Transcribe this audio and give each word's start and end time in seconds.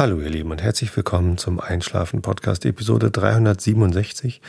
Hallo 0.00 0.18
ihr 0.18 0.30
Lieben 0.30 0.50
und 0.50 0.62
herzlich 0.62 0.96
willkommen 0.96 1.36
zum 1.36 1.60
Einschlafen 1.60 2.22
Podcast 2.22 2.64
Episode 2.64 3.10
367. 3.10 4.40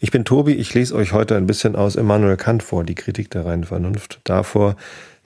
Ich 0.00 0.10
bin 0.10 0.24
Tobi, 0.24 0.52
ich 0.52 0.72
lese 0.72 0.94
euch 0.94 1.12
heute 1.12 1.36
ein 1.36 1.46
bisschen 1.46 1.76
aus 1.76 1.96
Immanuel 1.96 2.38
Kant 2.38 2.62
vor, 2.62 2.84
die 2.84 2.94
Kritik 2.94 3.30
der 3.30 3.44
reinen 3.44 3.64
Vernunft. 3.64 4.22
Davor 4.24 4.76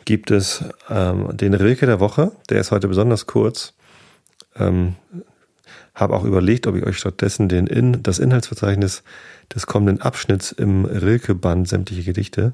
gibt 0.04 0.32
es 0.32 0.64
ähm, 0.90 1.28
den 1.36 1.54
Rilke 1.54 1.86
der 1.86 2.00
Woche, 2.00 2.32
der 2.50 2.58
ist 2.58 2.72
heute 2.72 2.88
besonders 2.88 3.26
kurz. 3.26 3.74
Ähm, 4.56 4.96
habe 5.94 6.14
auch 6.14 6.24
überlegt, 6.24 6.66
ob 6.66 6.74
ich 6.74 6.84
euch 6.84 6.98
stattdessen 6.98 7.48
den 7.48 7.68
In 7.68 8.02
das 8.02 8.18
Inhaltsverzeichnis 8.18 9.04
des 9.54 9.68
kommenden 9.68 10.02
Abschnitts 10.02 10.50
im 10.50 10.86
Rilke-Band 10.86 11.68
sämtliche 11.68 12.02
Gedichte 12.02 12.52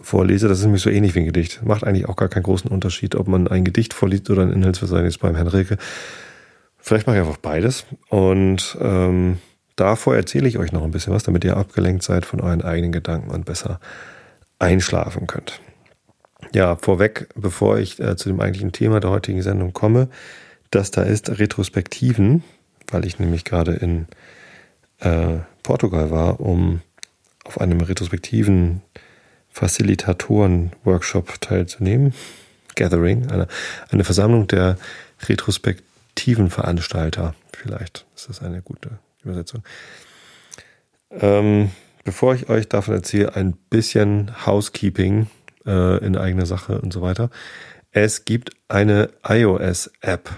vorlese. 0.00 0.46
Das 0.46 0.58
ist 0.58 0.64
nämlich 0.66 0.82
so 0.82 0.90
ähnlich 0.90 1.16
wie 1.16 1.18
ein 1.18 1.26
Gedicht. 1.26 1.64
Macht 1.64 1.82
eigentlich 1.82 2.08
auch 2.08 2.14
gar 2.14 2.28
keinen 2.28 2.44
großen 2.44 2.70
Unterschied, 2.70 3.16
ob 3.16 3.26
man 3.26 3.48
ein 3.48 3.64
Gedicht 3.64 3.92
vorliest 3.92 4.30
oder 4.30 4.42
ein 4.42 4.52
Inhaltsverzeichnis 4.52 5.18
beim 5.18 5.34
Herrn 5.34 5.48
Rilke. 5.48 5.78
Vielleicht 6.88 7.06
mache 7.06 7.18
ich 7.18 7.22
einfach 7.22 7.36
beides. 7.36 7.84
Und 8.08 8.78
ähm, 8.80 9.40
davor 9.76 10.16
erzähle 10.16 10.48
ich 10.48 10.56
euch 10.56 10.72
noch 10.72 10.82
ein 10.84 10.90
bisschen 10.90 11.12
was, 11.12 11.22
damit 11.22 11.44
ihr 11.44 11.58
abgelenkt 11.58 12.02
seid 12.02 12.24
von 12.24 12.40
euren 12.40 12.62
eigenen 12.62 12.92
Gedanken 12.92 13.30
und 13.30 13.44
besser 13.44 13.78
einschlafen 14.58 15.26
könnt. 15.26 15.60
Ja, 16.54 16.76
vorweg, 16.76 17.28
bevor 17.34 17.78
ich 17.78 18.00
äh, 18.00 18.16
zu 18.16 18.30
dem 18.30 18.40
eigentlichen 18.40 18.72
Thema 18.72 19.00
der 19.00 19.10
heutigen 19.10 19.42
Sendung 19.42 19.74
komme, 19.74 20.08
das 20.70 20.90
da 20.90 21.02
ist 21.02 21.38
Retrospektiven, 21.38 22.42
weil 22.90 23.04
ich 23.04 23.18
nämlich 23.18 23.44
gerade 23.44 23.72
in 23.72 24.06
äh, 25.00 25.40
Portugal 25.62 26.10
war, 26.10 26.40
um 26.40 26.80
auf 27.44 27.60
einem 27.60 27.82
retrospektiven 27.82 28.80
Facilitatoren-Workshop 29.50 31.38
teilzunehmen. 31.42 32.14
Gathering, 32.76 33.30
eine, 33.30 33.46
eine 33.90 34.04
Versammlung 34.04 34.46
der 34.46 34.78
Retrospekt 35.28 35.82
aktiven 36.18 36.50
Veranstalter. 36.50 37.36
Vielleicht 37.52 38.04
ist 38.16 38.28
das 38.28 38.42
eine 38.42 38.60
gute 38.60 38.98
Übersetzung. 39.22 39.62
Ähm, 41.12 41.70
bevor 42.02 42.34
ich 42.34 42.48
euch 42.48 42.68
davon 42.68 42.94
erzähle, 42.94 43.36
ein 43.36 43.52
bisschen 43.52 44.44
Housekeeping 44.44 45.28
äh, 45.64 46.04
in 46.04 46.16
eigener 46.16 46.44
Sache 46.44 46.80
und 46.80 46.92
so 46.92 47.02
weiter. 47.02 47.30
Es 47.92 48.24
gibt 48.24 48.50
eine 48.66 49.10
iOS-App 49.24 50.28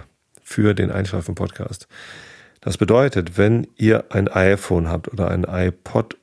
für 0.43 0.75
den 0.75 0.91
Einschlafen-Podcast. 0.91 1.89
Das 2.61 2.77
bedeutet, 2.77 3.39
wenn 3.39 3.67
ihr 3.77 4.05
ein 4.11 4.29
iPhone 4.29 4.87
habt 4.87 5.09
oder 5.09 5.31
ein 5.31 5.45
iPod 5.45 6.19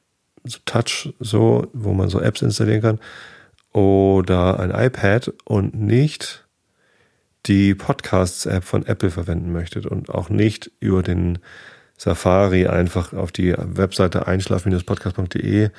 Touch, 0.65 1.15
so, 1.19 1.67
wo 1.73 1.93
man 1.93 2.09
so 2.09 2.21
Apps 2.21 2.43
installieren 2.43 2.81
kann, 2.83 2.99
oder 3.73 4.59
ein 4.59 4.69
iPad 4.69 5.33
und 5.45 5.73
nicht 5.73 6.46
die 7.45 7.75
Podcasts-App 7.75 8.63
von 8.63 8.85
Apple 8.85 9.11
verwenden 9.11 9.51
möchtet 9.51 9.85
und 9.85 10.09
auch 10.09 10.29
nicht 10.29 10.71
über 10.79 11.03
den 11.03 11.39
Safari 11.97 12.67
einfach 12.67 13.13
auf 13.13 13.31
die 13.31 13.53
Webseite 13.57 14.27
einschlafen-podcast.de 14.27 15.69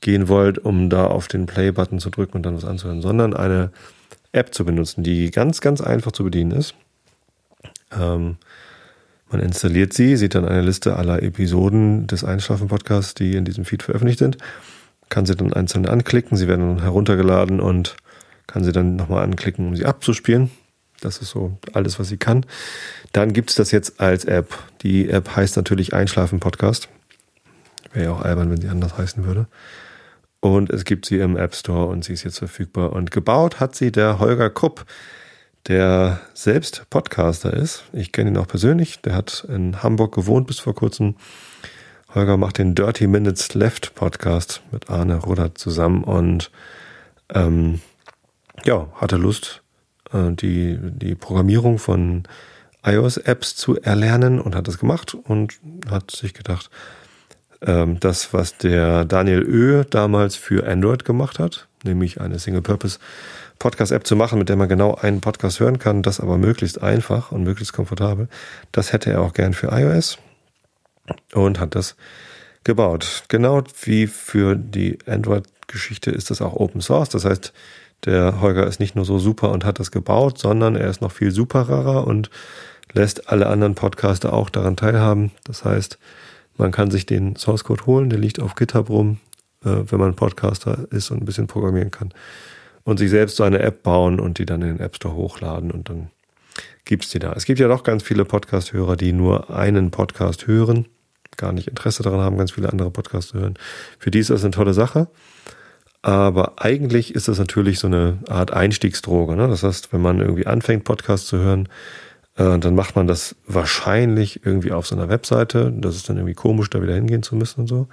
gehen 0.00 0.28
wollt, 0.28 0.58
um 0.58 0.90
da 0.90 1.06
auf 1.06 1.28
den 1.28 1.46
Play-Button 1.46 1.98
zu 1.98 2.10
drücken 2.10 2.38
und 2.38 2.42
dann 2.44 2.56
was 2.56 2.64
anzuhören, 2.64 3.02
sondern 3.02 3.34
eine 3.34 3.70
App 4.32 4.54
zu 4.54 4.64
benutzen, 4.64 5.02
die 5.02 5.30
ganz, 5.30 5.60
ganz 5.60 5.80
einfach 5.80 6.12
zu 6.12 6.24
bedienen 6.24 6.52
ist. 6.52 6.74
Ähm, 7.92 8.36
man 9.30 9.40
installiert 9.40 9.92
sie, 9.92 10.16
sieht 10.16 10.34
dann 10.34 10.44
eine 10.44 10.62
Liste 10.62 10.96
aller 10.96 11.22
Episoden 11.22 12.06
des 12.06 12.22
Einschlafen-Podcasts, 12.24 13.14
die 13.14 13.34
in 13.36 13.44
diesem 13.44 13.64
Feed 13.64 13.82
veröffentlicht 13.82 14.20
sind, 14.20 14.38
kann 15.08 15.26
sie 15.26 15.34
dann 15.34 15.52
einzeln 15.52 15.86
anklicken, 15.86 16.36
sie 16.36 16.48
werden 16.48 16.76
dann 16.76 16.82
heruntergeladen 16.82 17.60
und 17.60 17.96
kann 18.46 18.64
sie 18.64 18.72
dann 18.72 18.96
nochmal 18.96 19.24
anklicken, 19.24 19.68
um 19.68 19.76
sie 19.76 19.84
abzuspielen. 19.84 20.50
Das 21.00 21.18
ist 21.18 21.30
so 21.30 21.58
alles, 21.72 21.98
was 21.98 22.08
sie 22.08 22.16
kann. 22.16 22.46
Dann 23.12 23.32
gibt 23.32 23.50
es 23.50 23.56
das 23.56 23.70
jetzt 23.70 24.00
als 24.00 24.24
App. 24.24 24.58
Die 24.82 25.08
App 25.08 25.36
heißt 25.36 25.56
natürlich 25.56 25.94
Einschlafen 25.94 26.40
Podcast. 26.40 26.88
Wäre 27.92 28.06
ja 28.06 28.12
auch 28.12 28.22
albern, 28.22 28.50
wenn 28.50 28.60
sie 28.60 28.68
anders 28.68 28.96
heißen 28.96 29.24
würde. 29.24 29.46
Und 30.40 30.70
es 30.70 30.84
gibt 30.84 31.06
sie 31.06 31.18
im 31.18 31.36
App 31.36 31.54
Store 31.54 31.86
und 31.86 32.04
sie 32.04 32.12
ist 32.12 32.24
jetzt 32.24 32.38
verfügbar. 32.38 32.92
Und 32.92 33.10
gebaut 33.10 33.60
hat 33.60 33.74
sie 33.74 33.90
der 33.90 34.18
Holger 34.18 34.50
Krupp, 34.50 34.84
der 35.66 36.20
selbst 36.34 36.88
Podcaster 36.90 37.52
ist. 37.52 37.84
Ich 37.92 38.12
kenne 38.12 38.30
ihn 38.30 38.36
auch 38.36 38.46
persönlich. 38.46 39.00
Der 39.02 39.14
hat 39.14 39.46
in 39.48 39.82
Hamburg 39.82 40.14
gewohnt 40.14 40.46
bis 40.46 40.58
vor 40.58 40.74
kurzem. 40.74 41.16
Holger 42.14 42.36
macht 42.36 42.58
den 42.58 42.74
Dirty 42.74 43.06
Minutes 43.08 43.54
Left 43.54 43.94
Podcast 43.94 44.62
mit 44.70 44.88
Arne 44.88 45.16
Rudert 45.16 45.58
zusammen 45.58 46.04
und 46.04 46.50
ähm, 47.34 47.80
ja, 48.64 48.88
hatte 48.94 49.16
Lust, 49.16 49.62
die, 50.32 50.78
die 50.80 51.14
Programmierung 51.14 51.78
von 51.78 52.24
iOS-Apps 52.84 53.56
zu 53.56 53.80
erlernen 53.80 54.40
und 54.40 54.54
hat 54.54 54.68
das 54.68 54.78
gemacht 54.78 55.14
und 55.14 55.54
hat 55.90 56.10
sich 56.10 56.34
gedacht, 56.34 56.70
ähm, 57.62 57.98
das, 58.00 58.32
was 58.32 58.56
der 58.58 59.04
Daniel 59.04 59.42
Ö 59.42 59.84
damals 59.88 60.36
für 60.36 60.68
Android 60.68 61.04
gemacht 61.04 61.38
hat, 61.38 61.68
nämlich 61.84 62.20
eine 62.20 62.38
Single-Purpose 62.38 62.98
Podcast-App 63.58 64.06
zu 64.06 64.16
machen, 64.16 64.38
mit 64.38 64.48
der 64.48 64.56
man 64.56 64.68
genau 64.68 64.94
einen 64.94 65.20
Podcast 65.20 65.60
hören 65.60 65.78
kann, 65.78 66.02
das 66.02 66.20
aber 66.20 66.36
möglichst 66.36 66.82
einfach 66.82 67.32
und 67.32 67.42
möglichst 67.42 67.72
komfortabel, 67.72 68.28
das 68.72 68.92
hätte 68.92 69.10
er 69.10 69.22
auch 69.22 69.32
gern 69.32 69.54
für 69.54 69.68
iOS 69.68 70.18
und 71.32 71.58
hat 71.58 71.74
das 71.74 71.96
gebaut. 72.64 73.24
Genau 73.28 73.62
wie 73.82 74.06
für 74.06 74.56
die 74.56 74.98
Android-Geschichte 75.06 76.10
ist 76.10 76.30
das 76.30 76.42
auch 76.42 76.54
Open 76.54 76.80
Source. 76.80 77.08
Das 77.08 77.24
heißt, 77.24 77.52
der 78.04 78.40
Holger 78.40 78.66
ist 78.66 78.80
nicht 78.80 78.94
nur 78.94 79.04
so 79.04 79.18
super 79.18 79.50
und 79.50 79.64
hat 79.64 79.80
das 79.80 79.90
gebaut, 79.90 80.38
sondern 80.38 80.76
er 80.76 80.88
ist 80.88 81.00
noch 81.00 81.12
viel 81.12 81.30
superer 81.30 82.06
und 82.06 82.30
lässt 82.92 83.30
alle 83.30 83.46
anderen 83.46 83.74
Podcaster 83.74 84.32
auch 84.32 84.50
daran 84.50 84.76
teilhaben. 84.76 85.32
Das 85.44 85.64
heißt, 85.64 85.98
man 86.56 86.72
kann 86.72 86.90
sich 86.90 87.06
den 87.06 87.36
Source 87.36 87.64
Code 87.64 87.86
holen, 87.86 88.10
der 88.10 88.18
liegt 88.18 88.40
auf 88.40 88.54
GitHub 88.54 88.88
rum, 88.88 89.18
äh, 89.64 89.82
wenn 89.86 90.00
man 90.00 90.14
Podcaster 90.14 90.86
ist 90.90 91.10
und 91.10 91.22
ein 91.22 91.26
bisschen 91.26 91.46
programmieren 91.46 91.90
kann. 91.90 92.12
Und 92.84 92.98
sich 92.98 93.10
selbst 93.10 93.36
so 93.36 93.42
eine 93.42 93.58
App 93.58 93.82
bauen 93.82 94.20
und 94.20 94.38
die 94.38 94.46
dann 94.46 94.62
in 94.62 94.68
den 94.68 94.80
App 94.80 94.96
Store 94.96 95.14
hochladen 95.14 95.72
und 95.72 95.88
dann 95.88 96.10
gibt's 96.84 97.10
die 97.10 97.18
da. 97.18 97.32
Es 97.32 97.44
gibt 97.44 97.58
ja 97.58 97.68
doch 97.68 97.82
ganz 97.82 98.02
viele 98.02 98.24
Podcast-Hörer, 98.24 98.96
die 98.96 99.12
nur 99.12 99.50
einen 99.50 99.90
Podcast 99.90 100.46
hören, 100.46 100.86
gar 101.36 101.52
nicht 101.52 101.68
Interesse 101.68 102.02
daran 102.02 102.20
haben, 102.20 102.38
ganz 102.38 102.52
viele 102.52 102.70
andere 102.70 102.90
Podcasts 102.90 103.32
zu 103.32 103.40
hören. 103.40 103.54
Für 103.98 104.10
die 104.10 104.20
ist 104.20 104.30
das 104.30 104.44
eine 104.44 104.52
tolle 104.52 104.72
Sache. 104.72 105.08
Aber 106.06 106.52
eigentlich 106.62 107.16
ist 107.16 107.26
das 107.26 107.40
natürlich 107.40 107.80
so 107.80 107.88
eine 107.88 108.18
Art 108.28 108.52
Einstiegsdroge. 108.52 109.34
Ne? 109.34 109.48
Das 109.48 109.64
heißt, 109.64 109.92
wenn 109.92 110.00
man 110.00 110.20
irgendwie 110.20 110.46
anfängt, 110.46 110.84
Podcasts 110.84 111.26
zu 111.26 111.38
hören, 111.38 111.68
äh, 112.36 112.60
dann 112.60 112.76
macht 112.76 112.94
man 112.94 113.08
das 113.08 113.34
wahrscheinlich 113.48 114.46
irgendwie 114.46 114.70
auf 114.70 114.86
so 114.86 114.94
einer 114.94 115.08
Webseite. 115.08 115.74
Das 115.76 115.96
ist 115.96 116.08
dann 116.08 116.16
irgendwie 116.16 116.34
komisch, 116.34 116.70
da 116.70 116.80
wieder 116.80 116.94
hingehen 116.94 117.24
zu 117.24 117.34
müssen 117.34 117.62
und 117.62 117.66
so. 117.66 117.88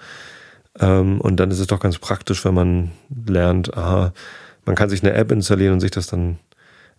Ähm, 0.80 1.22
und 1.22 1.40
dann 1.40 1.50
ist 1.50 1.58
es 1.58 1.66
doch 1.66 1.80
ganz 1.80 1.98
praktisch, 1.98 2.46
wenn 2.46 2.54
man 2.54 2.92
lernt, 3.26 3.76
aha, 3.76 4.14
man 4.64 4.76
kann 4.76 4.90
sich 4.90 5.02
eine 5.02 5.14
App 5.14 5.32
installieren 5.32 5.74
und 5.74 5.80
sich 5.80 5.90
das 5.90 6.06
dann 6.06 6.38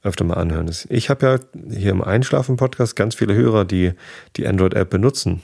öfter 0.02 0.24
mal 0.24 0.34
anhören. 0.34 0.68
Ich 0.88 1.10
habe 1.10 1.26
ja 1.26 1.38
hier 1.72 1.92
im 1.92 2.02
Einschlafen-Podcast 2.02 2.96
ganz 2.96 3.14
viele 3.14 3.34
Hörer, 3.34 3.64
die 3.64 3.92
die 4.34 4.48
Android-App 4.48 4.90
benutzen. 4.90 5.42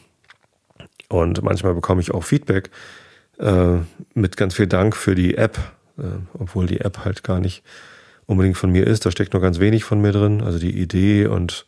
Und 1.08 1.44
manchmal 1.44 1.75
bekomme 1.75 2.00
ich 2.00 2.10
auch 2.10 2.25
Feedback, 2.25 2.70
äh, 3.41 3.78
mit 4.15 4.37
ganz 4.37 4.55
viel 4.55 4.67
Dank 4.67 4.97
für 4.97 5.15
die 5.15 5.37
App, 5.37 5.59
äh, 5.99 6.03
obwohl 6.34 6.67
die 6.67 6.81
App 6.81 7.05
halt 7.05 7.25
gar 7.25 7.41
nicht 7.41 7.62
unbedingt 8.27 8.56
von 8.56 8.71
mir 8.71 8.87
ist. 8.87 9.06
Da 9.06 9.11
steckt 9.11 9.33
nur 9.33 9.43
ganz 9.43 9.59
wenig 9.59 9.84
von 9.84 10.01
mir 10.01 10.12
drin, 10.12 10.43
also 10.43 10.59
die 10.59 10.78
Idee 10.78 11.27
und 11.27 11.67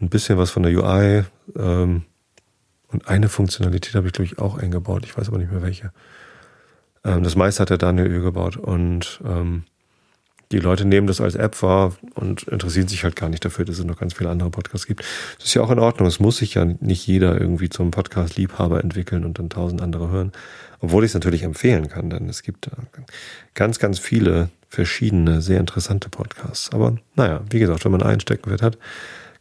ein 0.00 0.10
bisschen 0.10 0.36
was 0.36 0.50
von 0.50 0.62
der 0.62 0.72
UI. 0.72 1.24
Ähm, 1.56 2.02
und 2.88 3.08
eine 3.08 3.28
Funktionalität 3.28 3.94
habe 3.94 4.06
ich, 4.06 4.12
glaube 4.12 4.26
ich, 4.26 4.38
auch 4.38 4.58
eingebaut. 4.58 5.04
Ich 5.04 5.16
weiß 5.16 5.28
aber 5.28 5.38
nicht 5.38 5.50
mehr 5.50 5.62
welche. 5.62 5.92
Ähm, 7.04 7.22
das 7.22 7.36
meiste 7.36 7.62
hat 7.62 7.70
der 7.70 7.78
Daniel 7.78 8.06
Ö 8.06 8.22
gebaut. 8.22 8.56
Und 8.56 9.20
ähm, 9.24 9.64
die 10.52 10.58
Leute 10.58 10.84
nehmen 10.84 11.06
das 11.06 11.20
als 11.20 11.34
App 11.34 11.60
wahr 11.62 11.96
und 12.14 12.44
interessieren 12.44 12.86
sich 12.86 13.02
halt 13.02 13.16
gar 13.16 13.28
nicht 13.28 13.44
dafür, 13.44 13.64
dass 13.64 13.78
es 13.78 13.84
noch 13.84 13.98
ganz 13.98 14.14
viele 14.14 14.30
andere 14.30 14.50
Podcasts 14.50 14.86
gibt. 14.86 15.04
Das 15.38 15.46
ist 15.46 15.54
ja 15.54 15.62
auch 15.62 15.70
in 15.70 15.78
Ordnung. 15.78 16.06
Es 16.06 16.20
muss 16.20 16.36
sich 16.36 16.54
ja 16.54 16.64
nicht 16.64 17.06
jeder 17.06 17.40
irgendwie 17.40 17.68
zum 17.68 17.90
Podcast-Liebhaber 17.90 18.82
entwickeln 18.82 19.24
und 19.24 19.38
dann 19.38 19.50
tausend 19.50 19.82
andere 19.82 20.10
hören. 20.10 20.32
Obwohl 20.80 21.04
ich 21.04 21.10
es 21.10 21.14
natürlich 21.14 21.42
empfehlen 21.42 21.88
kann, 21.88 22.10
denn 22.10 22.28
es 22.28 22.42
gibt 22.42 22.70
ganz, 23.54 23.78
ganz 23.78 23.98
viele 23.98 24.50
verschiedene, 24.68 25.42
sehr 25.42 25.58
interessante 25.58 26.10
Podcasts. 26.10 26.70
Aber 26.72 26.96
naja, 27.16 27.42
wie 27.50 27.58
gesagt, 27.58 27.84
wenn 27.84 27.92
man 27.92 28.02
einen 28.02 28.20
Steckenwert 28.20 28.62
hat, 28.62 28.78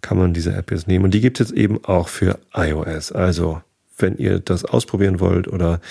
kann 0.02 0.18
man 0.18 0.34
diese 0.34 0.54
App 0.54 0.72
jetzt 0.72 0.88
nehmen. 0.88 1.06
Und 1.06 1.14
die 1.14 1.22
gibt 1.22 1.40
es 1.40 1.50
jetzt 1.50 1.58
eben 1.58 1.84
auch 1.84 2.08
für 2.08 2.40
iOS. 2.54 3.12
Also, 3.12 3.62
wenn 3.98 4.18
ihr 4.18 4.40
das 4.40 4.66
ausprobieren 4.66 5.20
wollt 5.20 5.48
oder 5.48 5.82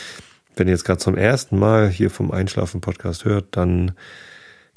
wenn 0.56 0.68
ihr 0.68 0.72
jetzt 0.72 0.84
gerade 0.84 0.98
zum 0.98 1.16
ersten 1.16 1.58
Mal 1.58 1.88
hier 1.88 2.10
vom 2.10 2.30
Einschlafen-Podcast 2.30 3.24
hört, 3.24 3.46
dann 3.52 3.92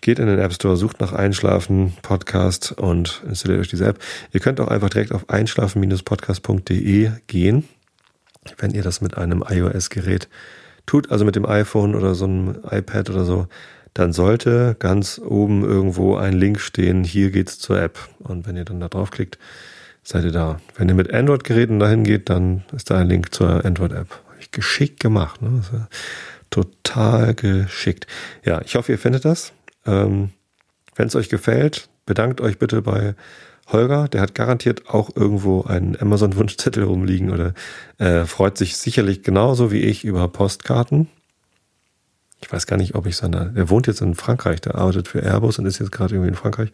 geht 0.02 0.20
in 0.20 0.28
den 0.28 0.40
App 0.40 0.54
Store, 0.54 0.78
sucht 0.78 1.00
nach 1.00 1.14
Einschlafen 1.14 1.94
Podcast 2.02 2.72
und 2.72 3.24
installiert 3.28 3.62
euch 3.62 3.68
diese 3.68 3.86
App. 3.86 4.00
Ihr 4.32 4.40
könnt 4.40 4.60
auch 4.60 4.68
einfach 4.68 4.90
direkt 4.90 5.12
auf 5.12 5.30
einschlafen-podcast.de 5.30 7.12
gehen, 7.28 7.68
wenn 8.58 8.72
ihr 8.72 8.84
das 8.84 9.02
mit 9.02 9.18
einem 9.18 9.44
iOS-Gerät 9.48 10.30
tut, 10.86 11.12
also 11.12 11.26
mit 11.26 11.36
dem 11.36 11.46
iPhone 11.46 11.96
oder 11.96 12.16
so 12.16 12.26
einem 12.26 12.56
iPad 12.70 13.10
oder 13.10 13.26
so, 13.26 13.48
dann 13.94 14.14
sollte 14.14 14.76
ganz 14.78 15.20
oben 15.20 15.64
irgendwo 15.64 16.16
ein 16.16 16.34
Link 16.34 16.60
stehen, 16.60 17.04
hier 17.04 17.32
geht's 17.32 17.60
zur 17.60 17.82
App. 17.82 17.98
Und 18.20 18.48
wenn 18.48 18.56
ihr 18.56 18.66
dann 18.66 18.80
da 18.80 18.88
draufklickt, 18.88 19.40
seid 20.04 20.24
ihr 20.24 20.32
da. 20.32 20.62
Wenn 20.76 20.88
ihr 20.88 20.96
mit 20.96 21.14
Android-Geräten 21.14 21.80
dahin 21.80 22.04
geht, 22.04 22.30
dann 22.30 22.64
ist 22.76 22.90
da 22.90 22.98
ein 22.98 23.10
Link 23.10 23.34
zur 23.34 23.66
Android-App. 23.66 24.08
Geschickt 24.52 25.00
gemacht. 25.00 25.42
Ne? 25.42 25.62
total 26.50 27.34
geschickt. 27.34 28.08
Ja, 28.46 28.62
ich 28.62 28.76
hoffe, 28.76 28.94
ihr 28.94 29.00
findet 29.00 29.26
das. 29.26 29.54
Ähm, 29.88 30.30
Wenn 30.96 31.08
es 31.08 31.16
euch 31.16 31.30
gefällt, 31.30 31.90
bedankt 32.06 32.42
euch 32.42 32.60
bitte 32.60 32.82
bei 32.82 33.16
Holger. 33.68 34.08
Der 34.08 34.22
hat 34.22 34.36
garantiert 34.36 34.90
auch 34.90 35.16
irgendwo 35.16 35.64
einen 35.64 36.00
Amazon-Wunschzettel 36.00 36.84
rumliegen 36.84 37.32
oder 37.32 37.54
äh, 37.98 38.26
freut 38.26 38.58
sich 38.58 38.78
sicherlich 38.78 39.24
genauso 39.24 39.72
wie 39.72 39.82
ich 39.82 40.06
über 40.06 40.28
Postkarten. 40.28 41.08
Ich 42.42 42.52
weiß 42.52 42.68
gar 42.68 42.78
nicht, 42.78 42.94
ob 42.94 43.08
ich 43.08 43.18
seine. 43.18 43.54
Er 43.56 43.70
wohnt 43.70 43.88
jetzt 43.88 44.02
in 44.02 44.14
Frankreich, 44.14 44.62
der 44.62 44.76
arbeitet 44.76 45.08
für 45.08 45.22
Airbus 45.24 45.58
und 45.58 45.66
ist 45.66 45.80
jetzt 45.80 45.92
gerade 45.92 46.14
irgendwie 46.14 46.30
in 46.30 46.36
Frankreich 46.36 46.72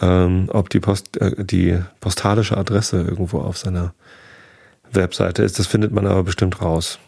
ähm, 0.00 0.48
ob 0.52 0.70
die, 0.70 0.80
Post, 0.80 1.16
äh, 1.18 1.44
die 1.44 1.78
postalische 2.00 2.56
Adresse 2.56 3.02
irgendwo 3.02 3.40
auf 3.40 3.58
seiner 3.58 3.94
Webseite 4.90 5.42
ist. 5.42 5.58
Das 5.58 5.66
findet 5.66 5.92
man 5.92 6.06
aber 6.06 6.22
bestimmt 6.22 6.60
raus. 6.60 6.98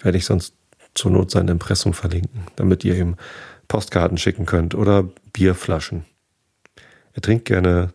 Werde 0.00 0.18
ich 0.18 0.24
sonst 0.24 0.54
zur 0.94 1.10
Not 1.10 1.30
sein 1.30 1.48
Impressum 1.48 1.94
verlinken, 1.94 2.46
damit 2.56 2.84
ihr 2.84 2.96
ihm 2.96 3.16
Postkarten 3.70 4.18
schicken 4.18 4.46
könnt 4.46 4.74
oder 4.74 5.04
Bierflaschen. 5.32 6.04
Er 7.14 7.22
trinkt 7.22 7.44
gerne, 7.44 7.92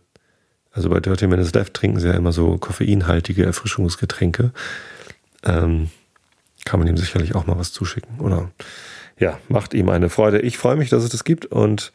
also 0.71 0.89
bei 0.89 1.01
Dirty 1.01 1.27
Minutes 1.27 1.53
Left 1.53 1.73
trinken 1.73 1.99
sie 1.99 2.07
ja 2.07 2.13
immer 2.13 2.31
so 2.31 2.57
koffeinhaltige 2.57 3.45
Erfrischungsgetränke. 3.45 4.53
Ähm, 5.43 5.89
kann 6.63 6.79
man 6.79 6.87
ihm 6.87 6.95
sicherlich 6.95 7.35
auch 7.35 7.45
mal 7.45 7.59
was 7.59 7.73
zuschicken. 7.73 8.21
Oder 8.21 8.51
ja, 9.19 9.37
macht 9.49 9.73
ihm 9.73 9.89
eine 9.89 10.09
Freude. 10.09 10.39
Ich 10.39 10.57
freue 10.57 10.77
mich, 10.77 10.89
dass 10.89 11.03
es 11.03 11.09
das 11.09 11.25
gibt 11.25 11.45
und 11.45 11.91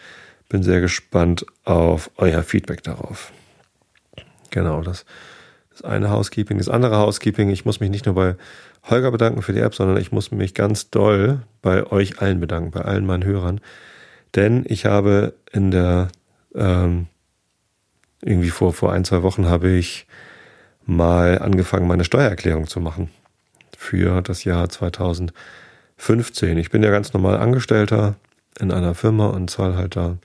bin 0.50 0.62
sehr 0.62 0.82
gespannt 0.82 1.46
auf 1.64 2.10
euer 2.18 2.42
Feedback 2.42 2.82
darauf. 2.82 3.32
Genau, 4.50 4.82
das, 4.82 5.06
das 5.80 5.90
eine 5.90 6.10
Housekeeping. 6.10 6.58
Das 6.58 6.68
andere 6.68 6.98
Housekeeping, 6.98 7.50
ich 7.50 7.64
muss 7.64 7.80
mich 7.80 7.90
nicht 7.90 8.06
nur 8.06 8.14
bei 8.14 8.36
Holger 8.84 9.10
bedanken 9.10 9.42
für 9.42 9.52
die 9.52 9.60
App, 9.60 9.74
sondern 9.74 9.96
ich 9.98 10.12
muss 10.12 10.30
mich 10.30 10.54
ganz 10.54 10.90
doll 10.90 11.40
bei 11.62 11.86
euch 11.90 12.20
allen 12.20 12.40
bedanken, 12.40 12.70
bei 12.70 12.82
allen 12.82 13.06
meinen 13.06 13.24
Hörern. 13.24 13.60
Denn 14.34 14.64
ich 14.66 14.86
habe 14.86 15.34
in 15.52 15.70
der, 15.70 16.08
ähm, 16.54 17.06
irgendwie 18.22 18.50
vor, 18.50 18.72
vor 18.72 18.92
ein, 18.92 19.04
zwei 19.04 19.22
Wochen 19.22 19.46
habe 19.46 19.70
ich 19.70 20.06
mal 20.86 21.38
angefangen, 21.38 21.86
meine 21.86 22.04
Steuererklärung 22.04 22.66
zu 22.66 22.80
machen 22.80 23.10
für 23.76 24.22
das 24.22 24.44
Jahr 24.44 24.68
2015. 24.68 26.58
Ich 26.58 26.70
bin 26.70 26.82
ja 26.82 26.90
ganz 26.90 27.12
normal 27.12 27.38
Angestellter 27.38 28.16
in 28.58 28.72
einer 28.72 28.94
Firma 28.94 29.28
und 29.28 29.50
zahle 29.50 29.76
halt 29.76 29.96
da 29.96 30.18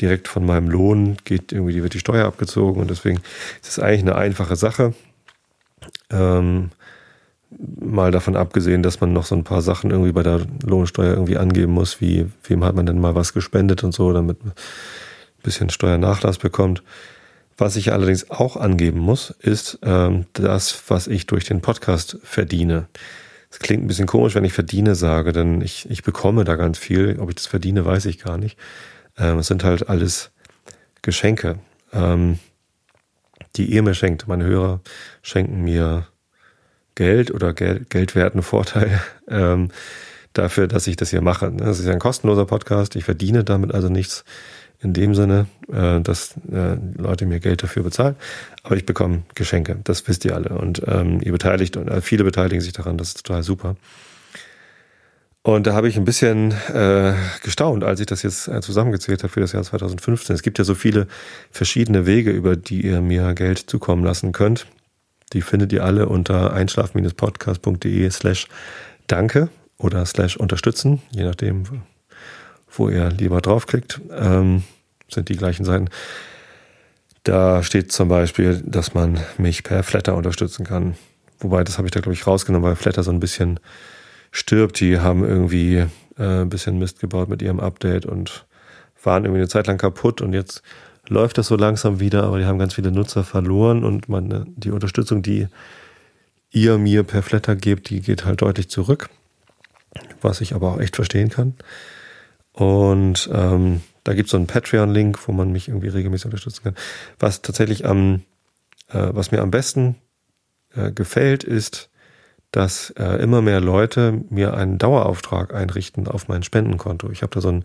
direkt 0.00 0.28
von 0.28 0.44
meinem 0.44 0.68
Lohn, 0.68 1.16
geht 1.24 1.52
irgendwie, 1.52 1.82
wird 1.82 1.94
die 1.94 1.98
Steuer 1.98 2.26
abgezogen 2.26 2.80
und 2.80 2.90
deswegen 2.90 3.18
ist 3.62 3.68
es 3.68 3.78
eigentlich 3.78 4.02
eine 4.02 4.16
einfache 4.16 4.56
Sache. 4.56 4.94
Ähm, 6.10 6.70
mal 7.80 8.10
davon 8.10 8.36
abgesehen, 8.36 8.82
dass 8.82 9.00
man 9.00 9.12
noch 9.12 9.26
so 9.26 9.34
ein 9.34 9.44
paar 9.44 9.62
Sachen 9.62 9.90
irgendwie 9.90 10.12
bei 10.12 10.22
der 10.22 10.40
Lohnsteuer 10.64 11.14
irgendwie 11.14 11.36
angeben 11.36 11.72
muss, 11.72 12.00
wie 12.00 12.26
wem 12.44 12.64
hat 12.64 12.74
man 12.74 12.86
denn 12.86 13.00
mal 13.00 13.14
was 13.14 13.32
gespendet 13.32 13.84
und 13.84 13.92
so, 13.92 14.12
damit 14.12 14.42
man 14.44 14.52
ein 14.52 15.42
bisschen 15.42 15.70
Steuernachlass 15.70 16.38
bekommt. 16.38 16.82
Was 17.56 17.76
ich 17.76 17.92
allerdings 17.92 18.30
auch 18.30 18.56
angeben 18.56 18.98
muss, 18.98 19.30
ist 19.30 19.78
ähm, 19.82 20.26
das, 20.32 20.82
was 20.88 21.06
ich 21.06 21.26
durch 21.26 21.44
den 21.44 21.60
Podcast 21.60 22.18
verdiene. 22.24 22.88
Es 23.50 23.60
klingt 23.60 23.84
ein 23.84 23.86
bisschen 23.86 24.08
komisch, 24.08 24.34
wenn 24.34 24.44
ich 24.44 24.52
verdiene 24.52 24.96
sage, 24.96 25.32
denn 25.32 25.60
ich, 25.60 25.88
ich 25.88 26.02
bekomme 26.02 26.42
da 26.42 26.56
ganz 26.56 26.78
viel. 26.78 27.18
Ob 27.20 27.28
ich 27.28 27.36
das 27.36 27.46
verdiene, 27.46 27.84
weiß 27.84 28.06
ich 28.06 28.18
gar 28.18 28.38
nicht. 28.38 28.58
Ähm, 29.18 29.38
es 29.38 29.46
sind 29.46 29.64
halt 29.64 29.88
alles 29.88 30.30
Geschenke, 31.02 31.58
ähm, 31.92 32.38
die 33.56 33.66
ihr 33.66 33.82
mir 33.82 33.94
schenkt. 33.94 34.26
Meine 34.26 34.44
Hörer 34.44 34.80
schenken 35.22 35.62
mir 35.62 36.06
Geld 36.94 37.32
oder 37.32 37.52
Geld, 37.52 37.90
geldwerten 37.90 38.42
Vorteil 38.42 39.00
ähm, 39.28 39.70
dafür, 40.32 40.66
dass 40.66 40.86
ich 40.86 40.96
das 40.96 41.10
hier 41.10 41.20
mache. 41.20 41.52
Das 41.52 41.78
ist 41.78 41.86
ja 41.86 41.92
ein 41.92 41.98
kostenloser 41.98 42.46
Podcast. 42.46 42.96
Ich 42.96 43.04
verdiene 43.04 43.44
damit 43.44 43.72
also 43.72 43.88
nichts 43.88 44.24
in 44.80 44.92
dem 44.92 45.14
Sinne, 45.14 45.46
äh, 45.72 46.00
dass 46.00 46.34
äh, 46.52 46.76
Leute 46.96 47.26
mir 47.26 47.40
Geld 47.40 47.62
dafür 47.62 47.82
bezahlen. 47.82 48.16
Aber 48.62 48.76
ich 48.76 48.84
bekomme 48.84 49.22
Geschenke, 49.34 49.78
das 49.82 50.06
wisst 50.06 50.24
ihr 50.24 50.34
alle. 50.34 50.50
Und 50.50 50.82
ähm, 50.86 51.20
ihr 51.22 51.32
beteiligt 51.32 51.76
und 51.76 51.88
äh, 51.88 52.00
viele 52.00 52.24
beteiligen 52.24 52.60
sich 52.60 52.72
daran, 52.72 52.98
das 52.98 53.08
ist 53.08 53.24
total 53.24 53.42
super. 53.42 53.76
Und 55.46 55.66
da 55.66 55.74
habe 55.74 55.88
ich 55.88 55.98
ein 55.98 56.06
bisschen 56.06 56.52
äh, 56.72 57.12
gestaunt, 57.42 57.84
als 57.84 58.00
ich 58.00 58.06
das 58.06 58.22
jetzt 58.22 58.48
äh, 58.48 58.62
zusammengezählt 58.62 59.22
habe 59.22 59.30
für 59.30 59.40
das 59.40 59.52
Jahr 59.52 59.62
2015. 59.62 60.34
Es 60.34 60.42
gibt 60.42 60.56
ja 60.56 60.64
so 60.64 60.74
viele 60.74 61.06
verschiedene 61.50 62.06
Wege, 62.06 62.30
über 62.30 62.56
die 62.56 62.86
ihr 62.86 63.02
mir 63.02 63.34
Geld 63.34 63.58
zukommen 63.58 64.04
lassen 64.04 64.32
könnt. 64.32 64.66
Die 65.34 65.42
findet 65.42 65.70
ihr 65.74 65.84
alle 65.84 66.08
unter 66.08 66.54
einschlaf-podcast.de 66.54 68.10
slash 68.10 68.48
danke 69.06 69.50
oder 69.76 70.06
slash 70.06 70.38
unterstützen, 70.38 71.02
je 71.10 71.24
nachdem, 71.24 71.64
wo 72.70 72.88
ihr 72.88 73.10
lieber 73.10 73.42
draufklickt. 73.42 74.00
Ähm, 74.12 74.64
sind 75.10 75.28
die 75.28 75.36
gleichen 75.36 75.66
Seiten. 75.66 75.90
Da 77.24 77.62
steht 77.62 77.92
zum 77.92 78.08
Beispiel, 78.08 78.62
dass 78.64 78.94
man 78.94 79.20
mich 79.36 79.62
per 79.62 79.82
Flatter 79.82 80.16
unterstützen 80.16 80.64
kann. 80.64 80.94
Wobei, 81.40 81.64
das 81.64 81.76
habe 81.76 81.86
ich 81.86 81.92
da, 81.92 82.00
glaube 82.00 82.14
ich, 82.14 82.26
rausgenommen, 82.26 82.66
weil 82.66 82.76
Flatter 82.76 83.02
so 83.02 83.10
ein 83.10 83.20
bisschen 83.20 83.60
stirbt. 84.34 84.80
Die 84.80 84.98
haben 84.98 85.24
irgendwie 85.24 85.76
äh, 86.18 86.42
ein 86.42 86.50
bisschen 86.50 86.78
Mist 86.78 87.00
gebaut 87.00 87.28
mit 87.28 87.40
ihrem 87.40 87.60
Update 87.60 88.04
und 88.04 88.46
waren 89.02 89.24
irgendwie 89.24 89.40
eine 89.40 89.48
Zeit 89.48 89.66
lang 89.66 89.78
kaputt 89.78 90.20
und 90.20 90.32
jetzt 90.32 90.62
läuft 91.08 91.38
das 91.38 91.46
so 91.46 91.56
langsam 91.56 92.00
wieder, 92.00 92.24
aber 92.24 92.38
die 92.38 92.46
haben 92.46 92.58
ganz 92.58 92.74
viele 92.74 92.90
Nutzer 92.90 93.24
verloren 93.24 93.84
und 93.84 94.08
man, 94.08 94.52
die 94.56 94.70
Unterstützung, 94.70 95.22
die 95.22 95.48
ihr 96.50 96.78
mir 96.78 97.04
per 97.04 97.22
Flatter 97.22 97.56
gebt, 97.56 97.90
die 97.90 98.00
geht 98.00 98.24
halt 98.24 98.42
deutlich 98.42 98.68
zurück, 98.70 99.10
was 100.20 100.40
ich 100.40 100.54
aber 100.54 100.72
auch 100.72 100.80
echt 100.80 100.96
verstehen 100.96 101.28
kann. 101.28 101.54
Und 102.52 103.28
ähm, 103.32 103.82
da 104.02 104.14
gibt 104.14 104.26
es 104.26 104.30
so 104.30 104.36
einen 104.36 104.46
Patreon-Link, 104.46 105.28
wo 105.28 105.32
man 105.32 105.52
mich 105.52 105.68
irgendwie 105.68 105.88
regelmäßig 105.88 106.26
unterstützen 106.26 106.62
kann. 106.64 106.74
Was 107.18 107.42
tatsächlich 107.42 107.84
am, 107.84 108.22
äh, 108.88 109.08
was 109.10 109.30
mir 109.30 109.42
am 109.42 109.50
besten 109.50 109.96
äh, 110.74 110.90
gefällt, 110.90 111.44
ist, 111.44 111.90
dass 112.54 112.90
äh, 112.90 113.20
immer 113.20 113.42
mehr 113.42 113.60
Leute 113.60 114.22
mir 114.30 114.54
einen 114.54 114.78
Dauerauftrag 114.78 115.52
einrichten 115.52 116.06
auf 116.06 116.28
mein 116.28 116.44
Spendenkonto. 116.44 117.10
Ich 117.10 117.22
habe 117.22 117.34
da 117.34 117.40
so 117.40 117.48
ein 117.48 117.64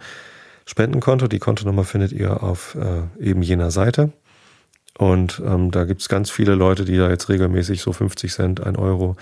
Spendenkonto. 0.66 1.28
Die 1.28 1.38
Kontonummer 1.38 1.84
findet 1.84 2.12
ihr 2.12 2.42
auf 2.42 2.76
äh, 2.76 3.24
eben 3.24 3.44
jener 3.44 3.70
Seite. 3.70 4.12
Und 4.98 5.44
ähm, 5.46 5.70
da 5.70 5.86
gibt 5.86 6.02
es 6.02 6.10
ganz 6.10 6.32
viele 6.32 6.56
Leute, 6.56 6.86
die 6.86 6.98
da 6.98 7.08
jetzt 7.08 7.30
regelmäßig 7.30 7.84
so 7.84 7.94
50 7.94 8.34
Cent, 8.34 8.66
1 8.66 8.80
Euro, 8.80 9.16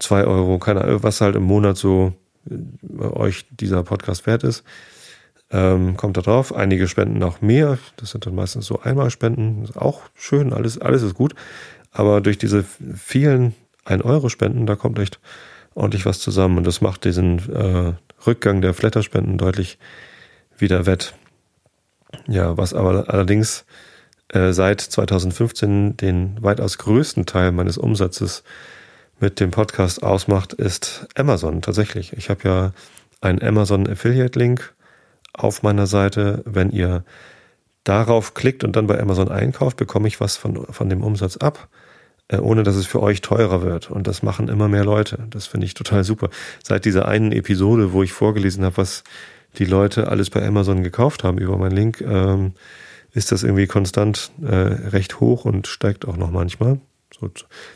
2 0.00 0.24
Euro, 0.24 0.58
keine 0.58 0.82
Ahnung, 0.82 1.04
was 1.04 1.20
halt 1.20 1.36
im 1.36 1.44
Monat 1.44 1.76
so 1.76 2.14
äh, 2.50 3.04
euch 3.04 3.46
dieser 3.50 3.84
Podcast 3.84 4.26
wert 4.26 4.42
ist. 4.42 4.64
Ähm, 5.52 5.96
kommt 5.96 6.16
da 6.16 6.22
drauf. 6.22 6.52
Einige 6.52 6.88
spenden 6.88 7.22
auch 7.22 7.40
mehr. 7.40 7.78
Das 7.98 8.10
sind 8.10 8.26
dann 8.26 8.34
meistens 8.34 8.66
so 8.66 8.80
Einmalspenden. 8.80 9.62
Ist 9.62 9.76
auch 9.76 10.02
schön, 10.16 10.52
alles, 10.52 10.76
alles 10.78 11.02
ist 11.02 11.14
gut. 11.14 11.36
Aber 11.92 12.20
durch 12.20 12.36
diese 12.36 12.64
vielen 12.96 13.54
1-Euro-Spenden, 13.86 14.66
da 14.66 14.76
kommt 14.76 14.98
echt 14.98 15.20
ordentlich 15.74 16.06
was 16.06 16.20
zusammen. 16.20 16.58
Und 16.58 16.66
das 16.66 16.80
macht 16.80 17.04
diesen 17.04 17.38
äh, 17.52 17.94
Rückgang 18.26 18.60
der 18.60 18.74
Flatterspenden 18.74 19.38
deutlich 19.38 19.78
wieder 20.56 20.86
wett. 20.86 21.14
Ja, 22.28 22.56
was 22.56 22.74
aber 22.74 23.08
allerdings 23.08 23.64
äh, 24.28 24.52
seit 24.52 24.80
2015 24.80 25.96
den 25.96 26.42
weitaus 26.42 26.78
größten 26.78 27.26
Teil 27.26 27.52
meines 27.52 27.78
Umsatzes 27.78 28.42
mit 29.20 29.40
dem 29.40 29.50
Podcast 29.50 30.02
ausmacht, 30.02 30.52
ist 30.52 31.06
Amazon 31.14 31.62
tatsächlich. 31.62 32.12
Ich 32.14 32.28
habe 32.28 32.48
ja 32.48 32.72
einen 33.20 33.42
Amazon 33.42 33.88
Affiliate 33.88 34.38
Link 34.38 34.74
auf 35.32 35.62
meiner 35.62 35.86
Seite. 35.86 36.42
Wenn 36.44 36.70
ihr 36.70 37.04
darauf 37.84 38.34
klickt 38.34 38.64
und 38.64 38.76
dann 38.76 38.86
bei 38.86 39.00
Amazon 39.00 39.30
einkauft, 39.30 39.76
bekomme 39.76 40.08
ich 40.08 40.20
was 40.20 40.36
von, 40.36 40.66
von 40.66 40.88
dem 40.88 41.02
Umsatz 41.02 41.36
ab, 41.36 41.68
ohne 42.40 42.62
dass 42.62 42.76
es 42.76 42.86
für 42.86 43.02
euch 43.02 43.20
teurer 43.20 43.62
wird. 43.62 43.90
Und 43.90 44.06
das 44.06 44.22
machen 44.22 44.48
immer 44.48 44.68
mehr 44.68 44.84
Leute. 44.84 45.18
Das 45.30 45.46
finde 45.46 45.66
ich 45.66 45.74
total 45.74 46.04
super. 46.04 46.30
Seit 46.62 46.84
dieser 46.84 47.06
einen 47.08 47.32
Episode, 47.32 47.92
wo 47.92 48.02
ich 48.02 48.12
vorgelesen 48.12 48.64
habe, 48.64 48.76
was 48.76 49.04
die 49.58 49.64
Leute 49.64 50.08
alles 50.08 50.30
bei 50.30 50.46
Amazon 50.46 50.82
gekauft 50.82 51.24
haben 51.24 51.38
über 51.38 51.58
meinen 51.58 51.76
Link, 51.76 52.00
ähm, 52.00 52.52
ist 53.12 53.32
das 53.32 53.42
irgendwie 53.42 53.66
konstant 53.66 54.32
äh, 54.42 54.54
recht 54.54 55.20
hoch 55.20 55.44
und 55.44 55.66
steigt 55.66 56.06
auch 56.06 56.16
noch 56.16 56.30
manchmal. 56.30 56.80
So 57.18 57.30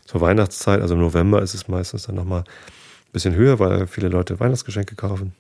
zur 0.05 0.21
Weihnachtszeit, 0.21 0.81
also 0.81 0.95
im 0.95 1.01
November 1.01 1.43
ist 1.43 1.55
es 1.55 1.69
meistens 1.69 2.05
dann 2.05 2.15
nochmal 2.15 2.41
ein 2.41 3.13
bisschen 3.13 3.35
höher, 3.35 3.59
weil 3.59 3.87
viele 3.87 4.09
Leute 4.09 4.41
Weihnachtsgeschenke 4.41 4.95
kaufen. 4.95 5.35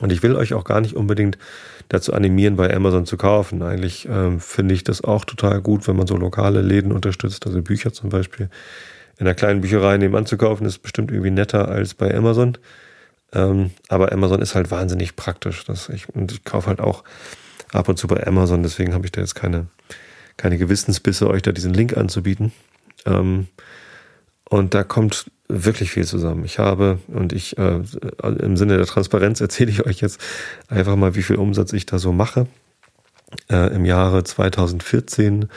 Und 0.00 0.10
ich 0.10 0.22
will 0.22 0.34
euch 0.36 0.54
auch 0.54 0.64
gar 0.64 0.80
nicht 0.80 0.96
unbedingt 0.96 1.38
dazu 1.88 2.12
animieren, 2.14 2.56
bei 2.56 2.74
Amazon 2.74 3.04
zu 3.04 3.16
kaufen. 3.16 3.62
Eigentlich 3.62 4.08
ähm, 4.08 4.40
finde 4.40 4.74
ich 4.74 4.84
das 4.84 5.04
auch 5.04 5.24
total 5.24 5.60
gut, 5.60 5.86
wenn 5.86 5.96
man 5.96 6.06
so 6.06 6.16
lokale 6.16 6.62
Läden 6.62 6.92
unterstützt, 6.92 7.46
also 7.46 7.60
Bücher 7.60 7.92
zum 7.92 8.08
Beispiel. 8.08 8.48
In 9.18 9.26
einer 9.26 9.34
kleinen 9.34 9.60
Bücherei 9.60 9.98
nebenan 9.98 10.26
zu 10.26 10.38
kaufen, 10.38 10.64
ist 10.64 10.78
bestimmt 10.78 11.10
irgendwie 11.10 11.30
netter 11.30 11.68
als 11.68 11.94
bei 11.94 12.14
Amazon. 12.14 12.56
Ähm, 13.34 13.70
aber 13.88 14.12
Amazon 14.12 14.40
ist 14.40 14.54
halt 14.54 14.70
wahnsinnig 14.70 15.16
praktisch. 15.16 15.64
Das 15.64 15.88
ich, 15.90 16.08
und 16.08 16.32
ich 16.32 16.44
kaufe 16.44 16.68
halt 16.68 16.80
auch 16.80 17.04
ab 17.72 17.88
und 17.88 17.98
zu 17.98 18.06
bei 18.06 18.26
Amazon, 18.26 18.62
deswegen 18.62 18.94
habe 18.94 19.04
ich 19.06 19.12
da 19.12 19.20
jetzt 19.20 19.34
keine, 19.34 19.66
keine 20.36 20.58
Gewissensbisse, 20.58 21.28
euch 21.28 21.42
da 21.42 21.52
diesen 21.52 21.74
Link 21.74 21.96
anzubieten. 21.96 22.52
Ähm, 23.04 23.48
und 24.48 24.74
da 24.74 24.84
kommt 24.84 25.30
wirklich 25.52 25.90
viel 25.90 26.04
zusammen. 26.06 26.44
Ich 26.44 26.58
habe, 26.58 26.98
und 27.08 27.32
ich 27.32 27.58
äh, 27.58 27.80
im 28.22 28.56
Sinne 28.56 28.76
der 28.76 28.86
Transparenz 28.86 29.40
erzähle 29.42 29.70
ich 29.70 29.86
euch 29.86 30.00
jetzt 30.00 30.20
einfach 30.68 30.96
mal, 30.96 31.14
wie 31.14 31.22
viel 31.22 31.36
Umsatz 31.36 31.72
ich 31.72 31.86
da 31.86 31.98
so 31.98 32.12
mache. 32.12 32.46
Äh, 33.50 33.74
Im 33.74 33.84
Jahre 33.84 34.24
2014 34.24 35.48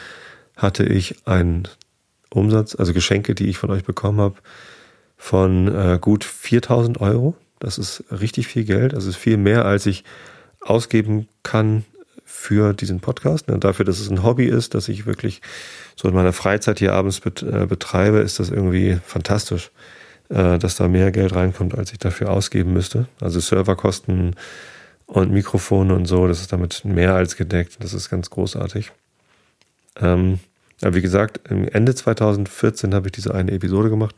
hatte 0.56 0.86
ich 0.86 1.28
einen 1.28 1.68
Umsatz, 2.30 2.76
also 2.76 2.94
Geschenke, 2.94 3.36
die 3.36 3.48
ich 3.48 3.58
von 3.58 3.70
euch 3.70 3.84
bekommen 3.84 4.20
habe, 4.20 4.36
von 5.18 5.68
äh, 5.74 5.98
gut 6.00 6.24
4000 6.24 7.00
Euro. 7.02 7.36
Das 7.60 7.78
ist 7.78 8.04
richtig 8.12 8.48
viel 8.48 8.66
Geld. 8.66 8.94
Das 8.94 9.06
ist 9.06 9.16
viel 9.16 9.38
mehr, 9.38 9.66
als 9.66 9.86
ich 9.86 10.04
ausgeben 10.62 11.28
kann 11.44 11.86
für 12.46 12.74
diesen 12.74 13.00
Podcast. 13.00 13.50
Und 13.50 13.64
dafür, 13.64 13.86
dass 13.86 14.00
es 14.00 14.10
ein 14.10 14.24
Hobby 14.24 14.46
ist, 14.46 14.76
dass 14.76 14.88
ich 14.88 15.06
wirklich 15.08 15.42
so 15.96 16.08
in 16.08 16.14
meiner 16.14 16.34
Freizeit 16.34 16.80
hier 16.80 16.94
abends 16.94 17.20
äh, 17.26 17.66
betreibe, 17.66 18.20
ist 18.20 18.40
das 18.40 18.52
irgendwie 18.52 19.00
fantastisch, 19.04 19.72
äh, 20.30 20.60
dass 20.60 20.76
da 20.76 20.88
mehr 20.88 21.12
Geld 21.12 21.34
reinkommt, 21.34 21.76
als 21.76 21.92
ich 21.92 21.98
dafür 21.98 22.30
ausgeben 22.30 22.72
müsste. 22.74 23.08
Also 23.20 23.40
Serverkosten 23.40 24.36
und 25.08 25.32
Mikrofone 25.32 25.96
und 25.96 26.06
so, 26.06 26.28
das 26.28 26.42
ist 26.42 26.54
damit 26.54 26.86
mehr 26.86 27.16
als 27.16 27.36
gedeckt. 27.36 27.78
Das 27.80 27.94
ist 27.94 28.10
ganz 28.10 28.30
großartig. 28.30 28.92
Ähm, 30.00 30.40
aber 30.82 30.96
wie 30.96 31.02
gesagt, 31.02 31.50
Ende 31.50 31.96
2014 31.96 32.94
habe 32.94 33.08
ich 33.08 33.14
diese 33.14 33.34
eine 33.34 33.52
Episode 33.54 33.90
gemacht, 33.90 34.16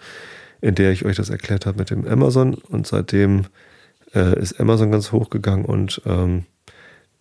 in 0.60 0.76
der 0.76 0.92
ich 0.92 1.06
euch 1.06 1.16
das 1.16 1.30
erklärt 1.30 1.66
habe 1.66 1.78
mit 1.78 1.92
dem 1.92 2.06
Amazon 2.06 2.56
und 2.56 2.88
seitdem 2.88 3.46
äh, 4.14 4.38
ist 4.38 4.60
Amazon 4.60 4.92
ganz 4.92 5.12
hochgegangen 5.14 5.66
und 5.66 6.02
ähm, 6.06 6.46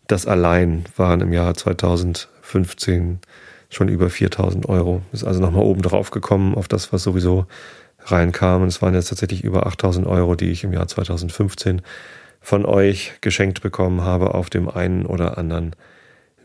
das 0.07 0.27
allein 0.27 0.85
waren 0.97 1.21
im 1.21 1.33
Jahr 1.33 1.55
2015 1.55 3.21
schon 3.69 3.89
über 3.89 4.11
4000 4.11 4.69
Euro. 4.69 5.03
Ist 5.13 5.25
also 5.25 5.41
nochmal 5.41 5.65
oben 5.65 5.83
drauf 5.83 6.11
gekommen 6.11 6.55
auf 6.55 6.69
das, 6.69 6.93
was 6.93 7.03
sowieso 7.03 7.47
reinkam. 8.05 8.63
Und 8.63 8.69
es 8.69 8.81
waren 8.83 8.95
jetzt 8.95 9.09
tatsächlich 9.09 9.45
über 9.45 9.67
8000 9.67 10.07
Euro, 10.07 10.37
die 10.37 10.51
ich 10.51 10.65
im 10.65 10.73
Jahr 10.73 10.87
2015 10.87 11.83
von 12.41 12.65
euch 12.65 13.15
geschenkt 13.21 13.61
bekommen 13.61 14.03
habe 14.03 14.35
auf 14.35 14.51
dem 14.51 14.69
einen 14.69 15.05
oder 15.05 15.37
anderen 15.37 15.75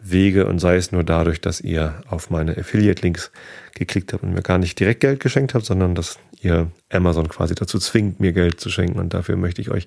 Wege 0.01 0.48
und 0.48 0.58
sei 0.58 0.77
es 0.77 0.91
nur 0.91 1.03
dadurch, 1.03 1.41
dass 1.41 1.62
ihr 1.62 2.01
auf 2.10 2.32
meine 2.32 2.58
Affiliate-Links 2.58 3.32
geklickt 3.75 4.13
habt 4.13 4.24
und 4.24 4.34
mir 4.34 4.41
gar 4.41 4.58
nicht 4.58 4.80
direkt 4.80 5.01
Geld 5.01 5.20
geschenkt 5.20 5.53
habt, 5.53 5.65
sondern 5.65 5.94
dass 5.94 6.18
ihr 6.41 6.72
Amazon 6.89 7.30
quasi 7.30 7.53
dazu 7.53 7.77
zwingt, 7.77 8.20
mir 8.20 8.34
Geld 8.34 8.60
zu 8.60 8.70
schenken. 8.70 9.00
Und 9.00 9.13
dafür 9.13 9.38
möchte 9.38 9.62
ich 9.62 9.70
euch 9.70 9.86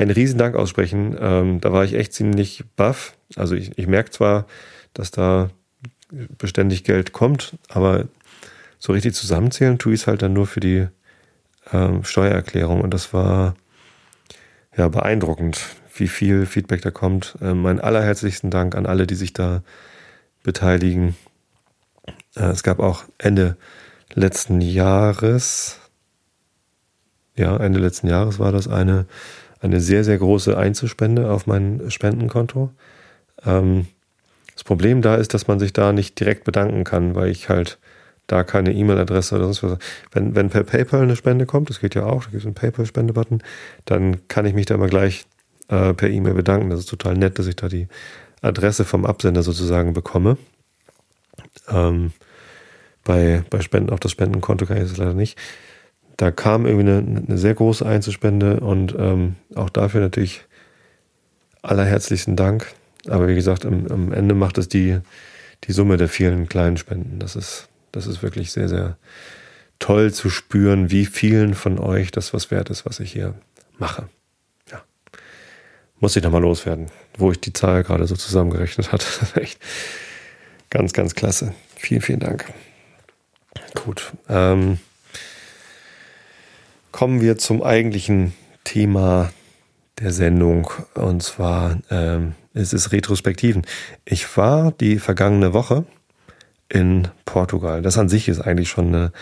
einen 0.00 0.10
riesen 0.10 0.38
Dank 0.38 0.56
aussprechen. 0.56 1.16
Ähm, 1.20 1.60
da 1.60 1.72
war 1.72 1.84
ich 1.84 1.94
echt 1.94 2.14
ziemlich 2.14 2.64
baff. 2.74 3.16
Also 3.36 3.54
ich, 3.54 3.76
ich 3.78 3.86
merke 3.86 4.10
zwar, 4.10 4.46
dass 4.94 5.10
da 5.10 5.50
beständig 6.38 6.84
Geld 6.84 7.12
kommt, 7.12 7.56
aber 7.68 8.06
so 8.78 8.92
richtig 8.92 9.14
zusammenzählen 9.14 9.78
tue 9.78 9.92
ich 9.92 10.00
es 10.00 10.06
halt 10.06 10.22
dann 10.22 10.32
nur 10.32 10.46
für 10.46 10.60
die 10.60 10.86
ähm, 11.72 12.02
Steuererklärung. 12.02 12.80
Und 12.80 12.94
das 12.94 13.12
war 13.12 13.54
ja 14.76 14.88
beeindruckend, 14.88 15.60
wie 15.94 16.08
viel 16.08 16.46
Feedback 16.46 16.80
da 16.80 16.90
kommt. 16.90 17.36
Ähm, 17.42 17.60
mein 17.60 17.78
allerherzlichsten 17.78 18.50
Dank 18.50 18.74
an 18.74 18.86
alle, 18.86 19.06
die 19.06 19.14
sich 19.14 19.34
da 19.34 19.62
beteiligen. 20.42 21.14
Äh, 22.36 22.44
es 22.44 22.62
gab 22.62 22.80
auch 22.80 23.04
Ende 23.18 23.58
letzten 24.14 24.62
Jahres, 24.62 25.78
ja, 27.36 27.54
Ende 27.58 27.80
letzten 27.80 28.08
Jahres 28.08 28.38
war 28.38 28.50
das 28.50 28.66
eine 28.66 29.06
eine 29.60 29.80
sehr, 29.80 30.04
sehr 30.04 30.18
große 30.18 30.56
Einzelspende 30.56 31.30
auf 31.30 31.46
mein 31.46 31.90
Spendenkonto. 31.90 32.70
Ähm, 33.44 33.86
das 34.54 34.64
Problem 34.64 35.02
da 35.02 35.16
ist, 35.16 35.34
dass 35.34 35.46
man 35.46 35.58
sich 35.58 35.72
da 35.72 35.92
nicht 35.92 36.18
direkt 36.18 36.44
bedanken 36.44 36.84
kann, 36.84 37.14
weil 37.14 37.30
ich 37.30 37.48
halt 37.48 37.78
da 38.26 38.44
keine 38.44 38.72
E-Mail-Adresse 38.72 39.34
oder 39.34 39.44
sonst 39.44 39.62
was. 39.62 39.78
Wenn, 40.12 40.34
wenn 40.34 40.50
per 40.50 40.64
PayPal 40.64 41.02
eine 41.02 41.16
Spende 41.16 41.46
kommt, 41.46 41.68
das 41.68 41.80
geht 41.80 41.94
ja 41.94 42.04
auch, 42.04 42.24
da 42.24 42.30
gibt 42.30 42.42
es 42.42 42.46
einen 42.46 42.54
PayPal-Spende-Button, 42.54 43.42
dann 43.86 44.28
kann 44.28 44.46
ich 44.46 44.54
mich 44.54 44.66
da 44.66 44.74
immer 44.74 44.86
gleich 44.86 45.24
äh, 45.68 45.94
per 45.94 46.08
E-Mail 46.08 46.34
bedanken. 46.34 46.70
Das 46.70 46.80
ist 46.80 46.88
total 46.88 47.14
nett, 47.14 47.38
dass 47.38 47.46
ich 47.46 47.56
da 47.56 47.68
die 47.68 47.88
Adresse 48.42 48.84
vom 48.84 49.04
Absender 49.04 49.42
sozusagen 49.42 49.92
bekomme. 49.92 50.36
Ähm, 51.68 52.12
bei, 53.04 53.42
bei 53.50 53.60
Spenden 53.60 53.90
auf 53.90 54.00
das 54.00 54.12
Spendenkonto 54.12 54.66
kann 54.66 54.76
ich 54.76 54.84
das 54.84 54.96
leider 54.96 55.14
nicht 55.14 55.38
da 56.20 56.30
kam 56.30 56.66
irgendwie 56.66 56.90
eine, 56.90 57.24
eine 57.28 57.38
sehr 57.38 57.54
große 57.54 57.86
Einzelspende 57.86 58.60
und 58.60 58.94
ähm, 58.98 59.36
auch 59.54 59.70
dafür 59.70 60.02
natürlich 60.02 60.42
allerherzlichsten 61.62 62.36
Dank. 62.36 62.74
Aber 63.08 63.26
wie 63.26 63.34
gesagt, 63.34 63.64
am, 63.64 63.86
am 63.86 64.12
Ende 64.12 64.34
macht 64.34 64.58
es 64.58 64.68
die, 64.68 64.98
die 65.64 65.72
Summe 65.72 65.96
der 65.96 66.08
vielen 66.08 66.46
kleinen 66.46 66.76
Spenden. 66.76 67.20
Das 67.20 67.36
ist, 67.36 67.68
das 67.90 68.06
ist 68.06 68.22
wirklich 68.22 68.52
sehr, 68.52 68.68
sehr 68.68 68.98
toll 69.78 70.12
zu 70.12 70.28
spüren, 70.28 70.90
wie 70.90 71.06
vielen 71.06 71.54
von 71.54 71.78
euch 71.78 72.10
das 72.10 72.34
was 72.34 72.50
wert 72.50 72.68
ist, 72.68 72.84
was 72.84 73.00
ich 73.00 73.10
hier 73.12 73.32
mache. 73.78 74.06
Ja. 74.70 74.82
Muss 76.00 76.16
ich 76.16 76.22
nochmal 76.22 76.42
loswerden, 76.42 76.88
wo 77.16 77.32
ich 77.32 77.40
die 77.40 77.54
Zahl 77.54 77.82
gerade 77.82 78.06
so 78.06 78.14
zusammengerechnet 78.14 78.92
hatte. 78.92 79.06
echt 79.40 79.58
ganz, 80.68 80.92
ganz 80.92 81.14
klasse. 81.14 81.54
Vielen, 81.76 82.02
vielen 82.02 82.20
Dank. 82.20 82.44
Gut. 83.74 84.12
Ähm, 84.28 84.78
kommen 86.92 87.20
wir 87.20 87.38
zum 87.38 87.62
eigentlichen 87.62 88.32
Thema 88.64 89.32
der 89.98 90.12
Sendung. 90.12 90.70
Und 90.94 91.22
zwar 91.22 91.78
ähm, 91.90 92.34
ist 92.54 92.72
es 92.72 92.92
Retrospektiven. 92.92 93.62
Ich 94.04 94.36
war 94.36 94.72
die 94.72 94.98
vergangene 94.98 95.52
Woche 95.52 95.84
in 96.68 97.08
Portugal. 97.24 97.82
Das 97.82 97.98
an 97.98 98.08
sich 98.08 98.28
ist 98.28 98.40
eigentlich 98.40 98.68
schon 98.68 98.88
eine 98.88 99.12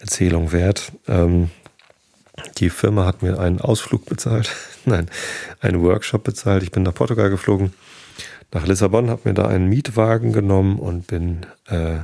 Erzählung 0.00 0.52
wert. 0.52 0.92
Ähm, 1.08 1.50
die 2.58 2.70
Firma 2.70 3.04
hat 3.04 3.22
mir 3.22 3.38
einen 3.38 3.60
Ausflug 3.60 4.06
bezahlt, 4.06 4.54
nein, 4.84 5.10
einen 5.60 5.82
Workshop 5.82 6.24
bezahlt. 6.24 6.62
Ich 6.62 6.70
bin 6.70 6.82
nach 6.82 6.94
Portugal 6.94 7.30
geflogen, 7.30 7.72
nach 8.52 8.66
Lissabon, 8.66 9.10
habe 9.10 9.28
mir 9.28 9.34
da 9.34 9.46
einen 9.46 9.68
Mietwagen 9.68 10.32
genommen 10.32 10.78
und 10.78 11.06
bin 11.06 11.46
äh, 11.68 11.98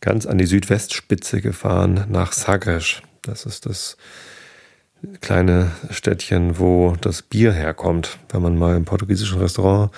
ganz 0.00 0.26
an 0.26 0.38
die 0.38 0.46
Südwestspitze 0.46 1.40
gefahren 1.40 2.06
nach 2.08 2.32
Sagres. 2.32 3.02
Das 3.22 3.44
ist 3.44 3.66
das 3.66 3.96
kleine 5.20 5.72
Städtchen, 5.90 6.58
wo 6.58 6.94
das 7.00 7.22
Bier 7.22 7.52
herkommt. 7.52 8.18
Wenn 8.30 8.42
man 8.42 8.58
mal 8.58 8.76
im 8.76 8.84
portugiesischen 8.84 9.38
Restaurant 9.38 9.90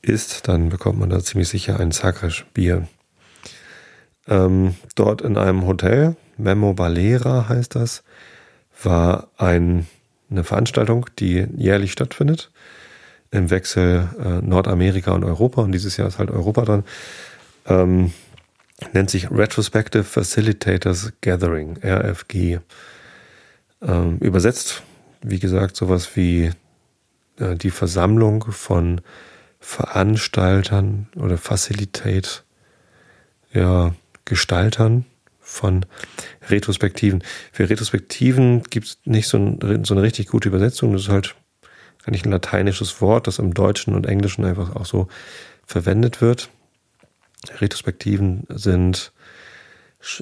isst, 0.00 0.48
dann 0.48 0.68
bekommt 0.68 0.98
man 0.98 1.10
da 1.10 1.20
ziemlich 1.20 1.48
sicher 1.48 1.78
ein 1.78 1.92
Sagres-Bier. 1.92 2.88
Ähm, 4.28 4.74
dort 4.94 5.22
in 5.22 5.36
einem 5.36 5.66
Hotel, 5.66 6.16
Memo 6.36 6.74
Balera 6.74 7.48
heißt 7.48 7.74
das, 7.74 8.02
war 8.82 9.28
ein, 9.36 9.86
eine 10.30 10.44
Veranstaltung, 10.44 11.06
die 11.18 11.46
jährlich 11.56 11.92
stattfindet, 11.92 12.50
im 13.30 13.50
Wechsel 13.50 14.08
äh, 14.22 14.46
Nordamerika 14.46 15.12
und 15.12 15.24
Europa. 15.24 15.62
Und 15.62 15.72
dieses 15.72 15.96
Jahr 15.96 16.08
ist 16.08 16.18
halt 16.18 16.30
Europa 16.30 16.64
dran. 16.64 16.84
Ähm, 17.66 18.12
nennt 18.92 19.10
sich 19.10 19.30
Retrospective 19.30 20.04
Facilitators 20.04 21.12
Gathering, 21.20 21.78
RFG. 21.82 22.58
Ähm, 23.82 24.18
übersetzt, 24.18 24.82
wie 25.22 25.40
gesagt, 25.40 25.76
sowas 25.76 26.16
wie 26.16 26.52
äh, 27.38 27.56
die 27.56 27.70
Versammlung 27.70 28.44
von 28.50 29.00
Veranstaltern 29.58 31.08
oder 31.16 31.38
Facilitate, 31.38 32.42
ja, 33.52 33.94
Gestaltern 34.24 35.04
von 35.40 35.84
Retrospektiven. 36.48 37.22
Für 37.52 37.68
Retrospektiven 37.68 38.62
gibt 38.64 38.86
es 38.86 38.98
nicht 39.04 39.28
so, 39.28 39.38
ein, 39.38 39.84
so, 39.84 39.94
eine 39.94 40.02
richtig 40.02 40.28
gute 40.28 40.48
Übersetzung. 40.48 40.92
Das 40.92 41.02
ist 41.02 41.08
halt 41.08 41.34
eigentlich 42.04 42.24
ein 42.24 42.32
lateinisches 42.32 43.00
Wort, 43.00 43.26
das 43.26 43.38
im 43.38 43.52
Deutschen 43.54 43.94
und 43.94 44.06
Englischen 44.06 44.44
einfach 44.44 44.74
auch 44.76 44.86
so 44.86 45.08
verwendet 45.66 46.20
wird. 46.20 46.50
Retrospektiven 47.60 48.46
sind 48.48 49.12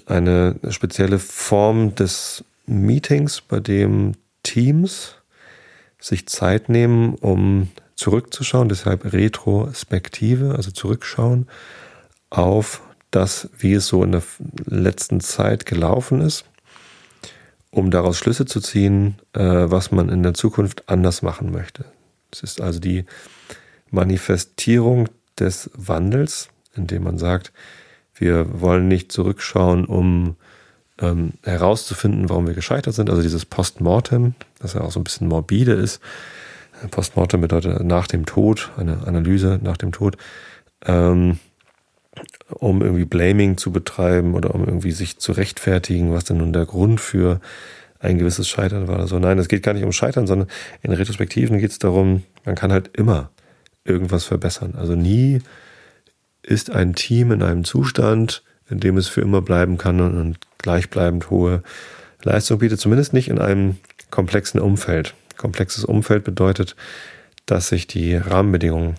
eine 0.06 0.56
spezielle 0.70 1.18
Form 1.18 1.94
des 1.94 2.44
Meetings, 2.70 3.40
bei 3.40 3.60
dem 3.60 4.12
Teams 4.42 5.16
sich 5.98 6.26
Zeit 6.26 6.68
nehmen, 6.68 7.14
um 7.16 7.68
zurückzuschauen, 7.96 8.68
deshalb 8.68 9.12
Retrospektive, 9.12 10.54
also 10.54 10.70
zurückschauen 10.70 11.48
auf 12.30 12.82
das, 13.10 13.50
wie 13.58 13.74
es 13.74 13.86
so 13.86 14.02
in 14.02 14.12
der 14.12 14.22
letzten 14.64 15.20
Zeit 15.20 15.66
gelaufen 15.66 16.20
ist, 16.20 16.44
um 17.70 17.90
daraus 17.90 18.18
Schlüsse 18.18 18.46
zu 18.46 18.60
ziehen, 18.60 19.16
äh, 19.32 19.42
was 19.42 19.90
man 19.90 20.08
in 20.08 20.22
der 20.22 20.34
Zukunft 20.34 20.88
anders 20.88 21.22
machen 21.22 21.52
möchte. 21.52 21.84
Es 22.32 22.42
ist 22.42 22.60
also 22.60 22.78
die 22.78 23.04
Manifestierung 23.90 25.08
des 25.38 25.70
Wandels, 25.74 26.48
indem 26.74 27.02
man 27.02 27.18
sagt, 27.18 27.52
wir 28.14 28.60
wollen 28.60 28.86
nicht 28.88 29.10
zurückschauen, 29.10 29.84
um 29.84 30.36
ähm, 31.00 31.32
herauszufinden, 31.42 32.28
warum 32.28 32.46
wir 32.46 32.54
gescheitert 32.54 32.94
sind. 32.94 33.10
Also 33.10 33.22
dieses 33.22 33.44
Postmortem, 33.44 34.34
das 34.58 34.74
ja 34.74 34.82
auch 34.82 34.90
so 34.90 35.00
ein 35.00 35.04
bisschen 35.04 35.28
morbide 35.28 35.72
ist. 35.72 36.00
Postmortem 36.90 37.40
bedeutet 37.40 37.84
nach 37.84 38.06
dem 38.06 38.26
Tod, 38.26 38.70
eine 38.76 39.06
Analyse 39.06 39.60
nach 39.62 39.76
dem 39.76 39.92
Tod. 39.92 40.16
Ähm, 40.86 41.38
um 42.48 42.82
irgendwie 42.82 43.04
Blaming 43.04 43.56
zu 43.56 43.70
betreiben 43.70 44.34
oder 44.34 44.54
um 44.54 44.64
irgendwie 44.64 44.92
sich 44.92 45.18
zu 45.18 45.32
rechtfertigen, 45.32 46.12
was 46.12 46.24
denn 46.24 46.38
nun 46.38 46.52
der 46.52 46.66
Grund 46.66 47.00
für 47.00 47.40
ein 48.00 48.18
gewisses 48.18 48.48
Scheitern 48.48 48.88
war. 48.88 48.98
Also 48.98 49.18
nein, 49.18 49.38
es 49.38 49.48
geht 49.48 49.62
gar 49.62 49.74
nicht 49.74 49.84
um 49.84 49.92
Scheitern, 49.92 50.26
sondern 50.26 50.48
in 50.82 50.92
Retrospektiven 50.92 51.58
geht 51.58 51.70
es 51.70 51.78
darum, 51.78 52.24
man 52.44 52.54
kann 52.54 52.72
halt 52.72 52.90
immer 52.96 53.30
irgendwas 53.84 54.24
verbessern. 54.24 54.74
Also 54.76 54.94
nie 54.96 55.40
ist 56.42 56.70
ein 56.70 56.94
Team 56.94 57.30
in 57.30 57.42
einem 57.42 57.64
Zustand, 57.64 58.42
in 58.70 58.80
dem 58.80 58.96
es 58.96 59.08
für 59.08 59.20
immer 59.20 59.42
bleiben 59.42 59.78
kann 59.78 60.00
und 60.00 60.38
gleichbleibend 60.58 61.30
hohe 61.30 61.62
Leistung 62.22 62.58
bietet, 62.58 62.80
zumindest 62.80 63.12
nicht 63.12 63.28
in 63.28 63.38
einem 63.38 63.76
komplexen 64.10 64.60
Umfeld. 64.60 65.14
Komplexes 65.36 65.84
Umfeld 65.84 66.24
bedeutet, 66.24 66.76
dass 67.46 67.68
sich 67.68 67.86
die 67.86 68.16
Rahmenbedingungen 68.16 68.96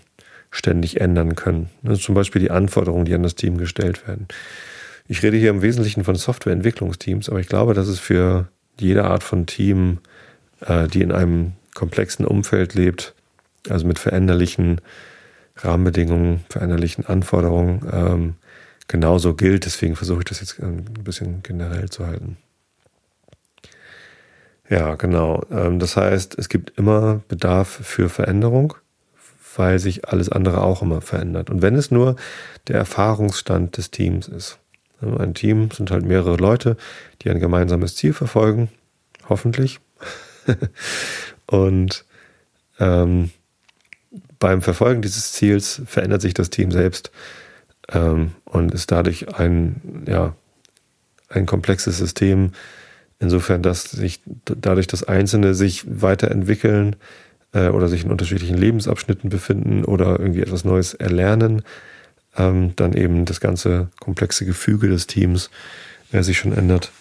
ständig 0.49 0.99
ändern 0.99 1.35
können. 1.35 1.69
Also 1.83 2.01
zum 2.01 2.15
Beispiel 2.15 2.41
die 2.41 2.51
Anforderungen, 2.51 3.05
die 3.05 3.13
an 3.13 3.23
das 3.23 3.35
Team 3.35 3.57
gestellt 3.57 4.07
werden. 4.07 4.27
Ich 5.07 5.23
rede 5.23 5.37
hier 5.37 5.49
im 5.49 5.61
Wesentlichen 5.61 6.03
von 6.03 6.15
Softwareentwicklungsteams, 6.15 7.29
aber 7.29 7.39
ich 7.39 7.47
glaube, 7.47 7.73
dass 7.73 7.87
es 7.87 7.99
für 7.99 8.47
jede 8.79 9.05
Art 9.05 9.23
von 9.23 9.45
Team, 9.45 9.99
äh, 10.61 10.87
die 10.87 11.01
in 11.01 11.11
einem 11.11 11.53
komplexen 11.73 12.25
Umfeld 12.25 12.73
lebt, 12.73 13.13
also 13.69 13.85
mit 13.85 13.99
veränderlichen 13.99 14.81
Rahmenbedingungen, 15.57 16.41
veränderlichen 16.49 17.05
Anforderungen, 17.05 17.81
ähm, 17.91 18.35
genauso 18.87 19.33
gilt. 19.35 19.65
Deswegen 19.65 19.95
versuche 19.95 20.19
ich 20.19 20.25
das 20.25 20.39
jetzt 20.39 20.59
ein 20.59 20.85
bisschen 21.03 21.43
generell 21.43 21.89
zu 21.89 22.05
halten. 22.05 22.37
Ja, 24.69 24.95
genau. 24.95 25.43
Ähm, 25.51 25.79
das 25.79 25.97
heißt, 25.97 26.37
es 26.37 26.47
gibt 26.47 26.77
immer 26.77 27.21
Bedarf 27.27 27.67
für 27.67 28.09
Veränderung, 28.09 28.73
weil 29.57 29.79
sich 29.79 30.07
alles 30.07 30.29
andere 30.29 30.61
auch 30.61 30.81
immer 30.81 31.01
verändert. 31.01 31.49
Und 31.49 31.61
wenn 31.61 31.75
es 31.75 31.91
nur 31.91 32.15
der 32.67 32.77
Erfahrungsstand 32.77 33.77
des 33.77 33.91
Teams 33.91 34.27
ist. 34.27 34.59
Ein 35.01 35.33
Team 35.33 35.71
sind 35.71 35.89
halt 35.89 36.05
mehrere 36.05 36.37
Leute, 36.37 36.77
die 37.21 37.29
ein 37.31 37.39
gemeinsames 37.39 37.95
Ziel 37.95 38.13
verfolgen, 38.13 38.69
hoffentlich. 39.27 39.79
Und 41.47 42.05
ähm, 42.79 43.31
beim 44.39 44.61
Verfolgen 44.61 45.01
dieses 45.01 45.31
Ziels 45.31 45.81
verändert 45.85 46.21
sich 46.21 46.33
das 46.33 46.49
Team 46.49 46.71
selbst 46.71 47.11
ähm, 47.91 48.31
und 48.45 48.73
ist 48.73 48.91
dadurch 48.91 49.35
ein, 49.35 50.03
ja, 50.07 50.35
ein 51.29 51.45
komplexes 51.45 51.97
System, 51.97 52.51
insofern, 53.19 53.61
dass 53.61 53.83
sich 53.83 54.21
dadurch, 54.45 54.87
dass 54.87 55.03
Einzelne 55.03 55.53
sich 55.53 55.83
weiterentwickeln 55.87 56.95
äh, 57.53 57.69
oder 57.69 57.87
sich 57.87 58.03
in 58.03 58.11
unterschiedlichen 58.11 58.57
Lebensabschnitten 58.57 59.29
befinden 59.29 59.85
oder 59.85 60.19
irgendwie 60.19 60.41
etwas 60.41 60.65
Neues 60.65 60.93
erlernen, 60.93 61.63
ähm, 62.37 62.73
dann 62.75 62.93
eben 62.93 63.25
das 63.25 63.39
ganze 63.39 63.89
komplexe 63.99 64.45
Gefüge 64.45 64.87
des 64.87 65.07
Teams 65.07 65.49
äh, 66.11 66.23
sich 66.23 66.37
schon 66.37 66.53
ändert. 66.53 66.91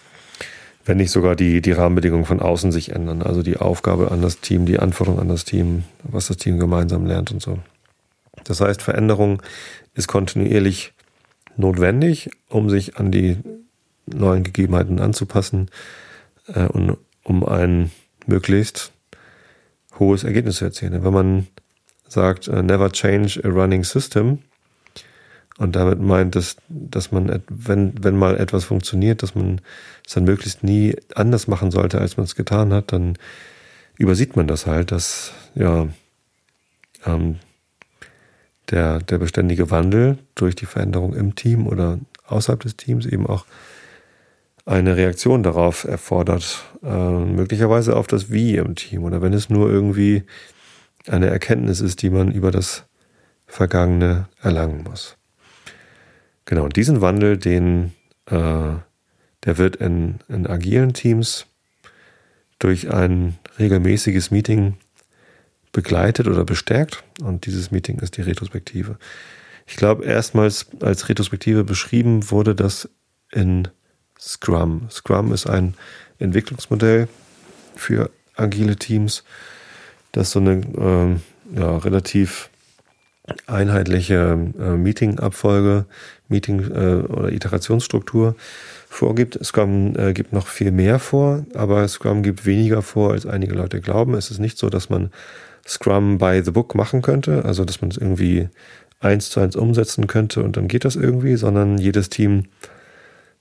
Wenn 0.83 0.97
nicht 0.97 1.11
sogar 1.11 1.35
die, 1.35 1.61
die 1.61 1.73
Rahmenbedingungen 1.73 2.25
von 2.25 2.39
außen 2.39 2.71
sich 2.71 2.91
ändern. 2.91 3.21
Also 3.21 3.43
die 3.43 3.57
Aufgabe 3.57 4.09
an 4.11 4.21
das 4.21 4.41
Team, 4.41 4.65
die 4.65 4.79
Anforderungen 4.79 5.21
an 5.21 5.29
das 5.29 5.45
Team, 5.45 5.83
was 6.03 6.27
das 6.27 6.37
Team 6.37 6.57
gemeinsam 6.57 7.05
lernt 7.05 7.31
und 7.31 7.41
so. 7.41 7.59
Das 8.45 8.61
heißt, 8.61 8.81
Veränderung 8.81 9.43
ist 9.93 10.07
kontinuierlich 10.07 10.93
notwendig, 11.57 12.29
um 12.49 12.69
sich 12.69 12.97
an 12.97 13.11
die 13.11 13.37
neuen 14.05 14.43
Gegebenheiten 14.43 14.99
anzupassen 14.99 15.69
äh, 16.47 16.65
und 16.65 16.97
um 17.23 17.45
ein 17.45 17.91
möglichst 18.25 18.91
hohes 19.99 20.23
Ergebnis 20.23 20.57
zu 20.57 20.65
erzielen. 20.65 21.03
Wenn 21.03 21.13
man 21.13 21.47
sagt, 22.07 22.47
uh, 22.47 22.61
never 22.61 22.91
change 22.91 23.41
a 23.43 23.49
running 23.49 23.83
system, 23.83 24.39
und 25.57 25.75
damit 25.75 25.99
meint 26.01 26.35
es, 26.35 26.55
dass 26.69 27.11
man, 27.11 27.43
wenn, 27.47 27.93
wenn 28.03 28.17
mal 28.17 28.35
etwas 28.37 28.65
funktioniert, 28.65 29.21
dass 29.21 29.35
man 29.35 29.61
es 30.07 30.13
dann 30.13 30.23
möglichst 30.23 30.63
nie 30.63 30.95
anders 31.13 31.47
machen 31.47 31.69
sollte, 31.69 31.99
als 32.01 32.17
man 32.17 32.23
es 32.23 32.35
getan 32.35 32.73
hat, 32.73 32.91
dann 32.91 33.15
übersieht 33.95 34.35
man 34.35 34.47
das 34.47 34.65
halt, 34.65 34.91
dass 34.91 35.33
ja 35.53 35.87
ähm, 37.05 37.35
der, 38.71 38.99
der 38.99 39.17
beständige 39.17 39.69
Wandel 39.69 40.17
durch 40.35 40.55
die 40.55 40.65
Veränderung 40.65 41.13
im 41.13 41.35
Team 41.35 41.67
oder 41.67 41.99
außerhalb 42.25 42.61
des 42.61 42.77
Teams 42.77 43.05
eben 43.05 43.27
auch 43.27 43.45
eine 44.65 44.95
Reaktion 44.95 45.43
darauf 45.43 45.83
erfordert, 45.83 46.63
äh, 46.83 46.87
möglicherweise 46.87 47.95
auf 47.95 48.07
das 48.07 48.31
Wie 48.31 48.55
im 48.55 48.75
Team 48.75 49.03
oder 49.03 49.21
wenn 49.21 49.33
es 49.33 49.49
nur 49.49 49.69
irgendwie 49.69 50.23
eine 51.07 51.27
Erkenntnis 51.27 51.81
ist, 51.81 52.01
die 52.01 52.09
man 52.09 52.31
über 52.31 52.51
das 52.51 52.85
Vergangene 53.47 54.27
erlangen 54.41 54.83
muss. 54.83 55.17
Genau, 56.45 56.63
und 56.63 56.75
diesen 56.75 57.01
Wandel, 57.01 57.37
den, 57.37 57.93
äh, 58.27 58.75
der 59.43 59.57
wird 59.57 59.77
in, 59.77 60.19
in 60.29 60.47
agilen 60.47 60.93
Teams 60.93 61.47
durch 62.59 62.91
ein 62.91 63.37
regelmäßiges 63.57 64.31
Meeting 64.31 64.75
begleitet 65.71 66.27
oder 66.27 66.43
bestärkt. 66.43 67.03
Und 67.21 67.45
dieses 67.45 67.71
Meeting 67.71 67.99
ist 67.99 68.17
die 68.17 68.21
Retrospektive. 68.21 68.97
Ich 69.67 69.75
glaube, 69.75 70.05
erstmals 70.05 70.67
als 70.81 71.07
Retrospektive 71.07 71.63
beschrieben 71.63 72.29
wurde 72.31 72.55
das 72.55 72.89
in 73.31 73.67
Scrum. 74.19 74.87
Scrum 74.89 75.33
ist 75.33 75.47
ein 75.47 75.75
Entwicklungsmodell 76.19 77.07
für 77.75 78.11
agile 78.35 78.75
Teams, 78.75 79.23
das 80.11 80.31
so 80.31 80.39
eine 80.39 81.19
äh, 81.53 81.59
ja, 81.59 81.77
relativ 81.77 82.49
einheitliche 83.47 84.51
äh, 84.59 84.71
Meeting-Abfolge, 84.71 85.85
Meeting- 86.27 86.71
äh, 86.71 87.03
oder 87.07 87.31
Iterationsstruktur 87.31 88.35
vorgibt. 88.89 89.39
Scrum 89.43 89.95
äh, 89.95 90.13
gibt 90.13 90.33
noch 90.33 90.47
viel 90.47 90.71
mehr 90.71 90.99
vor, 90.99 91.45
aber 91.53 91.87
Scrum 91.87 92.23
gibt 92.23 92.45
weniger 92.45 92.81
vor, 92.81 93.11
als 93.11 93.25
einige 93.25 93.53
Leute 93.53 93.79
glauben. 93.79 94.15
Es 94.15 94.31
ist 94.31 94.39
nicht 94.39 94.57
so, 94.57 94.69
dass 94.69 94.89
man 94.89 95.11
Scrum 95.67 96.17
by 96.17 96.41
the 96.43 96.51
Book 96.51 96.75
machen 96.75 97.01
könnte, 97.01 97.45
also 97.45 97.65
dass 97.65 97.81
man 97.81 97.91
es 97.91 97.97
irgendwie 97.97 98.49
eins 98.99 99.29
zu 99.29 99.39
eins 99.39 99.55
umsetzen 99.55 100.07
könnte 100.07 100.43
und 100.43 100.57
dann 100.57 100.67
geht 100.67 100.85
das 100.85 100.95
irgendwie, 100.95 101.35
sondern 101.35 101.77
jedes 101.77 102.09
Team 102.09 102.45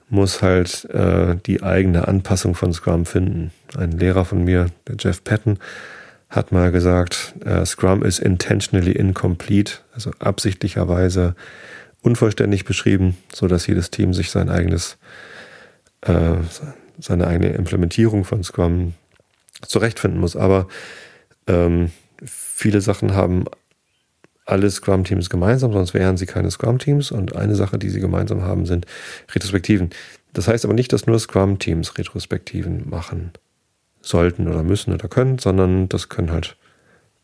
muss 0.08 0.42
halt 0.42 0.86
äh, 0.86 1.36
die 1.46 1.62
eigene 1.62 2.08
Anpassung 2.08 2.54
von 2.54 2.72
Scrum 2.72 3.06
finden. 3.06 3.52
Ein 3.76 3.92
Lehrer 3.92 4.24
von 4.24 4.44
mir, 4.44 4.66
der 4.88 4.96
Jeff 4.98 5.22
Patton, 5.22 5.58
hat 6.28 6.52
mal 6.52 6.72
gesagt, 6.72 7.34
äh, 7.44 7.64
Scrum 7.64 8.02
ist 8.02 8.18
intentionally 8.18 8.92
incomplete, 8.92 9.74
also 9.94 10.10
absichtlicherweise 10.18 11.34
unvollständig 12.02 12.64
beschrieben, 12.64 13.16
so 13.32 13.46
dass 13.46 13.66
jedes 13.66 13.90
Team 13.90 14.14
sich 14.14 14.30
sein 14.30 14.48
eigenes, 14.48 14.96
äh, 16.02 16.36
seine 16.98 17.26
eigene 17.26 17.50
Implementierung 17.50 18.24
von 18.24 18.42
Scrum 18.42 18.94
zurechtfinden 19.66 20.20
muss. 20.20 20.36
Aber 20.36 20.66
ähm, 21.46 21.90
viele 22.60 22.80
Sachen 22.82 23.14
haben 23.14 23.46
alle 24.44 24.70
Scrum-Teams 24.70 25.30
gemeinsam, 25.30 25.72
sonst 25.72 25.94
wären 25.94 26.16
sie 26.16 26.26
keine 26.26 26.50
Scrum-Teams. 26.50 27.10
Und 27.10 27.34
eine 27.34 27.54
Sache, 27.54 27.78
die 27.78 27.88
sie 27.88 28.00
gemeinsam 28.00 28.42
haben, 28.42 28.66
sind 28.66 28.86
Retrospektiven. 29.34 29.90
Das 30.32 30.46
heißt 30.46 30.64
aber 30.64 30.74
nicht, 30.74 30.92
dass 30.92 31.06
nur 31.06 31.18
Scrum-Teams 31.18 31.96
Retrospektiven 31.96 32.88
machen 32.88 33.32
sollten 34.02 34.48
oder 34.48 34.62
müssen 34.62 34.92
oder 34.92 35.08
können, 35.08 35.38
sondern 35.38 35.88
das 35.88 36.08
können 36.08 36.30
halt 36.30 36.56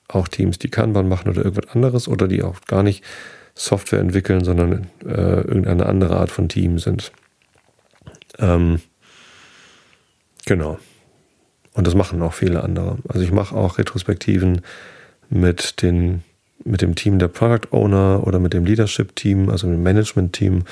auch 0.08 0.28
Teams, 0.28 0.58
die 0.58 0.70
Kanban 0.70 1.08
machen 1.08 1.28
oder 1.28 1.44
irgendwas 1.44 1.74
anderes 1.74 2.08
oder 2.08 2.28
die 2.28 2.42
auch 2.42 2.60
gar 2.66 2.82
nicht 2.82 3.04
Software 3.54 4.00
entwickeln, 4.00 4.44
sondern 4.44 4.88
äh, 5.04 5.40
irgendeine 5.40 5.86
andere 5.86 6.16
Art 6.16 6.30
von 6.30 6.48
Team 6.48 6.78
sind. 6.78 7.12
Ähm, 8.38 8.80
genau. 10.44 10.78
Und 11.72 11.86
das 11.86 11.94
machen 11.94 12.22
auch 12.22 12.34
viele 12.34 12.62
andere. 12.62 12.98
Also 13.08 13.22
ich 13.22 13.32
mache 13.32 13.54
auch 13.54 13.78
Retrospektiven 13.78 14.62
mit 15.30 15.82
den 15.82 16.22
mit 16.64 16.82
dem 16.82 16.96
Team 16.96 17.18
der 17.18 17.28
Product 17.28 17.70
Owner 17.70 18.26
oder 18.26 18.40
mit 18.40 18.52
dem 18.52 18.64
Leadership 18.64 19.14
Team, 19.14 19.48
also 19.50 19.68
dem 19.68 19.82
Management 19.82 20.32
Team. 20.32 20.64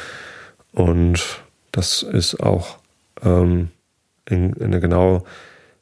Und 0.73 1.23
das 1.71 2.03
ist 2.03 2.41
auch 2.41 2.79
ähm, 3.23 3.69
in, 4.29 4.53
in 4.55 4.73
genau 4.81 5.25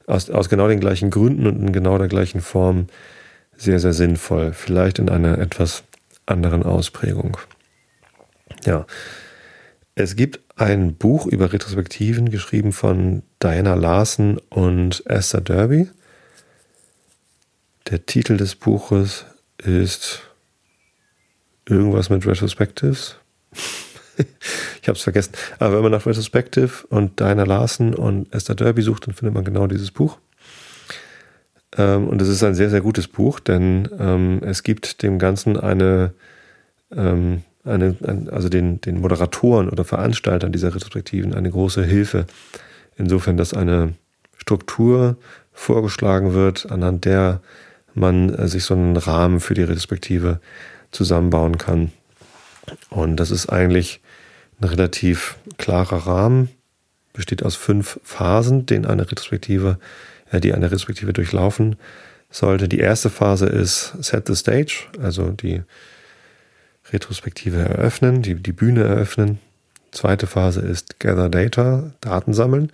aus, 0.06 0.28
aus 0.30 0.48
genau 0.48 0.68
den 0.68 0.80
gleichen 0.80 1.10
Gründen 1.10 1.46
und 1.46 1.60
in 1.60 1.72
genau 1.72 1.96
der 1.96 2.08
gleichen 2.08 2.40
Form 2.40 2.88
sehr, 3.56 3.78
sehr 3.78 3.92
sinnvoll. 3.92 4.52
Vielleicht 4.52 4.98
in 4.98 5.08
einer 5.08 5.38
etwas 5.38 5.84
anderen 6.26 6.62
Ausprägung. 6.62 7.36
Ja. 8.64 8.86
Es 9.94 10.16
gibt 10.16 10.40
ein 10.56 10.94
Buch 10.94 11.26
über 11.26 11.52
Retrospektiven, 11.52 12.30
geschrieben 12.30 12.72
von 12.72 13.22
Diana 13.42 13.74
Larson 13.74 14.38
und 14.48 15.02
Esther 15.06 15.42
Derby. 15.42 15.88
Der 17.88 18.06
Titel 18.06 18.36
des 18.36 18.54
Buches 18.54 19.26
ist 19.58 20.22
irgendwas 21.68 22.10
mit 22.10 22.26
Retrospectives. 22.26 23.16
ich 24.16 24.88
habe 24.88 24.96
es 24.96 25.02
vergessen. 25.02 25.32
Aber 25.58 25.76
wenn 25.76 25.82
man 25.82 25.92
nach 25.92 26.06
Retrospective 26.06 26.86
und 26.88 27.18
Diana 27.20 27.44
Larson 27.44 27.94
und 27.94 28.32
Esther 28.32 28.54
Derby 28.54 28.82
sucht, 28.82 29.06
dann 29.06 29.14
findet 29.14 29.34
man 29.34 29.44
genau 29.44 29.66
dieses 29.66 29.90
Buch. 29.90 30.18
Ähm, 31.76 32.08
und 32.08 32.20
es 32.22 32.28
ist 32.28 32.42
ein 32.42 32.54
sehr, 32.54 32.70
sehr 32.70 32.80
gutes 32.80 33.08
Buch, 33.08 33.40
denn 33.40 33.88
ähm, 33.98 34.40
es 34.42 34.62
gibt 34.62 35.02
dem 35.02 35.18
Ganzen 35.18 35.58
eine, 35.58 36.12
ähm, 36.94 37.42
eine, 37.64 37.96
also 38.30 38.48
den, 38.48 38.80
den 38.80 39.00
Moderatoren 39.00 39.68
oder 39.68 39.84
Veranstaltern 39.84 40.52
dieser 40.52 40.74
Retrospektiven 40.74 41.34
eine 41.34 41.50
große 41.50 41.84
Hilfe. 41.84 42.26
Insofern, 42.96 43.36
dass 43.36 43.54
eine 43.54 43.94
Struktur 44.36 45.16
vorgeschlagen 45.52 46.34
wird, 46.34 46.70
anhand 46.70 47.04
der 47.04 47.40
man 47.94 48.34
äh, 48.34 48.48
sich 48.48 48.64
so 48.64 48.74
einen 48.74 48.96
Rahmen 48.96 49.40
für 49.40 49.54
die 49.54 49.62
Retrospektive 49.62 50.40
zusammenbauen 50.90 51.58
kann. 51.58 51.92
Und 52.90 53.16
das 53.16 53.30
ist 53.30 53.48
eigentlich 53.48 54.00
ein 54.60 54.68
relativ 54.68 55.36
klarer 55.58 56.06
Rahmen, 56.06 56.48
besteht 57.12 57.42
aus 57.42 57.56
fünf 57.56 58.00
Phasen, 58.04 58.66
den 58.66 58.86
eine 58.86 59.10
Retrospektive, 59.10 59.78
äh, 60.30 60.40
die 60.40 60.52
eine 60.54 60.66
Retrospektive 60.66 61.12
durchlaufen 61.12 61.76
sollte. 62.30 62.68
Die 62.68 62.78
erste 62.78 63.10
Phase 63.10 63.46
ist 63.46 63.94
Set 64.02 64.26
the 64.26 64.36
Stage, 64.36 64.84
also 65.00 65.30
die 65.30 65.62
Retrospektive 66.90 67.58
eröffnen, 67.58 68.22
die, 68.22 68.34
die 68.34 68.52
Bühne 68.52 68.84
eröffnen. 68.84 69.38
Zweite 69.92 70.26
Phase 70.26 70.60
ist 70.60 71.00
Gather 71.00 71.28
Data, 71.28 71.92
Daten 72.00 72.32
sammeln. 72.32 72.72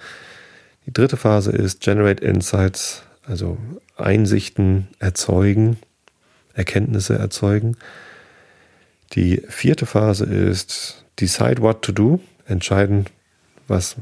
Die 0.87 0.93
dritte 0.93 1.17
Phase 1.17 1.51
ist 1.51 1.81
Generate 1.81 2.25
Insights, 2.25 3.03
also 3.29 3.59
Einsichten 3.97 4.89
erzeugen, 4.99 5.79
Erkenntnisse 6.55 7.17
erzeugen. 7.17 7.77
Die 9.13 9.43
vierte 9.49 9.87
Phase 9.87 10.25
ist 10.25 11.05
Decide 11.21 11.63
what 11.63 11.83
to 11.83 11.93
do, 11.93 12.21
entscheiden, 12.47 13.07
was 13.67 13.97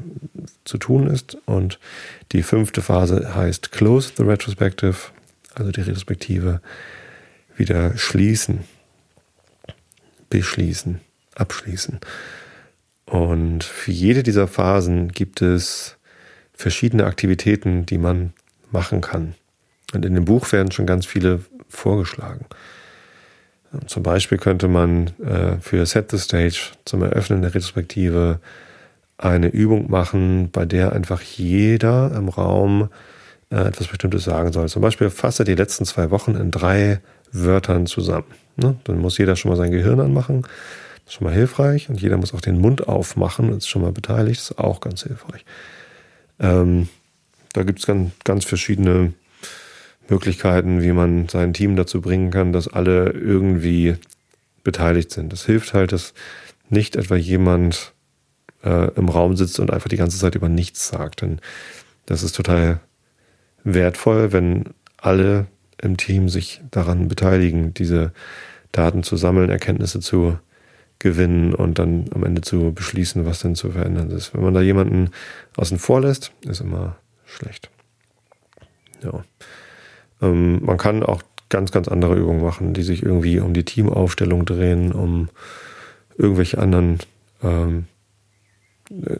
zu 0.65 0.77
tun 0.77 1.07
ist. 1.07 1.37
Und 1.45 1.79
die 2.31 2.43
fünfte 2.43 2.81
Phase 2.81 3.35
heißt 3.35 3.71
Close 3.71 4.13
the 4.15 4.23
Retrospective, 4.23 4.95
also 5.55 5.71
die 5.71 5.81
Retrospektive 5.81 6.61
wieder 7.55 7.97
schließen, 7.97 8.63
beschließen, 10.29 11.01
abschließen. 11.35 11.99
Und 13.05 13.63
für 13.63 13.91
jede 13.91 14.23
dieser 14.23 14.47
Phasen 14.47 15.11
gibt 15.11 15.41
es 15.41 15.97
verschiedene 16.53 17.05
Aktivitäten, 17.05 17.85
die 17.85 17.97
man 17.97 18.33
machen 18.71 19.01
kann. 19.01 19.35
Und 19.93 20.05
in 20.05 20.15
dem 20.15 20.25
Buch 20.25 20.51
werden 20.51 20.71
schon 20.71 20.85
ganz 20.85 21.05
viele 21.05 21.41
vorgeschlagen. 21.69 22.45
Zum 23.87 24.03
Beispiel 24.03 24.37
könnte 24.37 24.67
man 24.67 25.07
äh, 25.23 25.57
für 25.61 25.85
Set 25.85 26.11
the 26.11 26.17
Stage 26.17 26.71
zum 26.85 27.03
Eröffnen 27.03 27.41
der 27.41 27.53
Retrospektive 27.53 28.39
eine 29.17 29.47
Übung 29.47 29.89
machen, 29.89 30.49
bei 30.51 30.65
der 30.65 30.93
einfach 30.93 31.21
jeder 31.21 32.11
im 32.15 32.29
Raum 32.29 32.89
äh, 33.49 33.55
etwas 33.55 33.87
Bestimmtes 33.87 34.23
sagen 34.23 34.51
soll. 34.51 34.69
Zum 34.69 34.81
Beispiel 34.81 35.09
fasse 35.09 35.43
die 35.43 35.55
letzten 35.55 35.85
zwei 35.85 36.11
Wochen 36.11 36.35
in 36.35 36.51
drei 36.51 37.01
Wörtern 37.31 37.87
zusammen. 37.87 38.27
Ne? 38.55 38.75
Dann 38.85 38.99
muss 38.99 39.17
jeder 39.17 39.35
schon 39.35 39.49
mal 39.49 39.57
sein 39.57 39.71
Gehirn 39.71 39.99
anmachen. 39.99 40.43
Das 40.43 41.13
ist 41.13 41.13
schon 41.13 41.25
mal 41.25 41.33
hilfreich. 41.33 41.89
Und 41.89 42.01
jeder 42.01 42.17
muss 42.17 42.33
auch 42.33 42.41
den 42.41 42.59
Mund 42.59 42.87
aufmachen 42.87 43.55
ist 43.55 43.67
schon 43.67 43.81
mal 43.81 43.91
beteiligt. 43.91 44.39
Das 44.39 44.51
ist 44.51 44.59
auch 44.59 44.81
ganz 44.81 45.03
hilfreich. 45.03 45.45
Ähm, 46.39 46.87
da 47.53 47.63
gibt 47.63 47.79
es 47.79 47.85
ganz, 47.85 48.11
ganz 48.23 48.45
verschiedene 48.45 49.13
Möglichkeiten, 50.09 50.81
wie 50.81 50.91
man 50.91 51.27
sein 51.27 51.53
Team 51.53 51.75
dazu 51.75 52.01
bringen 52.01 52.31
kann, 52.31 52.53
dass 52.53 52.67
alle 52.67 53.11
irgendwie 53.11 53.95
beteiligt 54.63 55.11
sind. 55.11 55.31
Das 55.33 55.45
hilft 55.45 55.73
halt, 55.73 55.91
dass 55.91 56.13
nicht 56.69 56.95
etwa 56.95 57.15
jemand 57.15 57.93
äh, 58.63 58.91
im 58.95 59.09
Raum 59.09 59.35
sitzt 59.35 59.59
und 59.59 59.71
einfach 59.71 59.89
die 59.89 59.97
ganze 59.97 60.17
Zeit 60.17 60.35
über 60.35 60.49
nichts 60.49 60.87
sagt. 60.87 61.21
Denn 61.21 61.39
das 62.05 62.23
ist 62.23 62.35
total 62.35 62.79
wertvoll, 63.63 64.31
wenn 64.31 64.65
alle 64.97 65.47
im 65.81 65.97
Team 65.97 66.29
sich 66.29 66.61
daran 66.71 67.07
beteiligen, 67.07 67.73
diese 67.73 68.11
Daten 68.71 69.03
zu 69.03 69.15
sammeln, 69.17 69.49
Erkenntnisse 69.49 69.99
zu 69.99 70.37
gewinnen 70.99 71.53
und 71.53 71.77
dann 71.77 72.05
am 72.13 72.23
Ende 72.23 72.41
zu 72.41 72.73
beschließen, 72.73 73.25
was 73.25 73.39
denn 73.39 73.55
zu 73.55 73.71
verändern 73.71 74.09
ist. 74.09 74.33
Wenn 74.33 74.41
man 74.41 74.53
da 74.53 74.61
jemanden 74.61 75.11
außen 75.55 75.77
vor 75.77 76.01
lässt, 76.01 76.31
ist 76.45 76.61
immer 76.61 76.97
schlecht. 77.27 77.69
Ja. 79.03 79.23
Ähm, 80.21 80.63
man 80.63 80.77
kann 80.77 81.03
auch 81.03 81.21
ganz, 81.49 81.71
ganz 81.71 81.87
andere 81.87 82.15
Übungen 82.15 82.41
machen, 82.41 82.73
die 82.73 82.83
sich 82.83 83.03
irgendwie 83.03 83.39
um 83.39 83.53
die 83.53 83.63
Teamaufstellung 83.63 84.45
drehen, 84.45 84.91
um 84.91 85.29
irgendwelche 86.17 86.57
anderen 86.57 86.99
ähm, 87.43 87.85
äh, 88.89 89.17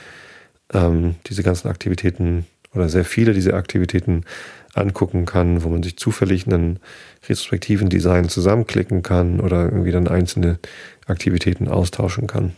ähm, 0.73 1.15
diese 1.27 1.43
ganzen 1.43 1.69
Aktivitäten 1.69 2.45
oder 2.73 2.89
sehr 2.89 3.05
viele 3.05 3.33
dieser 3.33 3.53
Aktivitäten 3.53 4.25
angucken 4.73 5.25
kann, 5.25 5.63
wo 5.63 5.69
man 5.69 5.83
sich 5.83 5.97
zufällig 5.97 6.47
einen 6.47 6.79
retrospektiven 7.27 7.89
Design 7.89 8.29
zusammenklicken 8.29 9.03
kann 9.03 9.39
oder 9.39 9.65
irgendwie 9.65 9.91
dann 9.91 10.07
einzelne 10.07 10.59
Aktivitäten 11.05 11.67
austauschen 11.67 12.27
kann. 12.27 12.53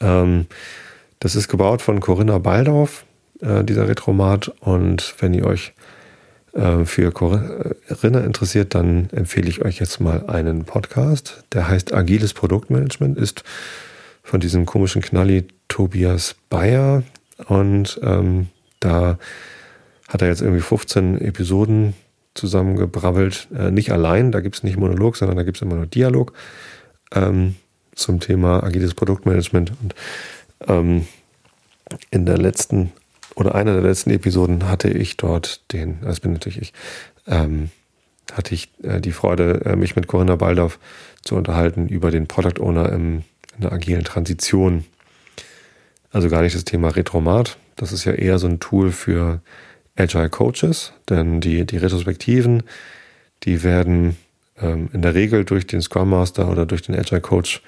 Ähm, 0.00 0.46
das 1.20 1.36
ist 1.36 1.48
gebaut 1.48 1.82
von 1.82 2.00
Corinna 2.00 2.38
Baldorf, 2.38 3.04
äh, 3.40 3.62
dieser 3.62 3.88
Retromat. 3.88 4.48
Und 4.60 5.14
wenn 5.20 5.34
ihr 5.34 5.46
euch 5.46 5.74
äh, 6.54 6.84
für 6.84 7.12
Corinna 7.12 8.20
interessiert, 8.20 8.74
dann 8.74 9.10
empfehle 9.10 9.48
ich 9.48 9.62
euch 9.62 9.78
jetzt 9.78 10.00
mal 10.00 10.26
einen 10.28 10.64
Podcast, 10.64 11.44
der 11.52 11.68
heißt 11.68 11.92
Agiles 11.92 12.34
Produktmanagement, 12.34 13.18
ist 13.18 13.44
von 14.22 14.40
diesem 14.40 14.66
komischen 14.66 15.02
Knalli 15.02 15.46
Tobias 15.68 16.36
Bayer. 16.48 17.02
Und 17.46 18.00
ähm, 18.02 18.48
da 18.80 19.18
hat 20.10 20.22
er 20.22 20.28
jetzt 20.28 20.42
irgendwie 20.42 20.60
15 20.60 21.20
Episoden 21.20 21.94
zusammengebrabbelt. 22.34 23.48
Äh, 23.56 23.70
nicht 23.70 23.92
allein, 23.92 24.32
da 24.32 24.40
gibt 24.40 24.56
es 24.56 24.62
nicht 24.62 24.76
Monolog, 24.76 25.16
sondern 25.16 25.36
da 25.36 25.44
gibt 25.44 25.56
es 25.56 25.62
immer 25.62 25.76
nur 25.76 25.86
Dialog 25.86 26.32
ähm, 27.14 27.54
zum 27.94 28.20
Thema 28.20 28.62
agiles 28.62 28.94
Produktmanagement. 28.94 29.72
Und 29.80 29.94
ähm, 30.66 31.06
in 32.10 32.26
der 32.26 32.38
letzten 32.38 32.92
oder 33.36 33.54
einer 33.54 33.72
der 33.72 33.82
letzten 33.82 34.10
Episoden 34.10 34.68
hatte 34.68 34.90
ich 34.90 35.16
dort 35.16 35.72
den, 35.72 36.00
das 36.02 36.20
bin 36.20 36.32
natürlich 36.32 36.60
ich, 36.60 36.72
ähm, 37.26 37.70
hatte 38.32 38.54
ich 38.54 38.70
äh, 38.82 39.00
die 39.00 39.12
Freude, 39.12 39.64
äh, 39.64 39.76
mich 39.76 39.96
mit 39.96 40.08
Corinna 40.08 40.36
Baldorf 40.36 40.78
zu 41.22 41.36
unterhalten 41.36 41.88
über 41.88 42.10
den 42.10 42.26
Product 42.26 42.60
Owner 42.60 42.90
im, 42.90 43.22
in 43.54 43.62
der 43.62 43.72
agilen 43.72 44.04
Transition. 44.04 44.84
Also 46.10 46.28
gar 46.28 46.42
nicht 46.42 46.56
das 46.56 46.64
Thema 46.64 46.88
Retromat. 46.88 47.56
Das 47.76 47.92
ist 47.92 48.04
ja 48.04 48.12
eher 48.12 48.38
so 48.38 48.48
ein 48.48 48.58
Tool 48.58 48.90
für 48.90 49.40
Agile 50.00 50.30
Coaches, 50.30 50.92
denn 51.08 51.40
die, 51.40 51.66
die 51.66 51.76
Retrospektiven, 51.76 52.62
die 53.44 53.62
werden 53.62 54.16
ähm, 54.60 54.88
in 54.92 55.02
der 55.02 55.14
Regel 55.14 55.44
durch 55.44 55.66
den 55.66 55.82
Scrum 55.82 56.10
Master 56.10 56.48
oder 56.48 56.66
durch 56.66 56.82
den 56.82 56.98
Agile 56.98 57.20
Coach 57.20 57.62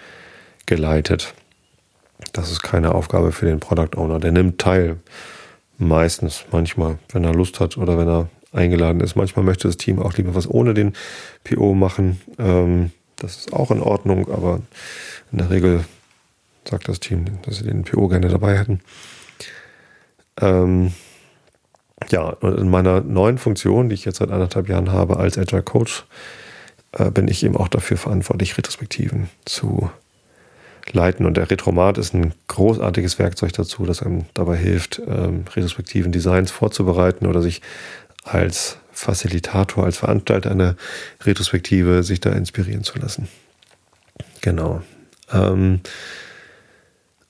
geleitet. 0.66 1.34
Das 2.32 2.50
ist 2.50 2.62
keine 2.62 2.94
Aufgabe 2.94 3.32
für 3.32 3.46
den 3.46 3.60
Product 3.60 3.96
Owner. 3.96 4.18
Der 4.18 4.32
nimmt 4.32 4.60
teil. 4.60 4.98
Meistens, 5.78 6.44
manchmal, 6.52 6.98
wenn 7.10 7.24
er 7.24 7.34
Lust 7.34 7.58
hat 7.58 7.76
oder 7.76 7.98
wenn 7.98 8.08
er 8.08 8.28
eingeladen 8.52 9.00
ist. 9.00 9.16
Manchmal 9.16 9.44
möchte 9.44 9.66
das 9.66 9.76
Team 9.76 9.98
auch 9.98 10.14
lieber 10.14 10.34
was 10.34 10.48
ohne 10.48 10.74
den 10.74 10.92
PO 11.44 11.74
machen. 11.74 12.20
Ähm, 12.38 12.92
das 13.16 13.36
ist 13.36 13.52
auch 13.52 13.70
in 13.70 13.80
Ordnung, 13.80 14.30
aber 14.30 14.60
in 15.32 15.38
der 15.38 15.50
Regel 15.50 15.84
sagt 16.68 16.88
das 16.88 17.00
Team, 17.00 17.24
dass 17.42 17.56
sie 17.56 17.64
den 17.64 17.84
PO 17.84 18.08
gerne 18.08 18.28
dabei 18.28 18.58
hätten. 18.58 18.80
Ähm, 20.40 20.92
ja, 22.10 22.22
und 22.22 22.58
in 22.58 22.68
meiner 22.68 23.00
neuen 23.00 23.38
Funktion, 23.38 23.88
die 23.88 23.94
ich 23.94 24.04
jetzt 24.04 24.18
seit 24.18 24.30
anderthalb 24.30 24.68
Jahren 24.68 24.92
habe 24.92 25.18
als 25.18 25.38
Agile 25.38 25.62
Coach, 25.62 26.04
äh, 26.92 27.10
bin 27.10 27.28
ich 27.28 27.44
eben 27.44 27.56
auch 27.56 27.68
dafür 27.68 27.96
verantwortlich, 27.96 28.56
Retrospektiven 28.56 29.28
zu 29.44 29.90
leiten. 30.90 31.26
Und 31.26 31.36
der 31.36 31.50
Retromat 31.50 31.98
ist 31.98 32.14
ein 32.14 32.34
großartiges 32.48 33.18
Werkzeug 33.18 33.52
dazu, 33.52 33.84
das 33.86 34.02
einem 34.02 34.26
dabei 34.34 34.56
hilft, 34.56 35.00
ähm, 35.06 35.44
retrospektiven 35.54 36.12
Designs 36.12 36.50
vorzubereiten 36.50 37.26
oder 37.26 37.42
sich 37.42 37.62
als 38.24 38.78
Facilitator, 38.92 39.84
als 39.84 39.96
Veranstalter 39.96 40.50
einer 40.50 40.76
Retrospektive 41.24 42.02
sich 42.02 42.20
da 42.20 42.30
inspirieren 42.30 42.84
zu 42.84 42.98
lassen. 42.98 43.28
Genau. 44.40 44.82
Ähm, 45.32 45.80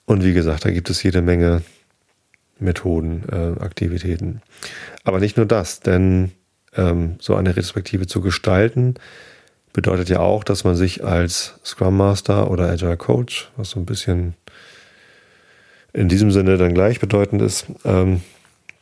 und 0.06 0.24
wie 0.24 0.32
gesagt, 0.32 0.64
da 0.64 0.70
gibt 0.70 0.90
es 0.90 1.02
jede 1.02 1.22
Menge 1.22 1.62
Methoden, 2.62 3.25
äh, 3.31 3.62
Aktivitäten. 3.62 4.42
Aber 5.05 5.20
nicht 5.20 5.37
nur 5.37 5.46
das, 5.46 5.81
denn 5.81 6.33
ähm, 6.77 7.16
so 7.18 7.35
eine 7.35 7.57
Retrospektive 7.57 8.07
zu 8.07 8.20
gestalten, 8.20 8.94
bedeutet 9.72 10.09
ja 10.09 10.20
auch, 10.20 10.44
dass 10.44 10.64
man 10.64 10.77
sich 10.77 11.05
als 11.05 11.55
Scrum 11.64 11.96
Master 11.96 12.51
oder 12.51 12.68
Agile 12.68 12.96
Coach, 12.96 13.51
was 13.57 13.70
so 13.70 13.81
ein 13.81 13.87
bisschen 13.87 14.35
in 15.92 16.09
diesem 16.09 16.31
Sinne 16.31 16.57
dann 16.57 16.75
gleichbedeutend 16.75 17.42
ist, 17.42 17.66
ähm, 17.85 18.22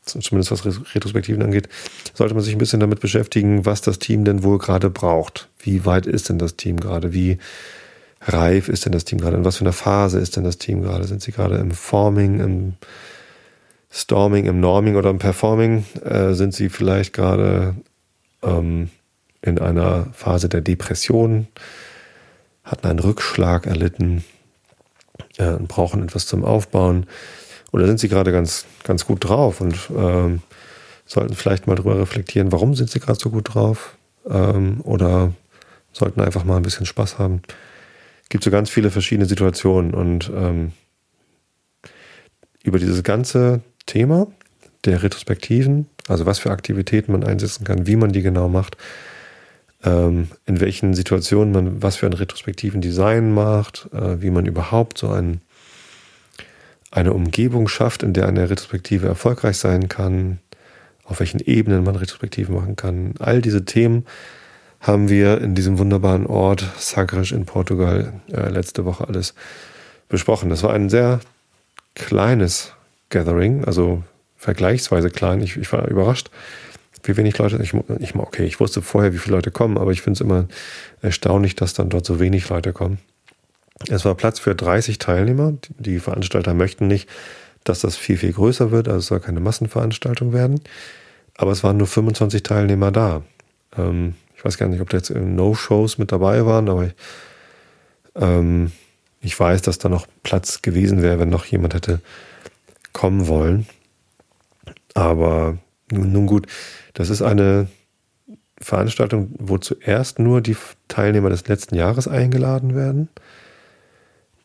zumindest 0.05 0.51
was 0.51 0.95
Retrospektiven 0.95 1.43
angeht, 1.43 1.69
sollte 2.15 2.35
man 2.35 2.43
sich 2.43 2.55
ein 2.55 2.59
bisschen 2.59 2.81
damit 2.81 3.01
beschäftigen, 3.01 3.67
was 3.67 3.81
das 3.81 3.99
Team 3.99 4.25
denn 4.25 4.43
wohl 4.43 4.59
gerade 4.59 4.91
braucht. 4.91 5.49
Wie 5.59 5.85
weit 5.85 6.07
ist 6.07 6.29
denn 6.29 6.39
das 6.39 6.57
Team 6.57 6.79
gerade? 6.79 7.13
Wie 7.13 7.39
reif 8.23 8.69
ist 8.69 8.85
denn 8.85 8.93
das 8.93 9.05
Team 9.05 9.21
gerade? 9.21 9.37
In 9.37 9.45
was 9.45 9.57
für 9.57 9.65
einer 9.65 9.73
Phase 9.73 10.19
ist 10.19 10.37
denn 10.37 10.45
das 10.45 10.59
Team 10.59 10.83
gerade? 10.83 11.05
Sind 11.05 11.23
sie 11.23 11.33
gerade 11.33 11.57
im 11.57 11.71
Forming, 11.71 12.41
im 12.41 12.75
Storming, 13.91 14.47
im 14.47 14.61
Norming 14.61 14.97
oder 14.97 15.11
im 15.11 15.19
Performing? 15.19 15.85
Äh, 16.05 16.35
sind 16.35 16.55
sie 16.55 16.69
vielleicht 16.69 17.13
gerade 17.13 17.75
ähm, 18.43 18.91
in 19.43 19.59
einer 19.59 20.07
Phase 20.13 20.49
der 20.49 20.61
Depression, 20.61 21.49
hatten 22.63 22.87
einen 22.87 22.99
Rückschlag 23.01 23.67
erlitten, 23.67 24.25
äh, 25.39 25.53
brauchen 25.67 26.03
etwas 26.03 26.27
zum 26.27 26.45
Aufbauen? 26.45 27.07
Oder 27.73 27.87
sind 27.87 28.01
sie 28.01 28.09
gerade 28.09 28.33
ganz, 28.33 28.67
ganz 28.85 29.07
gut 29.07 29.25
drauf 29.29 29.61
und 29.61 29.77
ähm, 29.97 30.43
sollten 31.07 31.35
vielleicht 31.35 31.67
mal 31.67 31.75
drüber 31.75 31.99
reflektieren, 31.99 32.53
warum 32.53 32.75
sind 32.75 32.91
sie 32.91 33.01
gerade 33.01 33.19
so 33.21 33.31
gut 33.31 33.55
drauf? 33.55 33.97
Ähm, 34.29 34.81
oder 34.83 35.33
sollten 35.93 36.21
einfach 36.21 36.45
mal 36.45 36.57
ein 36.57 36.63
bisschen 36.63 36.87
Spaß 36.87 37.19
haben. 37.19 37.43
Gibt 38.29 38.45
so 38.45 38.51
ganz 38.51 38.71
viele 38.71 38.91
verschiedene 38.91 39.27
Situationen 39.27 39.93
und 39.93 40.31
ähm, 40.35 40.73
über 42.63 42.79
dieses 42.79 43.03
ganze 43.03 43.61
Thema 43.91 44.29
der 44.85 45.03
Retrospektiven, 45.03 45.89
also 46.07 46.25
was 46.25 46.39
für 46.39 46.53
Aktivitäten 46.53 47.11
man 47.13 47.25
einsetzen 47.25 47.65
kann, 47.65 47.89
wie 47.89 47.97
man 47.97 48.13
die 48.13 48.23
genau 48.23 48.49
macht, 48.49 48.77
ähm, 49.85 50.29
in 50.47 50.61
welchen 50.61 50.95
Situationen 50.95 51.53
man 51.53 51.83
was 51.83 51.97
für 51.97 52.07
ein 52.07 52.13
retrospektiven 52.13 52.81
Design 52.81 53.35
macht, 53.35 53.89
äh, 53.93 54.23
wie 54.23 54.31
man 54.31 54.47
überhaupt 54.47 54.97
so 54.97 55.11
ein, 55.11 55.41
eine 56.93 57.13
Umgebung 57.13 57.67
schafft, 57.67 58.03
in 58.05 58.13
der 58.13 58.29
eine 58.29 58.49
Retrospektive 58.49 59.09
erfolgreich 59.09 59.59
sein 59.59 59.89
kann, 59.89 60.39
auf 61.05 61.19
welchen 61.19 61.41
Ebenen 61.41 61.83
man 61.83 61.97
Retrospektiven 61.97 62.55
machen 62.55 62.77
kann. 62.77 63.15
All 63.19 63.43
diese 63.43 63.65
Themen 63.65 64.07
haben 64.81 65.09
wir 65.09 65.41
in 65.41 65.57
diesem 65.57 65.79
wunderbaren 65.79 66.27
Ort 66.27 66.65
Sagres 66.79 67.33
in 67.33 67.45
Portugal 67.45 68.13
äh, 68.33 68.49
letzte 68.49 68.85
Woche 68.85 69.09
alles 69.09 69.35
besprochen. 70.09 70.49
Das 70.49 70.63
war 70.63 70.73
ein 70.73 70.89
sehr 70.89 71.21
kleines 71.95 72.73
Gathering, 73.11 73.65
also 73.65 74.03
vergleichsweise 74.37 75.11
klein. 75.11 75.43
Ich, 75.43 75.57
ich 75.57 75.71
war 75.73 75.87
überrascht 75.89 76.31
wie 77.05 77.17
wenig 77.17 77.39
Leute, 77.39 77.59
ich, 77.63 77.73
ich, 78.01 78.15
okay, 78.15 78.45
ich 78.45 78.61
wusste 78.61 78.83
vorher, 78.83 79.13
wie 79.13 79.19
viele 79.19 79.37
Leute 79.37 79.51
kommen, 79.51 79.79
aber 79.79 79.93
ich 79.93 80.03
finde 80.03 80.19
es 80.19 80.21
immer 80.21 80.47
erstaunlich, 81.03 81.57
dass 81.57 81.73
dann 81.73 81.89
dort 81.89 82.05
so 82.05 82.21
wenig 82.21 82.49
Leute 82.49 82.73
kommen. 82.73 82.99
Es 83.89 84.05
war 84.05 84.15
Platz 84.15 84.39
für 84.39 84.55
30 84.55 84.99
Teilnehmer. 84.99 85.55
Die 85.79 86.01
Veranstalter 86.01 86.53
möchten 86.53 86.87
nicht, 86.87 87.09
dass 87.65 87.81
das 87.81 87.97
viel, 87.97 88.19
viel 88.19 88.33
größer 88.33 88.71
wird, 88.71 88.89
also 88.89 88.99
es 88.99 89.07
soll 89.07 89.21
keine 89.21 89.41
Massenveranstaltung 89.41 90.33
werden. 90.33 90.61
Aber 91.37 91.53
es 91.53 91.65
waren 91.65 91.79
nur 91.79 91.87
25 91.87 92.43
Teilnehmer 92.43 92.91
da. 92.91 93.23
Ähm, 93.77 94.15
ich 94.37 94.45
weiß 94.45 94.59
gar 94.59 94.69
nicht, 94.69 94.81
ob 94.81 94.91
da 94.91 94.99
jetzt 94.99 95.11
No-Shows 95.11 95.97
mit 95.97 96.13
dabei 96.13 96.45
waren, 96.45 96.69
aber 96.69 96.87
ich, 96.87 96.95
ähm, 98.17 98.73
ich 99.23 99.39
weiß, 99.39 99.63
dass 99.63 99.79
da 99.79 99.89
noch 99.89 100.07
Platz 100.23 100.61
gewesen 100.61 101.01
wäre, 101.01 101.19
wenn 101.19 101.31
noch 101.31 101.47
jemand 101.47 101.75
hätte 101.75 102.01
kommen 102.93 103.29
wollen. 103.29 103.67
Aber 104.95 105.59
nun, 105.91 106.27
gut, 106.27 106.47
das 106.95 107.11
ist 107.11 107.23
eine 107.23 107.69
Veranstaltung, 108.61 109.35
wo 109.39 109.59
zuerst 109.59 110.19
nur 110.19 110.41
die 110.41 110.57
Teilnehmer 110.89 111.31
des 111.31 111.49
letzten 111.49 111.75
Jahres 111.75 112.07
eingeladen 112.07 112.75
werden, 112.75 113.09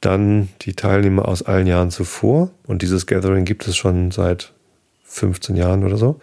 dann 0.02 0.50
die 0.62 0.74
Teilnehmer 0.74 1.28
aus 1.28 1.42
allen 1.42 1.68
Jahren 1.68 1.92
zuvor 1.92 2.52
und 2.66 2.82
dieses 2.82 3.08
Gathering 3.08 3.46
gibt 3.46 3.68
es 3.68 3.76
schon 3.76 4.12
seit 4.12 4.54
15 5.04 5.56
Jahren 5.56 5.84
oder 5.84 5.98
so. 5.98 6.20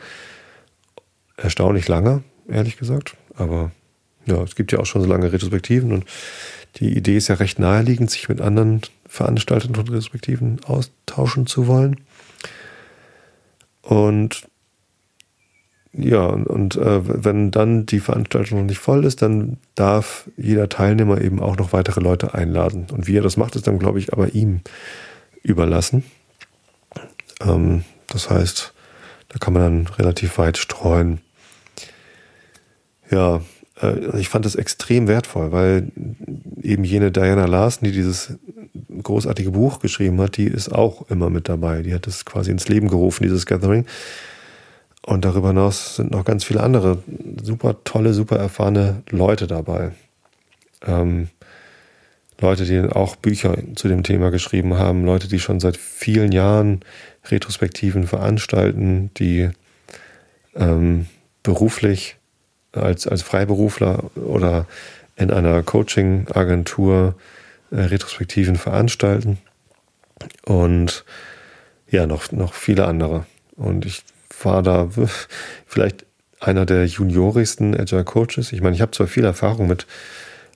Erstaunlich 1.36 1.88
lange, 1.88 2.22
ehrlich 2.48 2.78
gesagt, 2.78 3.16
aber 3.34 3.72
ja, 4.26 4.42
es 4.42 4.54
gibt 4.54 4.72
ja 4.72 4.78
auch 4.78 4.86
schon 4.86 5.02
so 5.02 5.08
lange 5.08 5.32
Retrospektiven 5.32 5.92
und 5.92 6.04
die 6.76 6.96
Idee 6.96 7.16
ist 7.16 7.28
ja 7.28 7.34
recht 7.34 7.58
naheliegend, 7.58 8.10
sich 8.10 8.28
mit 8.28 8.40
anderen 8.40 8.80
Veranstaltern 9.06 9.74
von 9.74 9.86
Retrospektiven 9.86 10.60
austauschen 10.64 11.46
zu 11.46 11.66
wollen. 11.66 12.00
Und 13.82 14.48
ja, 15.94 16.24
und, 16.24 16.46
und 16.46 16.76
äh, 16.76 17.24
wenn 17.24 17.50
dann 17.50 17.84
die 17.84 18.00
Veranstaltung 18.00 18.60
noch 18.60 18.66
nicht 18.66 18.78
voll 18.78 19.04
ist, 19.04 19.20
dann 19.20 19.58
darf 19.74 20.28
jeder 20.38 20.70
Teilnehmer 20.70 21.20
eben 21.20 21.40
auch 21.40 21.56
noch 21.58 21.74
weitere 21.74 22.00
Leute 22.00 22.32
einladen. 22.32 22.86
Und 22.90 23.06
wie 23.06 23.18
er 23.18 23.22
das 23.22 23.36
macht, 23.36 23.56
ist 23.56 23.66
dann, 23.66 23.78
glaube 23.78 23.98
ich, 23.98 24.12
aber 24.12 24.34
ihm 24.34 24.62
überlassen. 25.42 26.04
Ähm, 27.42 27.84
das 28.08 28.30
heißt, 28.30 28.72
da 29.28 29.38
kann 29.38 29.52
man 29.52 29.62
dann 29.62 29.94
relativ 29.94 30.38
weit 30.38 30.56
streuen. 30.56 31.20
Ja, 33.10 33.42
ich 34.16 34.28
fand 34.28 34.44
das 34.44 34.54
extrem 34.54 35.08
wertvoll, 35.08 35.52
weil 35.52 35.88
eben 36.62 36.84
jene 36.84 37.10
Diana 37.10 37.46
Larsen, 37.46 37.84
die 37.84 37.92
dieses 37.92 38.34
großartige 39.02 39.50
Buch 39.50 39.80
geschrieben 39.80 40.20
hat, 40.20 40.36
die 40.36 40.46
ist 40.46 40.72
auch 40.72 41.08
immer 41.10 41.30
mit 41.30 41.48
dabei. 41.48 41.82
Die 41.82 41.94
hat 41.94 42.06
es 42.06 42.24
quasi 42.24 42.50
ins 42.50 42.68
Leben 42.68 42.88
gerufen, 42.88 43.24
dieses 43.24 43.46
Gathering. 43.46 43.86
Und 45.04 45.24
darüber 45.24 45.48
hinaus 45.48 45.96
sind 45.96 46.12
noch 46.12 46.24
ganz 46.24 46.44
viele 46.44 46.62
andere 46.62 47.02
super 47.42 47.82
tolle, 47.82 48.14
super 48.14 48.36
erfahrene 48.36 49.02
Leute 49.10 49.48
dabei. 49.48 49.90
Ähm, 50.86 51.28
Leute, 52.40 52.64
die 52.64 52.80
auch 52.94 53.16
Bücher 53.16 53.56
zu 53.74 53.88
dem 53.88 54.02
Thema 54.02 54.30
geschrieben 54.30 54.74
haben, 54.74 55.04
Leute, 55.04 55.28
die 55.28 55.38
schon 55.38 55.60
seit 55.60 55.76
vielen 55.76 56.32
Jahren 56.32 56.80
Retrospektiven 57.30 58.06
veranstalten, 58.06 59.10
die 59.16 59.50
ähm, 60.54 61.06
beruflich 61.42 62.16
als, 62.72 63.06
als 63.06 63.22
Freiberufler 63.22 64.10
oder 64.16 64.66
in 65.16 65.30
einer 65.30 65.62
Coaching-Agentur 65.62 67.14
äh, 67.70 67.80
Retrospektiven 67.80 68.56
veranstalten 68.56 69.38
und 70.44 71.04
ja, 71.90 72.06
noch, 72.06 72.32
noch 72.32 72.54
viele 72.54 72.86
andere. 72.86 73.26
Und 73.56 73.84
ich 73.84 74.02
war 74.42 74.62
da 74.62 74.88
vielleicht 75.66 76.06
einer 76.40 76.66
der 76.66 76.86
juniorigsten 76.86 77.78
Agile 77.78 78.04
Coaches. 78.04 78.52
Ich 78.52 78.60
meine, 78.62 78.74
ich 78.74 78.82
habe 78.82 78.92
zwar 78.92 79.06
viel 79.06 79.24
Erfahrung 79.24 79.68
mit 79.68 79.86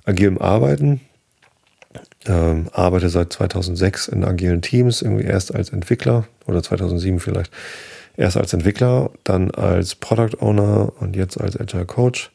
agilem 0.05 0.38
Arbeiten, 0.38 1.00
ähm, 2.26 2.68
arbeite 2.72 3.09
seit 3.09 3.33
2006 3.33 4.09
in 4.09 4.24
agilen 4.24 4.62
Teams, 4.62 5.02
irgendwie 5.02 5.24
erst 5.24 5.55
als 5.55 5.70
Entwickler 5.70 6.26
oder 6.46 6.62
2007 6.62 7.20
vielleicht, 7.20 7.52
erst 8.16 8.37
als 8.37 8.52
Entwickler, 8.52 9.11
dann 9.24 9.50
als 9.50 9.94
Product 9.94 10.40
Owner 10.40 10.92
und 11.00 11.16
jetzt 11.16 11.40
als 11.40 11.59
Agile 11.59 11.87
Coach. 11.87 12.31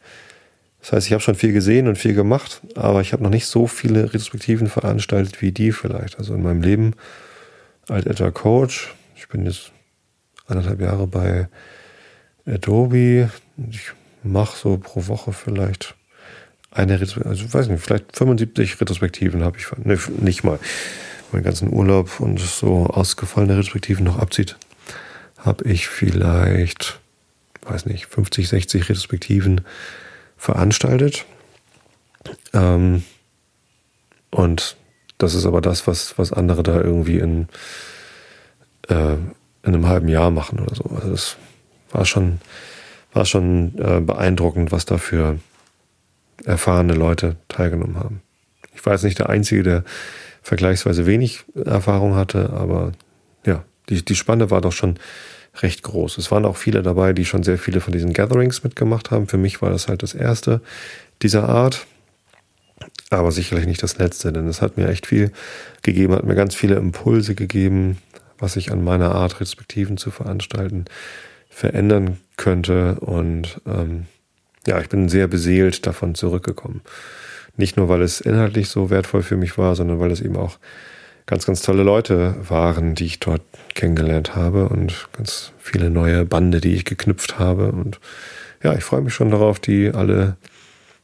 Das 0.81 0.93
heißt, 0.93 1.07
ich 1.07 1.13
habe 1.13 1.21
schon 1.21 1.35
viel 1.35 1.53
gesehen 1.53 1.87
und 1.87 1.97
viel 1.97 2.13
gemacht, 2.13 2.61
aber 2.75 3.01
ich 3.01 3.13
habe 3.13 3.23
noch 3.23 3.29
nicht 3.29 3.45
so 3.45 3.67
viele 3.67 4.13
Retrospektiven 4.13 4.67
veranstaltet 4.67 5.41
wie 5.41 5.51
die 5.51 5.71
vielleicht. 5.71 6.17
Also 6.17 6.33
in 6.33 6.41
meinem 6.41 6.61
Leben 6.61 6.95
als 7.87 8.07
Agile 8.07 8.31
Coach, 8.31 8.93
ich 9.15 9.27
bin 9.27 9.45
jetzt 9.45 9.71
anderthalb 10.47 10.81
Jahre 10.81 11.07
bei 11.07 11.47
Adobe. 12.45 13.29
Ich 13.69 13.91
mache 14.23 14.57
so 14.57 14.77
pro 14.77 15.07
Woche 15.07 15.33
vielleicht 15.33 15.95
eine 16.71 16.93
Retrospektive, 16.93 17.29
also 17.29 17.45
ich 17.45 17.53
weiß 17.53 17.67
nicht, 17.67 17.83
vielleicht 17.83 18.15
75 18.15 18.79
Retrospektiven 18.79 19.43
habe 19.43 19.57
ich, 19.57 19.65
ne, 19.83 19.99
nicht 20.19 20.43
mal, 20.43 20.57
meinen 21.31 21.43
ganzen 21.43 21.71
Urlaub 21.71 22.19
und 22.19 22.39
so 22.39 22.87
ausgefallene 22.87 23.57
Retrospektiven 23.57 24.05
noch 24.05 24.17
abzieht, 24.17 24.57
habe 25.41 25.65
ich 25.65 25.87
vielleicht, 25.87 26.99
weiß 27.63 27.85
nicht, 27.85 28.07
50, 28.07 28.47
60 28.49 28.89
Retrospektiven 28.89 29.61
veranstaltet. 30.37 31.25
Ähm, 32.53 33.03
und 34.29 34.77
das 35.17 35.35
ist 35.35 35.45
aber 35.45 35.61
das, 35.61 35.87
was, 35.87 36.17
was 36.17 36.31
andere 36.31 36.63
da 36.63 36.79
irgendwie 36.81 37.19
in, 37.19 37.47
äh, 38.87 39.13
in 39.13 39.19
einem 39.63 39.87
halben 39.87 40.07
Jahr 40.07 40.31
machen 40.31 40.59
oder 40.59 40.75
so. 40.75 40.83
Also 40.85 41.11
das 41.11 41.37
war 41.91 42.05
schon, 42.05 42.39
war 43.13 43.25
schon 43.25 43.77
äh, 43.77 43.99
beeindruckend, 43.99 44.71
was 44.71 44.85
da 44.85 44.97
für 44.97 45.39
erfahrene 46.45 46.93
Leute 46.93 47.35
teilgenommen 47.47 47.97
haben. 47.97 48.21
Ich 48.73 48.85
war 48.85 48.93
jetzt 48.93 49.03
nicht 49.03 49.19
der 49.19 49.29
Einzige, 49.29 49.63
der 49.63 49.83
vergleichsweise 50.41 51.05
wenig 51.05 51.43
Erfahrung 51.53 52.15
hatte, 52.15 52.51
aber 52.51 52.93
die, 53.89 54.03
die 54.03 54.15
Spanne 54.15 54.51
war 54.51 54.61
doch 54.61 54.71
schon 54.71 54.97
recht 55.61 55.83
groß. 55.83 56.17
Es 56.17 56.31
waren 56.31 56.45
auch 56.45 56.57
viele 56.57 56.81
dabei, 56.81 57.13
die 57.13 57.25
schon 57.25 57.43
sehr 57.43 57.57
viele 57.57 57.81
von 57.81 57.93
diesen 57.93 58.13
Gatherings 58.13 58.63
mitgemacht 58.63 59.11
haben. 59.11 59.27
Für 59.27 59.37
mich 59.37 59.61
war 59.61 59.69
das 59.69 59.87
halt 59.87 60.03
das 60.03 60.13
erste 60.13 60.61
dieser 61.21 61.49
Art, 61.49 61.85
aber 63.09 63.31
sicherlich 63.31 63.65
nicht 63.65 63.83
das 63.83 63.97
letzte, 63.97 64.31
denn 64.31 64.47
es 64.47 64.61
hat 64.61 64.77
mir 64.77 64.87
echt 64.87 65.07
viel 65.07 65.31
gegeben, 65.81 66.13
hat 66.13 66.23
mir 66.23 66.35
ganz 66.35 66.55
viele 66.55 66.75
Impulse 66.75 67.35
gegeben, 67.35 67.97
was 68.39 68.55
ich 68.55 68.71
an 68.71 68.83
meiner 68.83 69.13
Art, 69.13 69.39
Respektiven 69.39 69.97
zu 69.97 70.09
veranstalten, 70.09 70.85
verändern 71.49 72.17
könnte. 72.37 72.95
Und 73.01 73.61
ähm, 73.67 74.05
ja, 74.65 74.79
ich 74.79 74.89
bin 74.89 75.09
sehr 75.09 75.27
beseelt 75.27 75.85
davon 75.85 76.15
zurückgekommen. 76.15 76.81
Nicht 77.57 77.77
nur, 77.77 77.89
weil 77.89 78.01
es 78.01 78.21
inhaltlich 78.21 78.69
so 78.69 78.89
wertvoll 78.89 79.21
für 79.21 79.37
mich 79.37 79.57
war, 79.57 79.75
sondern 79.75 79.99
weil 79.99 80.11
es 80.11 80.21
eben 80.21 80.37
auch 80.37 80.57
ganz, 81.25 81.45
ganz 81.45 81.61
tolle 81.61 81.83
Leute 81.83 82.35
waren, 82.47 82.95
die 82.95 83.05
ich 83.05 83.19
dort 83.19 83.41
kennengelernt 83.73 84.35
habe 84.35 84.69
und 84.69 85.09
ganz 85.13 85.53
viele 85.57 85.89
neue 85.89 86.25
Bande, 86.25 86.61
die 86.61 86.73
ich 86.73 86.85
geknüpft 86.85 87.39
habe. 87.39 87.71
Und 87.71 87.99
ja, 88.63 88.73
ich 88.73 88.83
freue 88.83 89.01
mich 89.01 89.13
schon 89.13 89.31
darauf, 89.31 89.59
die 89.59 89.91
alle 89.91 90.37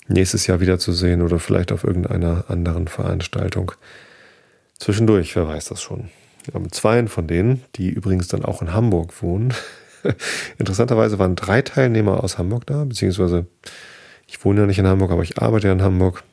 nächstes 0.08 0.48
Jahr 0.48 0.60
wiederzusehen 0.60 1.22
oder 1.22 1.40
vielleicht 1.40 1.72
auf 1.72 1.84
irgendeiner 1.84 2.46
anderen 2.50 2.88
Veranstaltung. 2.88 3.72
Zwischendurch, 4.80 5.36
wer 5.36 5.48
weiß 5.48 5.66
das 5.66 5.82
schon. 5.82 6.10
Ja, 6.52 6.60
mit 6.60 6.74
zweien 6.74 7.08
von 7.08 7.28
denen, 7.28 7.64
die 7.76 7.90
übrigens 7.90 8.28
dann 8.28 8.46
auch 8.46 8.62
in 8.62 8.74
Hamburg 8.74 9.22
wohnen. 9.22 9.54
Interessanterweise 10.58 11.20
waren 11.20 11.36
drei 11.36 11.62
Teilnehmer 11.62 12.24
aus 12.24 12.38
Hamburg 12.38 12.66
da, 12.68 12.84
beziehungsweise 12.86 13.48
ich 14.28 14.44
wohne 14.46 14.62
ja 14.62 14.66
nicht 14.66 14.80
in 14.80 14.88
Hamburg, 14.88 15.12
aber 15.12 15.24
ich 15.24 15.42
arbeite 15.42 15.68
ja 15.68 15.74
in 15.74 15.82
Hamburg. 15.82 16.24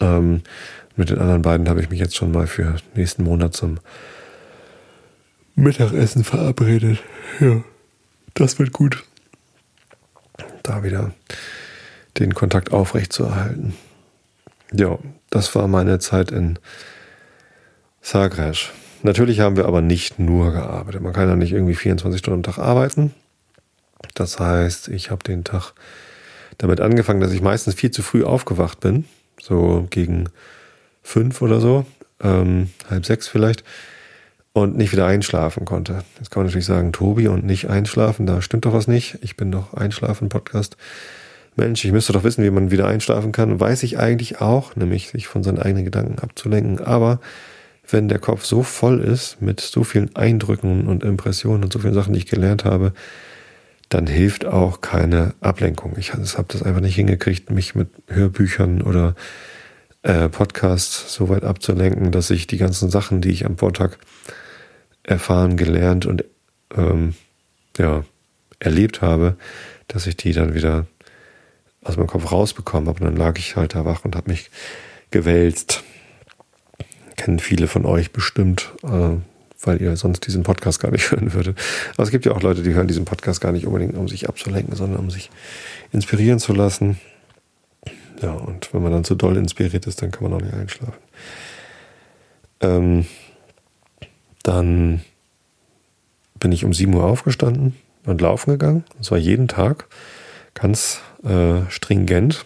Ähm, 0.00 0.42
mit 1.00 1.10
den 1.10 1.18
anderen 1.18 1.42
beiden 1.42 1.68
habe 1.68 1.80
ich 1.80 1.88
mich 1.88 1.98
jetzt 1.98 2.14
schon 2.14 2.30
mal 2.30 2.46
für 2.46 2.76
nächsten 2.94 3.24
Monat 3.24 3.54
zum 3.54 3.80
Mittagessen 5.54 6.24
verabredet. 6.24 6.98
Ja, 7.40 7.64
das 8.34 8.58
wird 8.58 8.72
gut. 8.72 9.02
Da 10.62 10.84
wieder 10.84 11.12
den 12.18 12.34
Kontakt 12.34 12.72
aufrechtzuerhalten. 12.72 13.74
Ja, 14.72 14.98
das 15.30 15.54
war 15.54 15.68
meine 15.68 15.98
Zeit 16.00 16.30
in 16.30 16.58
Zagreb. 18.02 18.56
Natürlich 19.02 19.40
haben 19.40 19.56
wir 19.56 19.64
aber 19.64 19.80
nicht 19.80 20.18
nur 20.18 20.52
gearbeitet. 20.52 21.00
Man 21.00 21.14
kann 21.14 21.28
ja 21.28 21.34
nicht 21.34 21.52
irgendwie 21.52 21.74
24 21.74 22.18
Stunden 22.18 22.40
am 22.40 22.42
Tag 22.42 22.58
arbeiten. 22.58 23.14
Das 24.14 24.38
heißt, 24.38 24.88
ich 24.88 25.10
habe 25.10 25.22
den 25.24 25.44
Tag 25.44 25.72
damit 26.58 26.80
angefangen, 26.82 27.20
dass 27.20 27.32
ich 27.32 27.40
meistens 27.40 27.74
viel 27.74 27.90
zu 27.90 28.02
früh 28.02 28.22
aufgewacht 28.22 28.80
bin. 28.80 29.06
So 29.40 29.86
gegen 29.88 30.28
fünf 31.02 31.42
oder 31.42 31.60
so, 31.60 31.86
ähm, 32.22 32.70
halb 32.88 33.06
sechs 33.06 33.28
vielleicht, 33.28 33.64
und 34.52 34.76
nicht 34.76 34.92
wieder 34.92 35.06
einschlafen 35.06 35.64
konnte. 35.64 36.02
Jetzt 36.18 36.30
kann 36.30 36.40
man 36.40 36.46
natürlich 36.46 36.66
sagen, 36.66 36.92
Tobi 36.92 37.28
und 37.28 37.44
nicht 37.44 37.68
einschlafen, 37.68 38.26
da 38.26 38.42
stimmt 38.42 38.64
doch 38.64 38.72
was 38.72 38.88
nicht. 38.88 39.18
Ich 39.22 39.36
bin 39.36 39.52
doch 39.52 39.74
Einschlafen-Podcast. 39.74 40.76
Mensch, 41.56 41.84
ich 41.84 41.92
müsste 41.92 42.12
doch 42.12 42.24
wissen, 42.24 42.44
wie 42.44 42.50
man 42.50 42.70
wieder 42.70 42.86
einschlafen 42.86 43.32
kann. 43.32 43.60
Weiß 43.60 43.82
ich 43.82 43.98
eigentlich 43.98 44.40
auch, 44.40 44.76
nämlich 44.76 45.10
sich 45.10 45.28
von 45.28 45.42
seinen 45.42 45.58
eigenen 45.58 45.84
Gedanken 45.84 46.18
abzulenken. 46.18 46.80
Aber 46.80 47.20
wenn 47.88 48.08
der 48.08 48.18
Kopf 48.18 48.44
so 48.44 48.62
voll 48.62 49.00
ist 49.00 49.42
mit 49.42 49.60
so 49.60 49.84
vielen 49.84 50.14
Eindrücken 50.16 50.86
und 50.86 51.02
Impressionen 51.04 51.64
und 51.64 51.72
so 51.72 51.80
vielen 51.80 51.94
Sachen, 51.94 52.12
die 52.12 52.20
ich 52.20 52.26
gelernt 52.26 52.64
habe, 52.64 52.92
dann 53.88 54.06
hilft 54.06 54.46
auch 54.46 54.80
keine 54.80 55.34
Ablenkung. 55.40 55.94
Ich 55.98 56.12
habe 56.12 56.24
das 56.48 56.62
einfach 56.62 56.80
nicht 56.80 56.94
hingekriegt, 56.94 57.50
mich 57.50 57.74
mit 57.74 57.88
Hörbüchern 58.06 58.82
oder 58.82 59.16
äh, 60.02 60.28
Podcasts 60.28 61.12
so 61.12 61.28
weit 61.28 61.44
abzulenken, 61.44 62.10
dass 62.10 62.30
ich 62.30 62.46
die 62.46 62.56
ganzen 62.56 62.90
Sachen, 62.90 63.20
die 63.20 63.30
ich 63.30 63.44
am 63.44 63.58
Vortag 63.58 63.98
erfahren, 65.02 65.56
gelernt 65.56 66.06
und 66.06 66.24
ähm, 66.76 67.14
ja, 67.78 68.04
erlebt 68.58 69.02
habe, 69.02 69.36
dass 69.88 70.06
ich 70.06 70.16
die 70.16 70.32
dann 70.32 70.54
wieder 70.54 70.86
aus 71.82 71.96
meinem 71.96 72.06
Kopf 72.06 72.30
rausbekommen 72.30 72.88
habe. 72.88 73.00
Und 73.00 73.06
dann 73.06 73.16
lag 73.16 73.38
ich 73.38 73.56
halt 73.56 73.74
da 73.74 73.84
wach 73.84 74.04
und 74.04 74.16
habe 74.16 74.30
mich 74.30 74.50
gewälzt. 75.10 75.82
Kennen 77.16 77.38
viele 77.38 77.66
von 77.66 77.84
euch 77.84 78.12
bestimmt, 78.12 78.72
äh, 78.82 79.16
weil 79.62 79.82
ihr 79.82 79.96
sonst 79.96 80.26
diesen 80.26 80.42
Podcast 80.42 80.80
gar 80.80 80.90
nicht 80.90 81.10
hören 81.10 81.32
würdet. 81.32 81.58
Aber 81.94 82.04
es 82.04 82.10
gibt 82.10 82.24
ja 82.24 82.32
auch 82.32 82.42
Leute, 82.42 82.62
die 82.62 82.74
hören 82.74 82.88
diesen 82.88 83.04
Podcast 83.04 83.40
gar 83.40 83.52
nicht 83.52 83.66
unbedingt, 83.66 83.96
um 83.96 84.08
sich 84.08 84.28
abzulenken, 84.28 84.76
sondern 84.76 85.00
um 85.00 85.10
sich 85.10 85.30
inspirieren 85.92 86.38
zu 86.38 86.52
lassen. 86.52 86.98
Ja, 88.20 88.32
und 88.32 88.72
wenn 88.74 88.82
man 88.82 88.92
dann 88.92 89.04
zu 89.04 89.14
doll 89.14 89.36
inspiriert 89.36 89.86
ist, 89.86 90.02
dann 90.02 90.10
kann 90.10 90.24
man 90.24 90.34
auch 90.34 90.44
nicht 90.44 90.54
einschlafen. 90.54 90.98
Ähm, 92.60 93.06
dann 94.42 95.02
bin 96.38 96.52
ich 96.52 96.64
um 96.64 96.72
7 96.72 96.92
Uhr 96.94 97.04
aufgestanden 97.04 97.76
und 98.04 98.20
laufen 98.20 98.50
gegangen. 98.50 98.84
Und 98.96 99.04
zwar 99.04 99.18
jeden 99.18 99.48
Tag. 99.48 99.86
Ganz 100.54 101.00
äh, 101.24 101.62
stringent. 101.70 102.44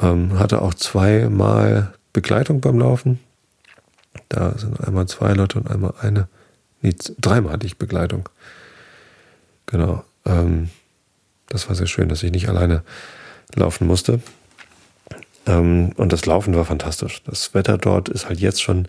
Ähm, 0.00 0.38
hatte 0.38 0.62
auch 0.62 0.74
zweimal 0.74 1.94
Begleitung 2.12 2.60
beim 2.60 2.78
Laufen. 2.78 3.20
Da 4.28 4.56
sind 4.58 4.80
einmal 4.86 5.06
zwei 5.06 5.32
Leute 5.32 5.58
und 5.58 5.70
einmal 5.70 5.94
eine. 6.00 6.28
Nee, 6.82 6.94
dreimal 7.20 7.54
hatte 7.54 7.66
ich 7.66 7.78
Begleitung. 7.78 8.28
Genau. 9.66 10.04
Ähm, 10.24 10.70
das 11.48 11.68
war 11.68 11.74
sehr 11.74 11.86
schön, 11.86 12.08
dass 12.08 12.22
ich 12.22 12.30
nicht 12.30 12.48
alleine 12.48 12.82
laufen 13.54 13.86
musste. 13.86 14.20
Ähm, 15.46 15.92
und 15.96 16.12
das 16.12 16.26
Laufen 16.26 16.54
war 16.54 16.64
fantastisch. 16.64 17.22
Das 17.24 17.54
Wetter 17.54 17.78
dort 17.78 18.08
ist 18.08 18.28
halt 18.28 18.40
jetzt 18.40 18.62
schon 18.62 18.88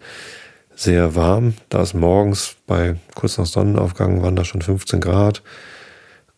sehr 0.76 1.15
warm. 1.15 1.56
Da 1.69 1.82
ist 1.82 1.93
morgens 1.93 2.56
bei 2.67 2.95
kurz 3.15 3.38
nach 3.38 3.45
Sonnenaufgang 3.45 4.22
waren 4.22 4.36
da 4.36 4.45
schon 4.45 4.62
15 4.62 5.02
Grad. 5.02 5.41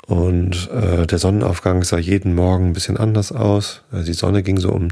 Und 0.08 0.70
äh, 0.72 1.06
der 1.06 1.20
Sonnenaufgang 1.20 1.84
sah 1.84 1.98
jeden 1.98 2.34
Morgen 2.36 2.70
ein 2.70 2.74
bisschen 2.74 2.98
anders 2.98 3.32
aus. 3.32 3.82
Also 3.92 4.06
die 4.06 4.14
Sonne 4.14 4.44
ging 4.44 4.58
so 4.58 4.72
um 4.72 4.90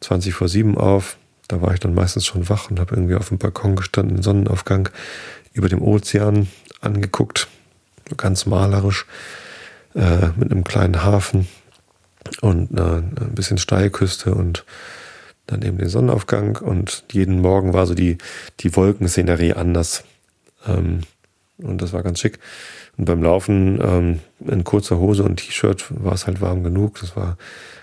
20 0.00 0.34
vor 0.34 0.48
7 0.48 0.76
auf. 0.76 1.16
Da 1.46 1.62
war 1.62 1.72
ich 1.72 1.80
dann 1.80 1.94
meistens 1.94 2.26
schon 2.26 2.48
wach 2.48 2.70
und 2.70 2.78
habe 2.78 2.94
irgendwie 2.94 3.14
auf 3.14 3.28
dem 3.28 3.38
Balkon 3.38 3.76
gestanden, 3.76 4.16
den 4.16 4.22
Sonnenaufgang 4.22 4.90
über 5.52 5.68
dem 5.68 5.80
Ozean 5.80 6.48
angeguckt. 6.80 7.48
Ganz 8.16 8.46
malerisch, 8.46 9.06
äh, 9.94 10.28
mit 10.36 10.50
einem 10.50 10.64
kleinen 10.64 11.02
Hafen 11.04 11.46
und 12.40 12.70
eine, 12.70 13.02
ein 13.20 13.34
bisschen 13.34 13.58
Steilküste 13.58 14.34
und 14.34 14.64
dann 15.46 15.62
eben 15.62 15.78
den 15.78 15.88
Sonnenaufgang. 15.88 16.56
Und 16.58 17.04
jeden 17.10 17.40
Morgen 17.40 17.72
war 17.72 17.86
so 17.86 17.94
die, 17.94 18.18
die 18.60 18.74
Wolkenszenerie 18.76 19.54
anders. 19.54 20.04
Ähm, 20.66 21.00
und 21.58 21.82
das 21.82 21.92
war 21.92 22.02
ganz 22.02 22.20
schick. 22.20 22.38
Und 22.96 23.04
beim 23.04 23.22
Laufen 23.22 23.80
ähm, 23.80 24.20
in 24.46 24.64
kurzer 24.64 24.98
Hose 24.98 25.24
und 25.24 25.36
T-Shirt 25.36 25.86
war 25.90 26.12
es 26.12 26.26
halt 26.26 26.40
warm 26.40 26.62
genug. 26.62 27.00
Das 27.00 27.16
war 27.16 27.36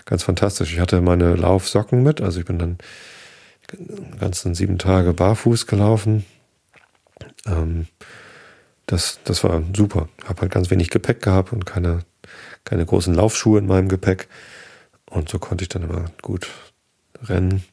ganz 0.05 0.23
fantastisch. 0.23 0.73
Ich 0.73 0.79
hatte 0.79 1.01
meine 1.01 1.35
Laufsocken 1.35 2.03
mit, 2.03 2.21
also 2.21 2.39
ich 2.39 2.45
bin 2.45 2.59
dann 2.59 2.77
ganzen 4.19 4.55
sieben 4.55 4.77
Tage 4.77 5.13
barfuß 5.13 5.67
gelaufen. 5.67 6.25
Ähm, 7.45 7.87
das, 8.85 9.19
das 9.23 9.43
war 9.43 9.63
super. 9.75 10.09
Habe 10.25 10.41
halt 10.41 10.51
ganz 10.51 10.69
wenig 10.69 10.89
Gepäck 10.89 11.21
gehabt 11.21 11.51
und 11.51 11.65
keine, 11.65 12.01
keine 12.65 12.85
großen 12.85 13.13
Laufschuhe 13.13 13.59
in 13.59 13.67
meinem 13.67 13.87
Gepäck. 13.87 14.27
Und 15.09 15.29
so 15.29 15.39
konnte 15.39 15.63
ich 15.63 15.69
dann 15.69 15.83
immer 15.83 16.05
gut 16.21 16.49
rennen. 17.23 17.63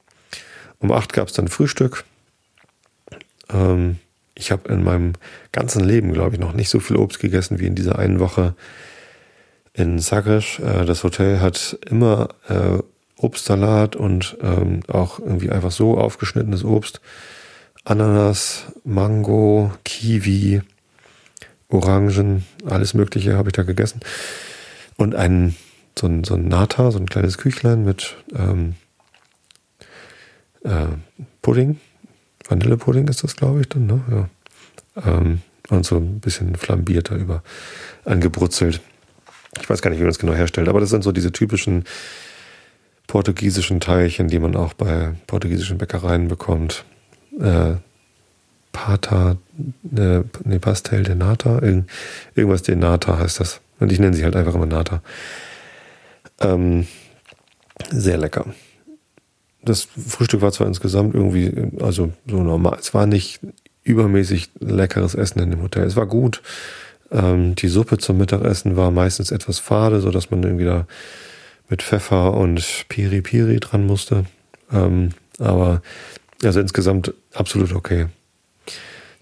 Um 0.79 0.93
acht 0.93 1.13
gab 1.13 1.29
es 1.29 1.35
dann 1.35 1.49
Frühstück. 1.49 2.05
Ähm, 3.51 3.99
ich 4.35 4.53
habe 4.53 4.73
in 4.73 4.83
meinem 4.83 5.13
ganzen 5.51 5.85
Leben, 5.85 6.13
glaube 6.13 6.37
ich, 6.37 6.41
noch 6.41 6.53
nicht 6.53 6.69
so 6.69 6.81
viel 6.81 6.97
Obst 6.97 7.19
gegessen 7.19 7.59
wie 7.59 7.67
in 7.67 7.75
dieser 7.75 7.99
einen 7.99 8.21
Woche 8.21 8.55
in 9.73 9.99
Zagreb. 9.99 10.59
Äh, 10.59 10.85
das 10.85 11.05
Hotel 11.05 11.41
hat 11.41 11.79
immer 11.89 12.29
äh, 12.49 12.79
Obstsalat 13.17 13.97
und 13.97 14.37
ähm, 14.43 14.81
auch 14.89 15.19
irgendwie 15.19 15.51
einfach 15.51 15.71
so 15.71 15.97
aufgeschnittenes 15.97 16.65
Obst. 16.65 17.01
Ananas, 17.85 18.67
Mango, 18.85 19.73
Kiwi, 19.85 20.63
Orangen, 21.69 22.45
alles 22.67 22.95
Mögliche 22.95 23.37
habe 23.37 23.49
ich 23.49 23.55
da 23.55 23.63
gegessen. 23.63 24.01
Und 25.03 25.17
ein, 25.17 25.57
so 25.99 26.07
ein, 26.07 26.23
so 26.23 26.35
ein 26.35 26.47
Nata, 26.47 26.93
so 26.93 26.99
ein 26.99 27.09
kleines 27.09 27.37
Küchlein 27.39 27.85
mit 27.85 28.17
ähm, 28.35 28.75
äh, 30.65 30.87
Pudding 31.43 31.81
Vanillepudding 32.49 33.09
ist 33.09 33.25
das, 33.25 33.37
glaube 33.37 33.61
ich, 33.61 33.69
dann, 33.69 33.87
ne? 33.87 34.01
Ja. 34.11 35.17
Ähm, 35.17 35.43
und 35.69 35.87
so 35.87 35.97
ein 35.97 36.21
bisschen 36.21 36.55
flambiert 36.57 37.11
da 37.11 37.17
über 37.17 37.43
angebrutzelt. 38.05 38.81
Ich 39.61 39.69
weiß 39.69 39.81
gar 39.81 39.91
nicht, 39.91 39.99
wie 39.99 40.03
man 40.03 40.11
das 40.11 40.19
genau 40.19 40.35
herstellt, 40.35 40.69
aber 40.69 40.81
das 40.81 40.91
sind 40.91 41.03
so 41.03 41.13
diese 41.13 41.33
typischen 41.33 41.85
portugiesischen 43.07 43.81
Teilchen, 43.81 44.29
die 44.29 44.39
man 44.39 44.57
auch 44.57 44.73
bei 44.75 45.15
portugiesischen 45.27 45.79
Bäckereien 45.79 46.29
bekommt. 46.29 46.85
Äh, 47.41 47.75
Pata, 48.73 49.37
ne, 49.83 50.25
ne 50.45 50.61
Pastel 50.61 51.03
de 51.03 51.15
Nata, 51.15 51.61
irgend, 51.61 51.91
irgendwas 52.35 52.63
de 52.63 52.77
Nata 52.77 53.19
heißt 53.19 53.41
das. 53.41 53.61
Und 53.83 53.91
ich 53.91 53.99
nenne 53.99 54.15
sie 54.15 54.25
halt 54.25 54.37
einfach 54.37 54.55
immer 54.55 54.67
Nata. 54.67 55.03
Ähm, 56.41 56.87
sehr 57.91 58.17
lecker. 58.17 58.47
Das 59.65 59.83
Frühstück 59.83 60.41
war 60.41 60.53
zwar 60.53 60.67
insgesamt 60.67 61.15
irgendwie, 61.15 61.53
also 61.81 62.13
so 62.27 62.43
normal. 62.43 62.79
Es 62.81 62.95
war 62.95 63.07
nicht 63.07 63.41
übermäßig 63.85 64.51
leckeres 64.61 65.15
Essen 65.15 65.41
in 65.41 65.51
dem 65.51 65.63
Hotel. 65.63 65.85
Es 65.85 65.97
war 65.97 66.07
gut. 66.07 66.43
Ähm, 67.11 67.57
die 67.57 67.69
Suppe 67.69 67.99
zum 67.99 68.19
Mittagessen 68.19 68.77
war 68.77 68.91
meistens 68.91 69.31
etwas 69.31 69.59
fade, 69.59 70.01
so 70.01 70.11
dass 70.11 70.31
man 70.31 70.43
irgendwie 70.43 70.65
da 70.65 70.87
mit 71.69 71.83
Pfeffer 71.83 72.35
und 72.35 72.85
Piri 72.89 73.21
Piri 73.21 73.59
dran 73.59 73.87
musste. 73.87 74.27
Ähm, 74.73 75.11
aber 75.39 75.83
also 76.45 76.61
insgesamt 76.61 77.15
absolut 77.35 77.75
okay. 77.75 78.07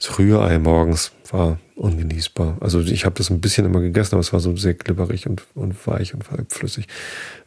Das 0.01 0.19
Rührei 0.19 0.59
morgens 0.59 1.13
war 1.31 1.59
ungenießbar. 1.77 2.57
Also 2.61 2.81
ich 2.81 3.05
habe 3.05 3.15
das 3.17 3.31
ein 3.31 3.41
bisschen 3.41 3.67
immer 3.67 3.81
gegessen, 3.81 4.15
aber 4.15 4.21
es 4.21 4.33
war 4.33 4.41
so 4.41 4.57
sehr 4.57 4.75
glibberig 4.75 5.27
und, 5.27 5.43
und 5.55 5.87
weich 5.87 6.15
und 6.15 6.25
flüssig. 6.51 6.87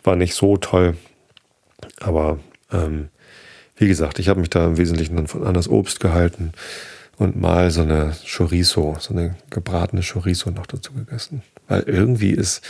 War 0.04 0.16
nicht 0.16 0.36
so 0.36 0.58
toll. 0.58 0.96
Aber 2.00 2.40
ähm, 2.72 3.10
wie 3.76 3.88
gesagt, 3.88 4.20
ich 4.20 4.30
habe 4.30 4.40
mich 4.40 4.52
da 4.52 4.68
im 4.68 4.78
Wesentlichen 4.78 5.16
dann 5.16 5.44
an 5.44 5.54
das 5.56 5.68
Obst 5.68 6.00
gehalten 6.00 6.52
und 7.18 7.40
mal 7.40 7.72
so 7.72 7.82
eine 7.82 8.16
Chorizo, 8.26 8.98
so 9.00 9.14
eine 9.14 9.36
gebratene 9.50 10.04
Chorizo 10.04 10.52
noch 10.52 10.68
dazu 10.68 10.94
gegessen. 10.94 11.42
Weil 11.68 11.82
irgendwie 11.84 12.32
ist 12.32 12.64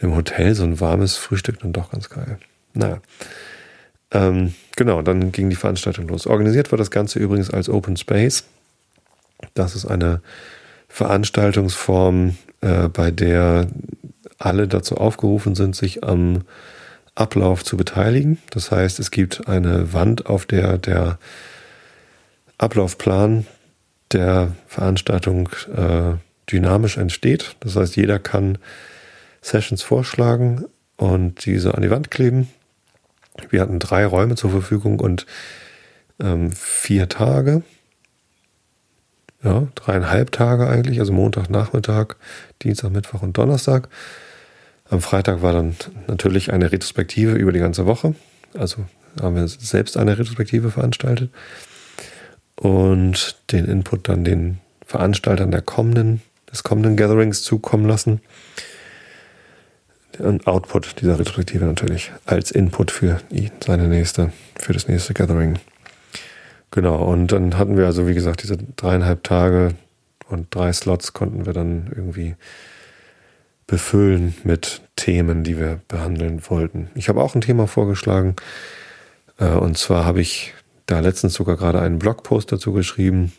im 0.00 0.14
Hotel 0.14 0.54
so 0.54 0.64
ein 0.64 0.80
warmes 0.80 1.16
Frühstück 1.16 1.60
dann 1.60 1.72
doch 1.72 1.90
ganz 1.90 2.10
geil. 2.10 2.38
Naja. 2.74 3.00
Ähm, 4.10 4.54
genau, 4.76 5.00
dann 5.00 5.32
ging 5.32 5.48
die 5.48 5.56
Veranstaltung 5.56 6.08
los. 6.08 6.26
Organisiert 6.26 6.70
war 6.72 6.78
das 6.78 6.90
Ganze 6.90 7.18
übrigens 7.18 7.50
als 7.50 7.68
Open 7.68 7.96
Space. 7.96 8.44
Das 9.54 9.74
ist 9.74 9.86
eine 9.86 10.20
Veranstaltungsform, 10.88 12.36
äh, 12.60 12.88
bei 12.88 13.10
der 13.10 13.68
alle 14.38 14.68
dazu 14.68 14.96
aufgerufen 14.96 15.54
sind, 15.54 15.76
sich 15.76 16.04
am 16.04 16.42
Ablauf 17.14 17.64
zu 17.64 17.76
beteiligen. 17.76 18.38
Das 18.50 18.70
heißt, 18.70 18.98
es 18.98 19.10
gibt 19.10 19.48
eine 19.48 19.92
Wand, 19.92 20.26
auf 20.26 20.46
der 20.46 20.78
der 20.78 21.18
Ablaufplan 22.58 23.46
der 24.12 24.52
Veranstaltung 24.66 25.48
äh, 25.74 26.14
dynamisch 26.50 26.96
entsteht. 26.96 27.56
Das 27.60 27.76
heißt, 27.76 27.96
jeder 27.96 28.18
kann 28.18 28.58
Sessions 29.42 29.82
vorschlagen 29.82 30.64
und 30.96 31.44
diese 31.46 31.74
an 31.74 31.82
die 31.82 31.90
Wand 31.90 32.10
kleben. 32.10 32.48
Wir 33.50 33.60
hatten 33.60 33.78
drei 33.78 34.06
Räume 34.06 34.36
zur 34.36 34.50
Verfügung 34.50 35.00
und 35.00 35.26
ähm, 36.20 36.52
vier 36.52 37.08
Tage. 37.08 37.62
Ja, 39.44 39.68
dreieinhalb 39.74 40.32
Tage 40.32 40.66
eigentlich, 40.66 41.00
also 41.00 41.12
Montag, 41.12 41.50
Nachmittag, 41.50 42.16
Dienstag, 42.62 42.90
Mittwoch 42.90 43.22
und 43.22 43.36
Donnerstag. 43.36 43.88
Am 44.88 45.02
Freitag 45.02 45.42
war 45.42 45.52
dann 45.52 45.76
natürlich 46.06 46.50
eine 46.52 46.72
Retrospektive 46.72 47.32
über 47.32 47.52
die 47.52 47.58
ganze 47.58 47.84
Woche. 47.84 48.14
Also 48.54 48.86
haben 49.20 49.36
wir 49.36 49.46
selbst 49.46 49.98
eine 49.98 50.18
Retrospektive 50.18 50.70
veranstaltet 50.70 51.30
und 52.56 53.36
den 53.52 53.66
Input 53.66 54.08
dann 54.08 54.24
den 54.24 54.60
Veranstaltern 54.86 55.50
der 55.50 55.62
kommenden, 55.62 56.22
des 56.50 56.62
kommenden 56.62 56.96
Gatherings 56.96 57.42
zukommen 57.42 57.86
lassen. 57.86 58.20
Und 60.18 60.46
Output 60.46 61.00
dieser 61.00 61.18
Retrospektive 61.18 61.64
natürlich 61.64 62.12
als 62.24 62.50
Input 62.50 62.90
für 62.90 63.20
seine 63.64 63.88
nächste, 63.88 64.32
für 64.56 64.72
das 64.72 64.88
nächste 64.88 65.12
Gathering. 65.12 65.58
Genau, 66.74 67.04
und 67.04 67.28
dann 67.28 67.56
hatten 67.56 67.76
wir 67.76 67.86
also, 67.86 68.08
wie 68.08 68.14
gesagt, 68.14 68.42
diese 68.42 68.56
dreieinhalb 68.56 69.22
Tage 69.22 69.76
und 70.28 70.52
drei 70.52 70.72
Slots 70.72 71.12
konnten 71.12 71.46
wir 71.46 71.52
dann 71.52 71.86
irgendwie 71.94 72.34
befüllen 73.68 74.34
mit 74.42 74.82
Themen, 74.96 75.44
die 75.44 75.56
wir 75.56 75.82
behandeln 75.86 76.42
wollten. 76.48 76.90
Ich 76.96 77.08
habe 77.08 77.22
auch 77.22 77.36
ein 77.36 77.42
Thema 77.42 77.68
vorgeschlagen. 77.68 78.34
Äh, 79.38 79.50
und 79.50 79.78
zwar 79.78 80.04
habe 80.04 80.20
ich 80.20 80.52
da 80.86 80.98
letztens 80.98 81.34
sogar 81.34 81.56
gerade 81.56 81.80
einen 81.80 82.00
Blogpost 82.00 82.50
dazu 82.50 82.72
geschrieben. 82.72 83.32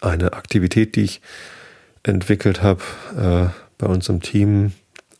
Eine 0.00 0.32
Aktivität, 0.32 0.94
die 0.94 1.02
ich 1.02 1.20
entwickelt 2.04 2.62
habe 2.62 2.82
äh, 3.16 3.48
bei 3.78 3.88
uns 3.88 4.08
im 4.08 4.22
Team. 4.22 4.74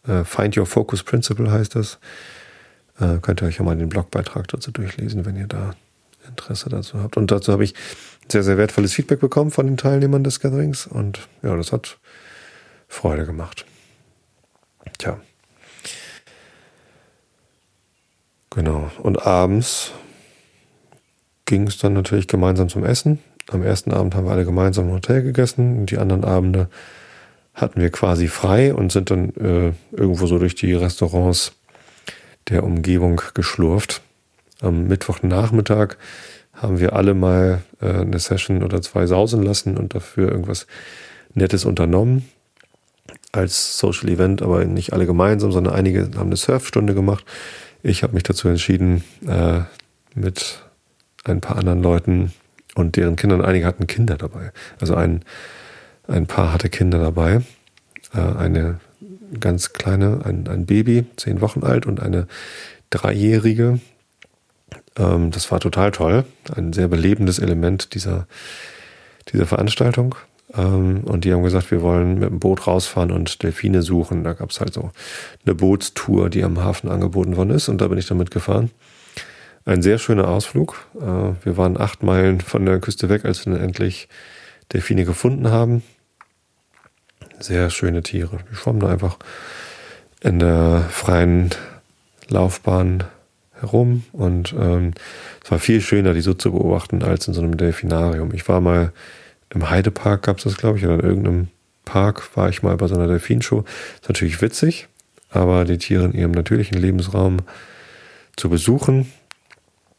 Äh, 0.06 0.22
Find 0.22 0.56
Your 0.56 0.66
Focus 0.66 1.02
Principle 1.02 1.50
heißt 1.50 1.74
das. 1.74 1.98
Könnt 3.22 3.42
ihr 3.42 3.46
euch 3.46 3.58
ja 3.58 3.64
mal 3.64 3.76
den 3.76 3.88
Blogbeitrag 3.88 4.48
dazu 4.48 4.72
durchlesen, 4.72 5.24
wenn 5.24 5.36
ihr 5.36 5.46
da 5.46 5.76
Interesse 6.28 6.68
dazu 6.68 7.02
habt. 7.02 7.16
Und 7.16 7.30
dazu 7.30 7.52
habe 7.52 7.64
ich 7.64 7.74
sehr, 8.30 8.42
sehr 8.42 8.58
wertvolles 8.58 8.92
Feedback 8.92 9.20
bekommen 9.20 9.50
von 9.50 9.66
den 9.66 9.76
Teilnehmern 9.76 10.24
des 10.24 10.40
Gatherings. 10.40 10.86
Und 10.86 11.28
ja, 11.42 11.56
das 11.56 11.72
hat 11.72 11.98
Freude 12.88 13.26
gemacht. 13.26 13.64
Tja. 14.98 15.18
Genau. 18.50 18.90
Und 19.02 19.26
abends 19.26 19.92
ging 21.44 21.66
es 21.66 21.78
dann 21.78 21.92
natürlich 21.92 22.28
gemeinsam 22.28 22.68
zum 22.68 22.84
Essen. 22.84 23.18
Am 23.50 23.62
ersten 23.62 23.92
Abend 23.92 24.14
haben 24.14 24.26
wir 24.26 24.32
alle 24.32 24.44
gemeinsam 24.44 24.88
im 24.88 24.94
Hotel 24.94 25.22
gegessen 25.22 25.86
die 25.86 25.98
anderen 25.98 26.24
Abende 26.24 26.68
hatten 27.54 27.80
wir 27.80 27.90
quasi 27.90 28.28
frei 28.28 28.72
und 28.72 28.92
sind 28.92 29.10
dann 29.10 29.30
äh, 29.34 29.72
irgendwo 29.90 30.26
so 30.26 30.38
durch 30.38 30.54
die 30.54 30.74
Restaurants 30.74 31.52
der 32.48 32.62
Umgebung 32.62 33.20
geschlurft. 33.34 34.02
Am 34.60 34.88
Mittwochnachmittag 34.88 35.96
haben 36.52 36.80
wir 36.80 36.94
alle 36.94 37.14
mal 37.14 37.62
äh, 37.80 37.88
eine 37.88 38.18
Session 38.18 38.62
oder 38.62 38.82
zwei 38.82 39.06
sausen 39.06 39.42
lassen 39.42 39.76
und 39.76 39.94
dafür 39.94 40.30
irgendwas 40.30 40.66
Nettes 41.34 41.64
unternommen 41.64 42.28
als 43.32 43.78
Social 43.78 44.08
Event, 44.08 44.42
aber 44.42 44.64
nicht 44.64 44.92
alle 44.92 45.06
gemeinsam, 45.06 45.52
sondern 45.52 45.74
einige 45.74 46.10
haben 46.16 46.28
eine 46.28 46.36
Surfstunde 46.36 46.94
gemacht. 46.94 47.24
Ich 47.82 48.02
habe 48.02 48.14
mich 48.14 48.22
dazu 48.22 48.48
entschieden, 48.48 49.04
äh, 49.26 49.60
mit 50.14 50.62
ein 51.24 51.40
paar 51.40 51.56
anderen 51.56 51.82
Leuten 51.82 52.32
und 52.74 52.96
deren 52.96 53.16
Kindern, 53.16 53.44
einige 53.44 53.66
hatten 53.66 53.86
Kinder 53.86 54.16
dabei. 54.16 54.52
Also 54.80 54.94
ein, 54.94 55.22
ein 56.06 56.26
Paar 56.26 56.52
hatte 56.52 56.68
Kinder 56.68 56.98
dabei. 56.98 57.42
Äh, 58.14 58.20
eine 58.20 58.80
ganz 59.38 59.72
kleine, 59.72 60.24
ein, 60.24 60.48
ein 60.48 60.66
Baby, 60.66 61.04
zehn 61.16 61.40
Wochen 61.40 61.62
alt 61.62 61.86
und 61.86 62.00
eine 62.00 62.26
Dreijährige. 62.90 63.80
Ähm, 64.98 65.30
das 65.30 65.50
war 65.50 65.60
total 65.60 65.90
toll. 65.90 66.24
Ein 66.54 66.72
sehr 66.72 66.88
belebendes 66.88 67.38
Element 67.38 67.94
dieser, 67.94 68.26
dieser 69.32 69.46
Veranstaltung. 69.46 70.14
Ähm, 70.54 71.04
und 71.04 71.24
die 71.24 71.32
haben 71.32 71.42
gesagt, 71.42 71.70
wir 71.70 71.82
wollen 71.82 72.18
mit 72.18 72.30
dem 72.30 72.40
Boot 72.40 72.66
rausfahren 72.66 73.10
und 73.10 73.42
Delfine 73.42 73.82
suchen. 73.82 74.24
Da 74.24 74.32
gab 74.32 74.50
es 74.50 74.60
halt 74.60 74.74
so 74.74 74.90
eine 75.44 75.54
Bootstour, 75.54 76.30
die 76.30 76.42
am 76.42 76.62
Hafen 76.62 76.90
angeboten 76.90 77.36
worden 77.36 77.50
ist. 77.50 77.68
Und 77.68 77.80
da 77.80 77.88
bin 77.88 77.98
ich 77.98 78.06
dann 78.06 78.18
mitgefahren. 78.18 78.70
Ein 79.64 79.82
sehr 79.82 79.98
schöner 79.98 80.28
Ausflug. 80.28 80.86
Äh, 80.96 81.44
wir 81.44 81.56
waren 81.56 81.78
acht 81.78 82.02
Meilen 82.02 82.40
von 82.40 82.64
der 82.64 82.80
Küste 82.80 83.08
weg, 83.08 83.24
als 83.24 83.44
wir 83.44 83.52
dann 83.52 83.62
endlich 83.62 84.08
Delfine 84.72 85.04
gefunden 85.04 85.50
haben. 85.50 85.82
Sehr 87.38 87.70
schöne 87.70 88.02
Tiere. 88.02 88.38
Die 88.50 88.56
schwammen 88.56 88.80
da 88.80 88.88
einfach 88.88 89.18
in 90.20 90.38
der 90.38 90.86
freien 90.90 91.50
Laufbahn 92.28 93.04
herum 93.60 94.04
und 94.12 94.54
ähm, 94.58 94.92
es 95.44 95.50
war 95.50 95.58
viel 95.58 95.80
schöner, 95.80 96.14
die 96.14 96.20
so 96.20 96.34
zu 96.34 96.52
beobachten, 96.52 97.02
als 97.02 97.28
in 97.28 97.34
so 97.34 97.40
einem 97.40 97.56
Delfinarium. 97.56 98.32
Ich 98.34 98.48
war 98.48 98.60
mal 98.60 98.92
im 99.50 99.70
Heidepark, 99.70 100.22
gab 100.22 100.38
es 100.38 100.44
das, 100.44 100.56
glaube 100.56 100.78
ich, 100.78 100.84
oder 100.84 100.94
in 100.94 101.00
irgendeinem 101.00 101.48
Park 101.84 102.36
war 102.36 102.48
ich 102.48 102.62
mal 102.62 102.76
bei 102.76 102.86
so 102.86 102.94
einer 102.94 103.08
Delfinshow. 103.08 103.64
Ist 104.00 104.08
natürlich 104.08 104.40
witzig, 104.42 104.88
aber 105.30 105.64
die 105.64 105.78
Tiere 105.78 106.04
in 106.04 106.12
ihrem 106.12 106.32
natürlichen 106.32 106.78
Lebensraum 106.78 107.38
zu 108.36 108.48
besuchen, 108.50 109.10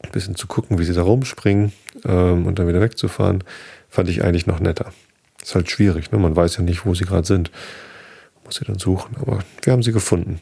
ein 0.02 0.10
bisschen 0.12 0.36
zu 0.36 0.46
gucken, 0.46 0.78
wie 0.78 0.84
sie 0.84 0.94
da 0.94 1.02
rumspringen 1.02 1.72
ähm, 2.04 2.46
und 2.46 2.58
dann 2.58 2.68
wieder 2.68 2.80
wegzufahren, 2.80 3.44
fand 3.88 4.08
ich 4.08 4.24
eigentlich 4.24 4.46
noch 4.46 4.60
netter. 4.60 4.92
Ist 5.42 5.54
halt 5.54 5.70
schwierig, 5.70 6.12
ne? 6.12 6.18
man 6.18 6.36
weiß 6.36 6.56
ja 6.56 6.62
nicht, 6.62 6.86
wo 6.86 6.94
sie 6.94 7.04
gerade 7.04 7.26
sind. 7.26 7.50
Muss 8.44 8.56
sie 8.56 8.64
dann 8.64 8.78
suchen, 8.78 9.16
aber 9.20 9.40
wir 9.62 9.72
haben 9.72 9.82
sie 9.82 9.92
gefunden. 9.92 10.40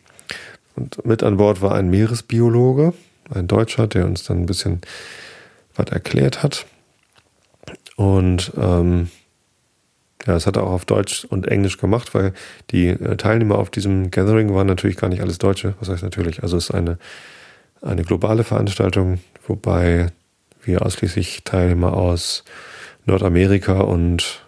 Und 0.77 1.05
mit 1.05 1.23
an 1.23 1.39
Bord 1.39 1.61
war 1.61 1.75
ein 1.75 1.91
Meeresbiologe, 1.91 2.93
ein 3.31 3.47
Deutscher, 3.47 3.87
der 3.87 4.07
uns 4.07 4.25
dann 4.25 4.39
ein 4.39 4.47
bisschen 4.47 4.81
was 5.75 5.89
erklärt 5.91 6.43
hat. 6.43 6.67
Und 7.97 8.53
ähm, 8.57 9.11
ja, 10.27 10.35
das 10.35 10.47
hat 10.47 10.57
er 10.57 10.65
auch 10.65 10.73
auf 10.73 10.85
Deutsch 10.85 11.25
und 11.25 11.47
Englisch 11.47 11.79
gemacht, 11.79 12.15
weil 12.15 12.33
die 12.71 12.89
äh, 12.89 13.17
Teilnehmer 13.17 13.59
auf 13.59 13.71
diesem 13.71 14.11
Gathering 14.11 14.55
waren 14.55 14.67
natürlich 14.67 14.97
gar 14.97 15.09
nicht 15.09 15.21
alles 15.23 15.39
Deutsche. 15.39 15.75
Was 15.81 15.89
heißt 15.89 16.03
natürlich? 16.03 16.43
Also 16.43 16.57
es 16.57 16.71
ist 16.71 16.75
eine, 16.75 16.99
eine 17.83 18.03
globale 18.03 18.45
Veranstaltung 18.45 19.21
wobei 19.49 20.13
wir 20.63 20.85
ausschließlich 20.85 21.45
Teilnehmer 21.45 21.95
aus 21.95 22.45
Nordamerika 23.07 23.81
und 23.81 24.45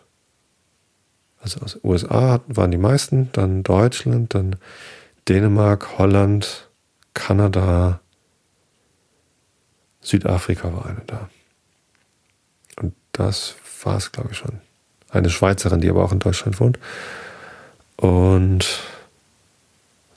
also 1.42 1.60
aus 1.60 1.80
USA 1.82 2.40
waren 2.48 2.70
die 2.70 2.76
meisten, 2.76 3.30
dann 3.32 3.62
Deutschland, 3.62 4.34
dann 4.34 4.56
Dänemark, 5.28 5.98
Holland, 5.98 6.68
Kanada, 7.14 8.00
Südafrika 10.00 10.72
war 10.72 10.86
eine 10.86 11.02
da. 11.06 11.28
Und 12.80 12.94
das 13.12 13.54
war 13.82 13.96
es, 13.96 14.12
glaube 14.12 14.30
ich, 14.32 14.38
schon. 14.38 14.60
Eine 15.10 15.30
Schweizerin, 15.30 15.80
die 15.80 15.90
aber 15.90 16.04
auch 16.04 16.12
in 16.12 16.18
Deutschland 16.18 16.60
wohnt. 16.60 16.78
Und 17.96 18.66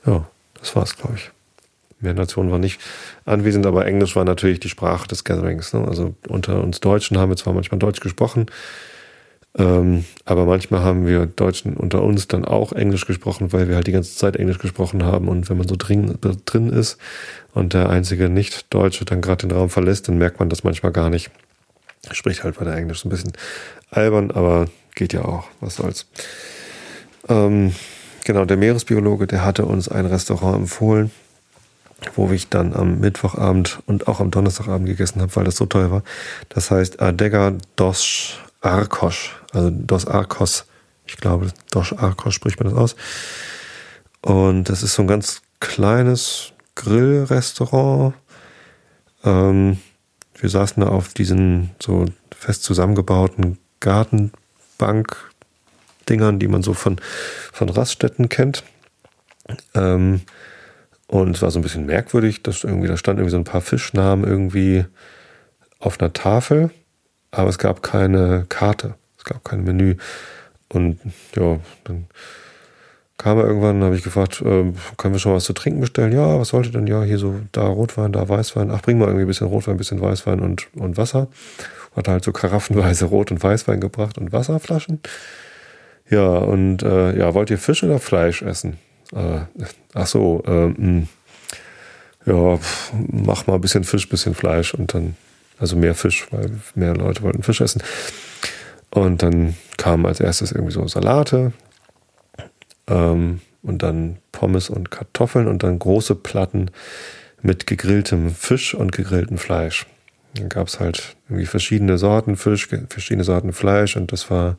ja, 0.05 0.25
das 0.59 0.75
war 0.75 0.83
es, 0.83 0.95
glaube 0.95 1.15
ich. 1.15 1.31
Mehr 1.99 2.13
Nationen 2.13 2.51
waren 2.51 2.61
nicht 2.61 2.81
anwesend, 3.25 3.65
aber 3.65 3.85
Englisch 3.85 4.15
war 4.15 4.25
natürlich 4.25 4.59
die 4.59 4.69
Sprache 4.69 5.07
des 5.07 5.23
Gatherings. 5.23 5.73
Ne? 5.73 5.87
Also 5.87 6.15
unter 6.27 6.61
uns 6.61 6.81
Deutschen 6.81 7.17
haben 7.17 7.29
wir 7.29 7.37
zwar 7.37 7.53
manchmal 7.53 7.79
Deutsch 7.79 8.01
gesprochen, 8.01 8.47
ähm, 9.55 10.05
aber 10.25 10.45
manchmal 10.45 10.81
haben 10.81 11.05
wir 11.05 11.27
Deutschen 11.27 11.75
unter 11.75 12.01
uns 12.01 12.27
dann 12.27 12.43
auch 12.43 12.73
Englisch 12.73 13.05
gesprochen, 13.05 13.53
weil 13.53 13.67
wir 13.67 13.75
halt 13.75 13.85
die 13.85 13.91
ganze 13.91 14.15
Zeit 14.15 14.35
Englisch 14.35 14.57
gesprochen 14.57 15.03
haben. 15.03 15.27
Und 15.27 15.49
wenn 15.49 15.57
man 15.57 15.67
so 15.67 15.75
drin, 15.77 16.17
drin 16.45 16.69
ist 16.69 16.97
und 17.53 17.73
der 17.73 17.89
einzige 17.89 18.29
Nicht-Deutsche 18.29 19.05
dann 19.05 19.21
gerade 19.21 19.47
den 19.47 19.55
Raum 19.55 19.69
verlässt, 19.69 20.07
dann 20.07 20.17
merkt 20.17 20.39
man 20.39 20.49
das 20.49 20.63
manchmal 20.63 20.91
gar 20.91 21.09
nicht. 21.09 21.29
Spricht 22.11 22.43
halt 22.43 22.59
weiter 22.59 22.75
Englisch. 22.75 23.05
Ein 23.05 23.09
bisschen 23.09 23.33
albern, 23.91 24.31
aber 24.31 24.65
geht 24.95 25.13
ja 25.13 25.23
auch. 25.23 25.45
Was 25.61 25.75
soll's. 25.75 26.07
Ähm, 27.29 27.73
genau, 28.23 28.45
der 28.45 28.57
Meeresbiologe, 28.57 29.27
der 29.27 29.45
hatte 29.45 29.65
uns 29.65 29.87
ein 29.87 30.07
Restaurant 30.07 30.57
empfohlen, 30.57 31.11
wo 32.15 32.31
ich 32.31 32.49
dann 32.49 32.73
am 32.73 32.99
Mittwochabend 32.99 33.79
und 33.85 34.07
auch 34.07 34.19
am 34.19 34.31
Donnerstagabend 34.31 34.87
gegessen 34.87 35.21
habe, 35.21 35.33
weil 35.35 35.45
das 35.45 35.55
so 35.57 35.67
toll 35.67 35.91
war. 35.91 36.03
Das 36.49 36.71
heißt 36.71 37.01
Adega 37.01 37.53
dos 37.75 38.39
Arcos, 38.63 39.29
also 39.51 39.69
dos 39.69 40.07
Arcos. 40.07 40.65
Ich 41.05 41.17
glaube, 41.17 41.49
dos 41.71 41.91
Arcos 41.93 42.33
spricht 42.33 42.59
man 42.59 42.69
das 42.69 42.77
aus. 42.77 42.95
Und 44.21 44.69
das 44.69 44.81
ist 44.83 44.95
so 44.95 45.03
ein 45.03 45.07
ganz 45.07 45.41
kleines 45.59 46.53
Grillrestaurant. 46.75 48.15
Ähm, 49.23 49.77
wir 50.35 50.49
saßen 50.49 50.81
da 50.81 50.89
auf 50.89 51.13
diesen 51.13 51.69
so 51.81 52.05
fest 52.35 52.63
zusammengebauten 52.63 53.59
Gartenbank-Dingern, 53.81 56.39
die 56.39 56.47
man 56.47 56.63
so 56.63 56.73
von, 56.73 56.97
von 57.51 57.69
Raststätten 57.69 58.29
kennt. 58.29 58.63
Ähm, 59.75 60.21
und 61.07 61.35
es 61.35 61.41
war 61.41 61.51
so 61.51 61.59
ein 61.59 61.63
bisschen 61.63 61.85
merkwürdig, 61.85 62.43
dass 62.43 62.63
irgendwie, 62.63 62.87
da 62.87 62.95
stand 62.97 63.19
irgendwie 63.19 63.31
so 63.31 63.37
ein 63.37 63.43
paar 63.43 63.61
Fischnamen 63.61 64.25
irgendwie 64.25 64.85
auf 65.79 65.99
einer 65.99 66.13
Tafel, 66.13 66.71
aber 67.33 67.49
es 67.49 67.57
gab 67.57 67.81
keine 67.83 68.45
Karte, 68.47 68.95
es 69.17 69.23
gab 69.23 69.43
kein 69.43 69.63
Menü. 69.63 69.95
Und 70.69 70.99
ja, 71.35 71.59
dann 71.83 72.07
kam 73.17 73.37
er 73.37 73.45
irgendwann, 73.45 73.83
habe 73.83 73.95
ich 73.95 74.03
gefragt, 74.03 74.41
äh, 74.41 74.71
können 74.97 75.13
wir 75.13 75.19
schon 75.19 75.33
was 75.33 75.43
zu 75.43 75.53
trinken 75.53 75.81
bestellen? 75.81 76.11
Ja, 76.11 76.39
was 76.39 76.49
sollte 76.49 76.71
denn? 76.71 76.87
Ja, 76.87 77.03
hier 77.03 77.17
so, 77.17 77.35
da 77.51 77.65
Rotwein, 77.67 78.11
da 78.11 78.27
Weißwein. 78.27 78.71
Ach, 78.71 78.81
bring 78.81 78.97
mal 78.97 79.05
irgendwie 79.05 79.25
ein 79.25 79.27
bisschen 79.27 79.47
Rotwein, 79.47 79.75
ein 79.75 79.77
bisschen 79.77 80.01
Weißwein 80.01 80.39
und, 80.39 80.67
und 80.75 80.97
Wasser. 80.97 81.27
Hat 81.95 82.07
halt 82.07 82.23
so 82.23 82.31
karaffenweise 82.31 83.05
Rot- 83.05 83.31
und 83.31 83.41
Weißwein 83.41 83.79
gebracht 83.79 84.17
und 84.17 84.31
Wasserflaschen. 84.31 84.99
Ja, 86.09 86.27
und 86.27 86.83
äh, 86.83 87.17
ja, 87.17 87.33
wollt 87.33 87.49
ihr 87.49 87.57
Fisch 87.57 87.83
oder 87.83 87.99
Fleisch 87.99 88.41
essen? 88.41 88.77
Äh, 89.15 89.41
ach 89.93 90.07
so, 90.07 90.43
äh, 90.45 90.67
mh, 90.67 90.75
hm. 90.77 91.07
ja, 92.25 92.59
mach 93.11 93.47
mal 93.47 93.55
ein 93.55 93.61
bisschen 93.61 93.83
Fisch, 93.83 94.07
ein 94.07 94.09
bisschen 94.09 94.35
Fleisch 94.35 94.73
und 94.73 94.93
dann, 94.93 95.15
also 95.59 95.75
mehr 95.75 95.95
Fisch, 95.95 96.27
weil 96.31 96.51
mehr 96.75 96.95
Leute 96.95 97.21
wollten 97.21 97.43
Fisch 97.43 97.61
essen. 97.61 97.81
Und 98.91 99.23
dann 99.23 99.55
kamen 99.77 100.05
als 100.05 100.19
erstes 100.19 100.51
irgendwie 100.51 100.73
so 100.73 100.87
Salate 100.87 101.51
ähm, 102.87 103.41
und 103.61 103.81
dann 103.81 104.17
Pommes 104.31 104.69
und 104.69 104.91
Kartoffeln 104.91 105.47
und 105.47 105.63
dann 105.63 105.79
große 105.79 106.15
Platten 106.15 106.69
mit 107.41 107.67
gegrilltem 107.67 108.29
Fisch 108.29 108.73
und 108.73 108.91
gegrilltem 108.91 109.37
Fleisch. 109.37 109.87
Dann 110.35 110.49
gab 110.49 110.67
es 110.67 110.79
halt 110.79 111.15
irgendwie 111.27 111.45
verschiedene 111.45 111.97
Sorten 111.97 112.37
Fisch, 112.37 112.67
verschiedene 112.89 113.23
Sorten 113.23 113.53
Fleisch 113.53 113.95
und 113.95 114.11
das 114.11 114.29
war 114.29 114.57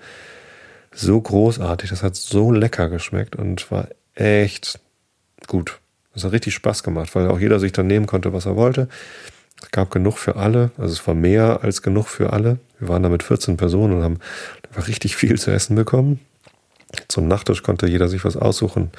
so 0.92 1.20
großartig, 1.20 1.90
das 1.90 2.02
hat 2.02 2.14
so 2.14 2.52
lecker 2.52 2.88
geschmeckt 2.88 3.36
und 3.36 3.70
war 3.70 3.88
echt 4.14 4.78
gut. 5.46 5.80
Das 6.12 6.24
hat 6.24 6.32
richtig 6.32 6.54
Spaß 6.54 6.84
gemacht, 6.84 7.14
weil 7.14 7.28
auch 7.28 7.40
jeder 7.40 7.58
sich 7.58 7.72
dann 7.72 7.88
nehmen 7.88 8.06
konnte, 8.06 8.32
was 8.32 8.46
er 8.46 8.56
wollte. 8.56 8.88
Es 9.62 9.70
gab 9.70 9.90
genug 9.90 10.18
für 10.18 10.36
alle, 10.36 10.70
also 10.76 10.92
es 10.92 11.06
war 11.06 11.14
mehr 11.14 11.60
als 11.62 11.82
genug 11.82 12.08
für 12.08 12.32
alle. 12.32 12.58
Wir 12.78 12.88
waren 12.88 13.02
da 13.02 13.08
mit 13.08 13.22
14 13.22 13.56
Personen 13.56 13.94
und 13.94 14.02
haben 14.02 14.18
einfach 14.68 14.88
richtig 14.88 15.16
viel 15.16 15.38
zu 15.38 15.50
essen 15.50 15.76
bekommen. 15.76 16.20
Zum 17.08 17.28
Nachtisch 17.28 17.62
konnte 17.62 17.86
jeder 17.86 18.08
sich 18.08 18.24
was 18.24 18.36
aussuchen. 18.36 18.90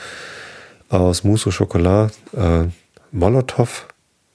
Aus 0.90 1.24
Mousse 1.24 1.50
au 1.50 1.52
Chocolat, 1.52 2.14
äh, 2.34 2.66
Molotow 3.12 3.88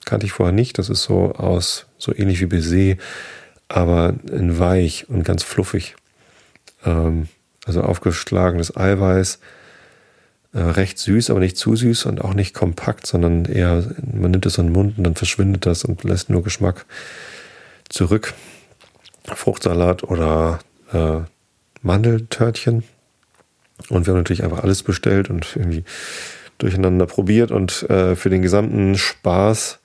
kannte 0.05 0.27
ich 0.27 0.33
vorher 0.33 0.53
nicht. 0.53 0.79
Das 0.79 0.89
ist 0.89 1.03
so 1.03 1.33
aus, 1.33 1.87
so 1.99 2.15
ähnlich 2.15 2.41
wie 2.41 2.47
Baiser, 2.47 2.97
aber 3.69 4.15
in 4.31 4.59
weich 4.59 5.09
und 5.09 5.25
ganz 5.25 5.43
fluffig. 5.43 5.97
Ähm, 6.85 7.29
also 7.67 7.83
aufgeschlagenes 7.83 8.77
Eiweiß, 8.77 9.39
recht 10.53 10.99
süß, 10.99 11.31
aber 11.31 11.41
nicht 11.41 11.57
zu 11.57 11.77
süß 11.77 12.07
und 12.07 12.23
auch 12.23 12.35
nicht 12.35 12.55
kompakt, 12.55 13.07
sondern 13.07 13.45
eher, 13.45 13.85
man 14.13 14.33
nimmt 14.33 14.47
es 14.47 14.59
in 14.59 14.67
den 14.67 14.73
Mund 14.73 14.99
und 14.99 15.05
dann 15.05 15.15
verschwindet 15.15 15.65
das 15.65 15.85
und 15.85 16.03
lässt 16.03 16.29
nur 16.29 16.43
Geschmack 16.43 16.87
zurück. 17.89 18.35
Fruchtsalat 19.25 20.03
oder 20.03 20.59
äh, 20.93 21.21
Mandeltörtchen. 21.83 22.83
Und 23.89 24.07
wir 24.07 24.13
haben 24.13 24.21
natürlich 24.21 24.45
einfach 24.45 24.63
alles 24.63 24.83
bestellt 24.83 25.31
und 25.31 25.57
irgendwie 25.57 25.85
durcheinander 26.59 27.07
probiert 27.07 27.51
und 27.51 27.89
äh, 27.89 28.17
für 28.17 28.29
den 28.29 28.43
gesamten 28.43 28.97
Spaß 28.97 29.79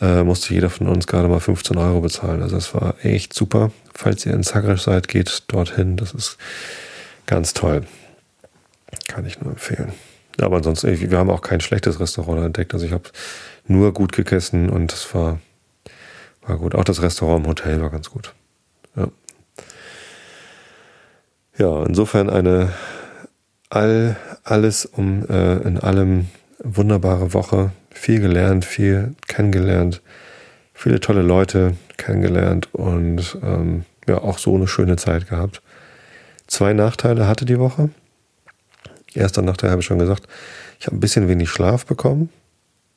äh, 0.00 0.24
musste 0.24 0.52
jeder 0.52 0.70
von 0.70 0.88
uns 0.88 1.06
gerade 1.06 1.28
mal 1.28 1.40
15 1.40 1.76
Euro 1.76 2.00
bezahlen. 2.00 2.42
Also 2.42 2.56
das 2.56 2.74
war 2.74 2.96
echt 3.02 3.32
super. 3.32 3.70
Falls 3.94 4.26
ihr 4.26 4.34
in 4.34 4.42
Zagreb 4.42 4.80
seid, 4.80 5.06
geht 5.08 5.44
dorthin. 5.48 5.96
Das 5.96 6.12
ist 6.12 6.36
ganz 7.26 7.54
toll. 7.54 7.84
Kann 9.08 9.26
ich 9.26 9.40
nur 9.40 9.52
empfehlen. 9.52 9.92
Aber 10.40 10.56
ansonsten, 10.56 10.98
wir 11.10 11.18
haben 11.18 11.30
auch 11.30 11.42
kein 11.42 11.60
schlechtes 11.60 12.00
Restaurant 12.00 12.44
entdeckt. 12.44 12.74
Also 12.74 12.86
ich 12.86 12.92
habe 12.92 13.10
nur 13.66 13.92
gut 13.92 14.12
gegessen 14.12 14.68
und 14.68 14.92
es 14.92 15.14
war, 15.14 15.38
war 16.42 16.58
gut. 16.58 16.74
Auch 16.74 16.84
das 16.84 17.02
Restaurant 17.02 17.44
im 17.44 17.50
Hotel 17.50 17.80
war 17.80 17.90
ganz 17.90 18.10
gut. 18.10 18.34
Ja, 18.96 19.08
ja 21.58 21.84
insofern 21.84 22.30
eine 22.30 22.72
all, 23.70 24.16
alles 24.42 24.86
um 24.86 25.26
äh, 25.28 25.56
in 25.58 25.78
allem 25.78 26.28
wunderbare 26.62 27.32
Woche. 27.32 27.70
Viel 27.90 28.20
gelernt, 28.20 28.64
viel 28.64 29.14
kennengelernt, 29.28 30.02
viele 30.72 31.00
tolle 31.00 31.22
Leute 31.22 31.76
kennengelernt 31.96 32.74
und 32.74 33.38
ähm, 33.42 33.84
ja, 34.08 34.18
auch 34.18 34.38
so 34.38 34.54
eine 34.54 34.66
schöne 34.66 34.96
Zeit 34.96 35.28
gehabt. 35.28 35.62
Zwei 36.46 36.72
Nachteile 36.72 37.26
hatte 37.26 37.44
die 37.44 37.58
Woche. 37.58 37.90
Erster 39.14 39.42
Nachteil 39.42 39.70
habe 39.70 39.80
ich 39.80 39.86
schon 39.86 39.98
gesagt, 39.98 40.26
ich 40.80 40.86
habe 40.86 40.96
ein 40.96 41.00
bisschen 41.00 41.28
wenig 41.28 41.48
Schlaf 41.48 41.86
bekommen. 41.86 42.30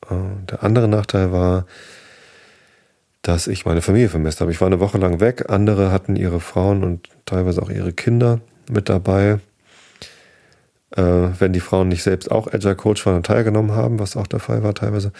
Äh, 0.08 0.14
der 0.50 0.62
andere 0.62 0.88
Nachteil 0.88 1.32
war, 1.32 1.66
dass 3.22 3.46
ich 3.46 3.64
meine 3.64 3.82
Familie 3.82 4.08
vermisst 4.08 4.40
habe. 4.40 4.50
Ich 4.50 4.60
war 4.60 4.66
eine 4.66 4.80
Woche 4.80 4.98
lang 4.98 5.20
weg, 5.20 5.46
andere 5.48 5.92
hatten 5.92 6.16
ihre 6.16 6.40
Frauen 6.40 6.84
und 6.84 7.08
teilweise 7.26 7.62
auch 7.62 7.70
ihre 7.70 7.92
Kinder 7.92 8.40
mit 8.70 8.88
dabei. 8.88 9.40
Äh, 10.96 11.02
wenn 11.38 11.52
die 11.52 11.60
Frauen 11.60 11.88
nicht 11.88 12.02
selbst 12.02 12.30
auch 12.30 12.52
Agile 12.52 12.76
Coach 12.76 13.04
waren 13.04 13.16
und 13.16 13.26
teilgenommen 13.26 13.72
haben, 13.72 13.98
was 13.98 14.16
auch 14.16 14.26
der 14.26 14.40
Fall 14.40 14.62
war 14.62 14.74
teilweise, 14.74 15.12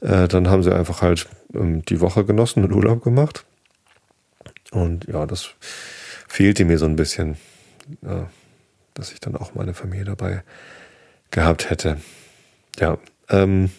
äh, 0.00 0.28
dann 0.28 0.48
haben 0.48 0.62
sie 0.62 0.74
einfach 0.74 1.02
halt 1.02 1.26
ähm, 1.54 1.84
die 1.84 2.00
Woche 2.00 2.24
genossen 2.24 2.64
und 2.64 2.72
Urlaub 2.72 3.02
gemacht. 3.02 3.44
Und 4.72 5.06
ja, 5.06 5.26
das 5.26 5.50
fehlte 6.28 6.64
mir 6.64 6.78
so 6.78 6.84
ein 6.84 6.96
bisschen 6.96 7.36
dass 8.96 9.12
ich 9.12 9.20
dann 9.20 9.36
auch 9.36 9.54
meine 9.54 9.74
Familie 9.74 10.04
dabei 10.04 10.42
gehabt 11.30 11.70
hätte. 11.70 11.98
Ja, 12.78 12.98
ähm, 13.28 13.70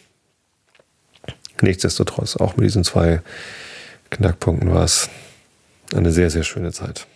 nichtsdestotrotz, 1.61 2.37
auch 2.37 2.55
mit 2.55 2.65
diesen 2.65 2.83
zwei 2.83 3.21
Knackpunkten 4.09 4.73
war 4.73 4.83
es 4.83 5.09
eine 5.95 6.11
sehr, 6.11 6.29
sehr 6.29 6.43
schöne 6.43 6.71
Zeit. 6.71 7.07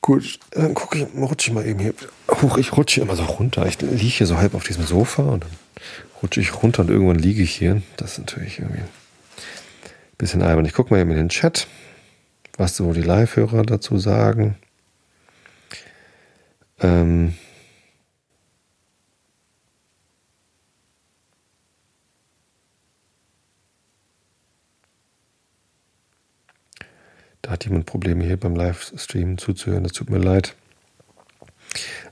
Gut, 0.00 0.38
dann 0.50 0.74
gucke 0.74 0.98
ich, 0.98 1.06
rutsche 1.16 1.50
ich 1.50 1.54
mal 1.54 1.66
eben 1.66 1.78
hier. 1.78 1.94
Huch, 2.42 2.58
ich 2.58 2.76
rutsche 2.76 3.00
immer 3.00 3.16
so 3.16 3.24
runter. 3.24 3.64
Ich 3.66 3.80
liege 3.80 3.96
hier 3.96 4.26
so 4.26 4.36
halb 4.36 4.54
auf 4.54 4.64
diesem 4.64 4.84
Sofa 4.84 5.22
und 5.22 5.44
dann 5.44 5.52
rutsche 6.22 6.40
ich 6.40 6.62
runter 6.62 6.82
und 6.82 6.90
irgendwann 6.90 7.18
liege 7.18 7.42
ich 7.42 7.54
hier. 7.54 7.80
Das 7.96 8.12
ist 8.12 8.18
natürlich 8.18 8.58
irgendwie 8.58 8.82
ein 8.82 8.88
bisschen 10.18 10.42
albern. 10.42 10.66
Ich 10.66 10.74
gucke 10.74 10.92
mal 10.92 11.00
eben 11.00 11.10
in 11.10 11.16
den 11.16 11.28
Chat, 11.30 11.68
was 12.58 12.76
so 12.76 12.92
die 12.92 13.00
Live-Hörer 13.00 13.62
dazu 13.62 13.98
sagen. 13.98 14.56
Ähm, 16.80 17.34
da 27.42 27.52
hat 27.52 27.64
jemand 27.64 27.86
Probleme 27.86 28.24
hier 28.24 28.36
beim 28.38 28.56
Livestream 28.56 29.38
zuzuhören. 29.38 29.84
Das 29.84 29.92
tut 29.92 30.10
mir 30.10 30.18
leid. 30.18 30.54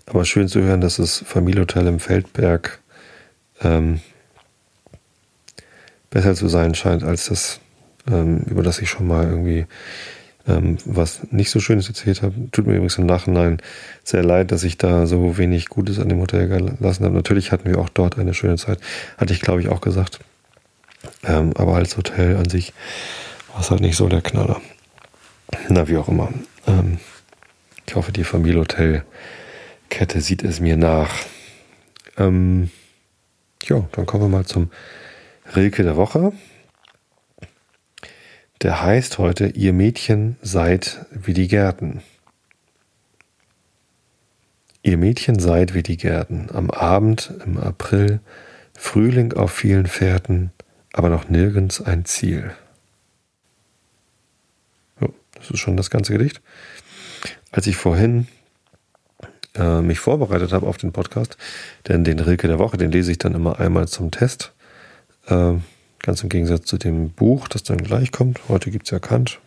Aber 0.06 0.24
schön 0.24 0.48
zu 0.48 0.60
hören, 0.60 0.80
dass 0.80 0.96
das 0.96 1.18
Familienhotel 1.18 1.86
im 1.86 2.00
Feldberg 2.00 2.80
ähm, 3.60 4.00
besser 6.10 6.34
zu 6.34 6.48
sein 6.48 6.74
scheint 6.74 7.02
als 7.02 7.26
das, 7.28 7.60
ähm, 8.06 8.40
über 8.48 8.62
das 8.62 8.80
ich 8.80 8.90
schon 8.90 9.06
mal 9.06 9.26
irgendwie 9.26 9.66
ähm, 10.48 10.78
was 10.84 11.20
nicht 11.30 11.50
so 11.50 11.60
Schönes 11.60 11.88
erzählt 11.88 12.22
habe. 12.22 12.34
Tut 12.50 12.66
mir 12.66 12.74
übrigens 12.74 12.98
im 12.98 13.06
Nachhinein 13.06 13.58
sehr 14.04 14.24
leid, 14.24 14.50
dass 14.52 14.64
ich 14.64 14.78
da 14.78 15.06
so 15.06 15.38
wenig 15.38 15.68
Gutes 15.68 15.98
an 15.98 16.08
dem 16.08 16.20
Hotel 16.20 16.48
gelassen 16.48 17.04
habe. 17.04 17.14
Natürlich 17.14 17.52
hatten 17.52 17.68
wir 17.68 17.78
auch 17.78 17.88
dort 17.88 18.18
eine 18.18 18.34
schöne 18.34 18.56
Zeit. 18.56 18.80
Hatte 19.18 19.32
ich, 19.32 19.40
glaube 19.40 19.60
ich, 19.60 19.68
auch 19.68 19.80
gesagt. 19.80 20.20
Ähm, 21.24 21.52
aber 21.56 21.76
als 21.76 21.96
Hotel 21.96 22.36
an 22.36 22.48
sich 22.48 22.72
war 23.52 23.60
es 23.60 23.70
halt 23.70 23.80
nicht 23.80 23.96
so 23.96 24.08
der 24.08 24.22
Knaller. 24.22 24.60
Na, 25.68 25.88
wie 25.88 25.96
auch 25.96 26.08
immer. 26.08 26.32
Ähm, 26.66 26.98
ich 27.86 27.94
hoffe, 27.94 28.12
die 28.12 28.24
Familienhotel-Kette 28.24 30.20
sieht 30.20 30.42
es 30.44 30.60
mir 30.60 30.76
nach. 30.76 31.14
Ähm, 32.16 32.70
ja, 33.64 33.84
dann 33.92 34.06
kommen 34.06 34.24
wir 34.24 34.28
mal 34.28 34.46
zum 34.46 34.70
Rilke 35.54 35.82
der 35.82 35.96
Woche. 35.96 36.32
Der 38.62 38.80
heißt 38.80 39.18
heute, 39.18 39.48
ihr 39.48 39.72
Mädchen 39.72 40.36
seid 40.40 41.04
wie 41.10 41.34
die 41.34 41.48
Gärten. 41.48 42.00
Ihr 44.84 44.96
Mädchen 44.96 45.40
seid 45.40 45.74
wie 45.74 45.82
die 45.82 45.96
Gärten, 45.96 46.48
am 46.52 46.70
Abend 46.70 47.34
im 47.44 47.58
April, 47.58 48.20
Frühling 48.74 49.32
auf 49.32 49.52
vielen 49.52 49.86
Fährten, 49.86 50.52
aber 50.92 51.08
noch 51.08 51.28
nirgends 51.28 51.80
ein 51.80 52.04
Ziel. 52.04 52.52
So, 55.00 55.12
das 55.34 55.50
ist 55.50 55.58
schon 55.58 55.76
das 55.76 55.90
ganze 55.90 56.12
Gedicht. 56.12 56.40
Als 57.50 57.66
ich 57.66 57.76
vorhin 57.76 58.28
äh, 59.56 59.80
mich 59.80 59.98
vorbereitet 59.98 60.52
habe 60.52 60.68
auf 60.68 60.76
den 60.76 60.92
Podcast, 60.92 61.36
denn 61.88 62.04
den 62.04 62.20
Rilke 62.20 62.46
der 62.46 62.60
Woche, 62.60 62.76
den 62.76 62.92
lese 62.92 63.10
ich 63.10 63.18
dann 63.18 63.34
immer 63.34 63.58
einmal 63.58 63.88
zum 63.88 64.12
Test. 64.12 64.52
Äh, 65.26 65.54
Ganz 66.02 66.22
im 66.22 66.28
Gegensatz 66.28 66.66
zu 66.66 66.78
dem 66.78 67.10
Buch, 67.10 67.48
das 67.48 67.62
dann 67.62 67.78
gleich 67.78 68.10
kommt. 68.10 68.40
Heute 68.48 68.70
gibt 68.70 68.86
es 68.86 68.90
ja 68.90 68.98
Kant. 68.98 69.40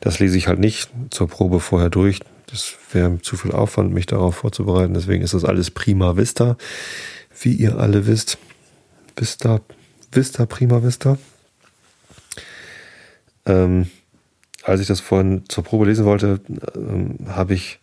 Das 0.00 0.18
lese 0.18 0.36
ich 0.36 0.46
halt 0.48 0.58
nicht 0.58 0.90
zur 1.10 1.28
Probe 1.28 1.60
vorher 1.60 1.88
durch. 1.88 2.20
Das 2.46 2.74
wäre 2.92 3.20
zu 3.22 3.36
viel 3.36 3.52
Aufwand, 3.52 3.94
mich 3.94 4.04
darauf 4.04 4.36
vorzubereiten. 4.36 4.92
Deswegen 4.92 5.22
ist 5.22 5.32
das 5.32 5.44
alles 5.44 5.70
prima 5.70 6.16
vista, 6.16 6.58
wie 7.40 7.54
ihr 7.54 7.78
alle 7.78 8.06
wisst. 8.06 8.36
Vista, 9.16 9.60
vista, 10.10 10.44
prima 10.44 10.82
vista. 10.82 11.16
Ähm, 13.46 13.88
als 14.62 14.80
ich 14.80 14.86
das 14.86 15.00
vorhin 15.00 15.44
zur 15.48 15.64
Probe 15.64 15.86
lesen 15.86 16.04
wollte, 16.04 16.40
ähm, 16.76 17.16
habe 17.28 17.54
ich 17.54 17.80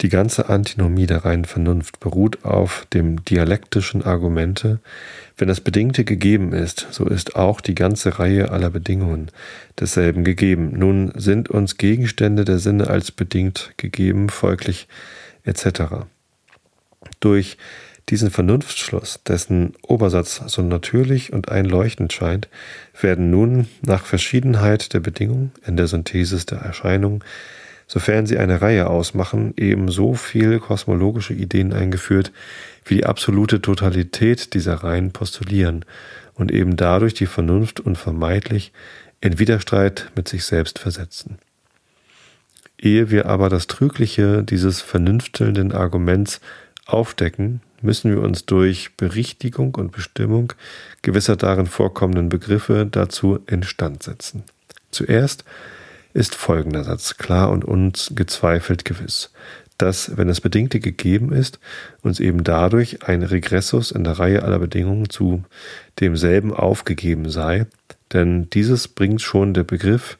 Die 0.00 0.08
ganze 0.08 0.48
Antinomie 0.48 1.06
der 1.06 1.24
reinen 1.24 1.44
Vernunft 1.44 1.98
beruht 1.98 2.44
auf 2.44 2.86
dem 2.92 3.24
dialektischen 3.24 4.04
Argumente, 4.04 4.78
wenn 5.36 5.48
das 5.48 5.60
Bedingte 5.60 6.04
gegeben 6.04 6.52
ist, 6.52 6.86
so 6.92 7.04
ist 7.04 7.34
auch 7.34 7.60
die 7.60 7.74
ganze 7.74 8.20
Reihe 8.20 8.52
aller 8.52 8.70
Bedingungen 8.70 9.32
desselben 9.80 10.22
gegeben. 10.22 10.78
Nun 10.78 11.10
sind 11.16 11.48
uns 11.48 11.78
Gegenstände 11.78 12.44
der 12.44 12.60
Sinne 12.60 12.86
als 12.86 13.10
bedingt 13.10 13.72
gegeben, 13.76 14.28
folglich 14.28 14.86
etc. 15.42 16.06
Durch 17.18 17.58
diesen 18.10 18.30
Vernunftschluss, 18.30 19.20
dessen 19.26 19.74
Obersatz 19.82 20.42
so 20.46 20.62
natürlich 20.62 21.32
und 21.32 21.50
einleuchtend 21.50 22.12
scheint, 22.12 22.48
werden 23.00 23.30
nun 23.30 23.66
nach 23.82 24.04
Verschiedenheit 24.04 24.94
der 24.94 25.00
Bedingungen 25.00 25.52
in 25.66 25.76
der 25.76 25.86
Synthesis 25.86 26.46
der 26.46 26.58
Erscheinung, 26.58 27.22
sofern 27.86 28.26
sie 28.26 28.38
eine 28.38 28.60
Reihe 28.60 28.88
ausmachen, 28.88 29.54
eben 29.56 29.90
so 29.90 30.14
viel 30.14 30.58
kosmologische 30.58 31.34
Ideen 31.34 31.72
eingeführt, 31.72 32.32
wie 32.84 32.96
die 32.96 33.06
absolute 33.06 33.60
Totalität 33.60 34.54
dieser 34.54 34.74
Reihen 34.74 35.12
postulieren 35.12 35.84
und 36.34 36.50
eben 36.50 36.76
dadurch 36.76 37.14
die 37.14 37.26
Vernunft 37.26 37.80
unvermeidlich 37.80 38.72
in 39.20 39.38
Widerstreit 39.38 40.10
mit 40.14 40.28
sich 40.28 40.44
selbst 40.44 40.78
versetzen. 40.78 41.38
Ehe 42.80 43.10
wir 43.10 43.26
aber 43.26 43.48
das 43.48 43.66
Trügliche 43.66 44.44
dieses 44.44 44.80
vernünftelnden 44.80 45.72
Arguments 45.72 46.40
aufdecken, 46.86 47.60
müssen 47.82 48.10
wir 48.10 48.22
uns 48.22 48.46
durch 48.46 48.96
Berichtigung 48.96 49.74
und 49.74 49.92
Bestimmung 49.92 50.52
gewisser 51.02 51.36
darin 51.36 51.66
vorkommenden 51.66 52.28
Begriffe 52.28 52.86
dazu 52.90 53.40
instand 53.46 54.02
setzen. 54.02 54.44
Zuerst 54.90 55.44
ist 56.14 56.34
folgender 56.34 56.84
Satz 56.84 57.16
klar 57.16 57.50
und 57.50 57.64
ungezweifelt 57.64 58.84
gewiss, 58.84 59.30
dass, 59.76 60.16
wenn 60.16 60.28
das 60.28 60.40
Bedingte 60.40 60.80
gegeben 60.80 61.32
ist, 61.32 61.60
uns 62.02 62.18
eben 62.18 62.42
dadurch 62.42 63.06
ein 63.06 63.22
Regressus 63.22 63.90
in 63.92 64.04
der 64.04 64.18
Reihe 64.18 64.42
aller 64.42 64.58
Bedingungen 64.58 65.08
zu 65.08 65.44
demselben 66.00 66.52
aufgegeben 66.52 67.30
sei, 67.30 67.66
denn 68.12 68.50
dieses 68.50 68.88
bringt 68.88 69.22
schon 69.22 69.54
der 69.54 69.64
Begriff 69.64 70.18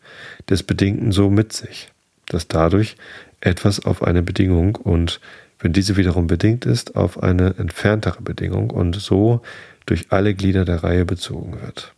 des 0.49 0.63
Bedingten 0.63 1.11
so 1.11 1.31
mit 1.31 1.53
sich, 1.53 1.91
dass 2.27 2.47
dadurch 2.47 2.97
etwas 3.41 3.85
auf 3.85 4.03
eine 4.03 4.23
Bedingung 4.23 4.77
und 4.77 5.21
wenn 5.59 5.73
diese 5.73 5.97
wiederum 5.97 6.27
bedingt 6.27 6.67
ist 6.67 6.97
auf 6.97 7.23
eine 7.23 7.57
entferntere 7.59 8.23
Bedingung 8.23 8.71
und 8.71 8.97
so 8.97 9.43
durch 9.87 10.07
alle 10.11 10.35
Glieder 10.35 10.65
der 10.65 10.85
Reihe 10.85 11.05
bezogen 11.05 11.61
wird. 11.61 11.93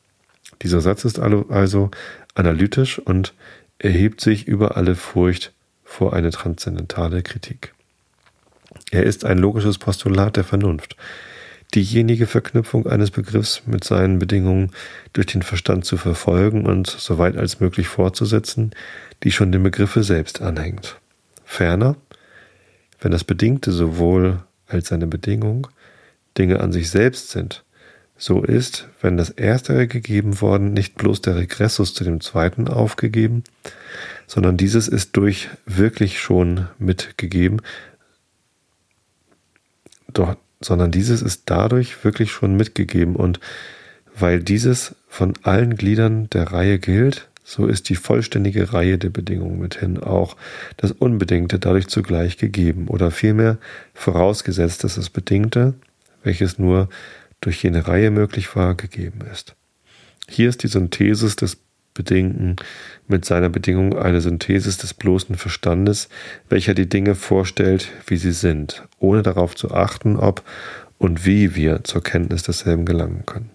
Dieser 0.62 0.80
Satz 0.80 1.04
ist 1.04 1.18
also 1.18 1.90
analytisch 2.34 2.98
und 2.98 3.34
erhebt 3.78 4.20
sich 4.20 4.46
über 4.46 4.76
alle 4.76 4.94
Furcht 4.94 5.52
vor 5.84 6.12
eine 6.12 6.30
transzendentale 6.30 7.22
Kritik. 7.22 7.74
Er 8.90 9.04
ist 9.04 9.24
ein 9.24 9.38
logisches 9.38 9.78
Postulat 9.78 10.36
der 10.36 10.44
Vernunft, 10.44 10.96
diejenige 11.74 12.26
Verknüpfung 12.26 12.86
eines 12.86 13.10
Begriffs 13.10 13.62
mit 13.66 13.84
seinen 13.84 14.18
Bedingungen 14.18 14.70
durch 15.12 15.26
den 15.26 15.42
Verstand 15.42 15.84
zu 15.84 15.96
verfolgen 15.96 16.66
und 16.66 16.88
so 16.88 17.18
weit 17.18 17.36
als 17.36 17.60
möglich 17.60 17.88
fortzusetzen, 17.88 18.72
die 19.22 19.32
schon 19.32 19.52
dem 19.52 19.62
Begriffe 19.62 20.02
selbst 20.02 20.40
anhängt. 20.42 20.98
Ferner 21.44 21.96
wenn 23.00 23.12
das 23.12 23.24
Bedingte 23.24 23.72
sowohl 23.72 24.42
als 24.66 24.88
seine 24.88 25.06
Bedingung 25.06 25.66
Dinge 26.36 26.60
an 26.60 26.72
sich 26.72 26.90
selbst 26.90 27.30
sind, 27.30 27.64
So 28.22 28.42
ist, 28.42 28.86
wenn 29.00 29.16
das 29.16 29.30
Erstere 29.30 29.86
gegeben 29.86 30.42
worden, 30.42 30.74
nicht 30.74 30.96
bloß 30.96 31.22
der 31.22 31.36
Regressus 31.36 31.94
zu 31.94 32.04
dem 32.04 32.20
Zweiten 32.20 32.68
aufgegeben, 32.68 33.44
sondern 34.26 34.58
dieses 34.58 34.88
ist 34.88 35.16
durch 35.16 35.48
wirklich 35.64 36.20
schon 36.20 36.68
mitgegeben, 36.78 37.62
doch, 40.12 40.36
sondern 40.60 40.90
dieses 40.90 41.22
ist 41.22 41.44
dadurch 41.46 42.04
wirklich 42.04 42.30
schon 42.30 42.58
mitgegeben. 42.58 43.16
Und 43.16 43.40
weil 44.14 44.42
dieses 44.42 44.94
von 45.08 45.32
allen 45.42 45.76
Gliedern 45.76 46.28
der 46.28 46.52
Reihe 46.52 46.78
gilt, 46.78 47.29
so 47.50 47.66
ist 47.66 47.88
die 47.88 47.96
vollständige 47.96 48.72
Reihe 48.72 48.96
der 48.96 49.10
Bedingungen 49.10 49.58
mithin 49.58 49.98
auch 49.98 50.36
das 50.76 50.92
Unbedingte 50.92 51.58
dadurch 51.58 51.88
zugleich 51.88 52.36
gegeben 52.36 52.86
oder 52.86 53.10
vielmehr 53.10 53.58
vorausgesetzt, 53.92 54.84
dass 54.84 54.94
das 54.94 55.10
Bedingte, 55.10 55.74
welches 56.22 56.60
nur 56.60 56.88
durch 57.40 57.64
jene 57.64 57.88
Reihe 57.88 58.12
möglich 58.12 58.54
war, 58.54 58.76
gegeben 58.76 59.22
ist. 59.32 59.56
Hier 60.28 60.48
ist 60.48 60.62
die 60.62 60.68
Synthesis 60.68 61.34
des 61.34 61.56
Bedingten 61.92 62.54
mit 63.08 63.24
seiner 63.24 63.48
Bedingung 63.48 63.98
eine 63.98 64.20
Synthesis 64.20 64.76
des 64.76 64.94
bloßen 64.94 65.34
Verstandes, 65.34 66.08
welcher 66.48 66.74
die 66.74 66.88
Dinge 66.88 67.16
vorstellt, 67.16 67.88
wie 68.06 68.16
sie 68.16 68.30
sind, 68.30 68.84
ohne 69.00 69.24
darauf 69.24 69.56
zu 69.56 69.72
achten, 69.72 70.16
ob 70.16 70.44
und 70.98 71.26
wie 71.26 71.56
wir 71.56 71.82
zur 71.82 72.04
Kenntnis 72.04 72.44
desselben 72.44 72.84
gelangen 72.84 73.24
können. 73.26 73.50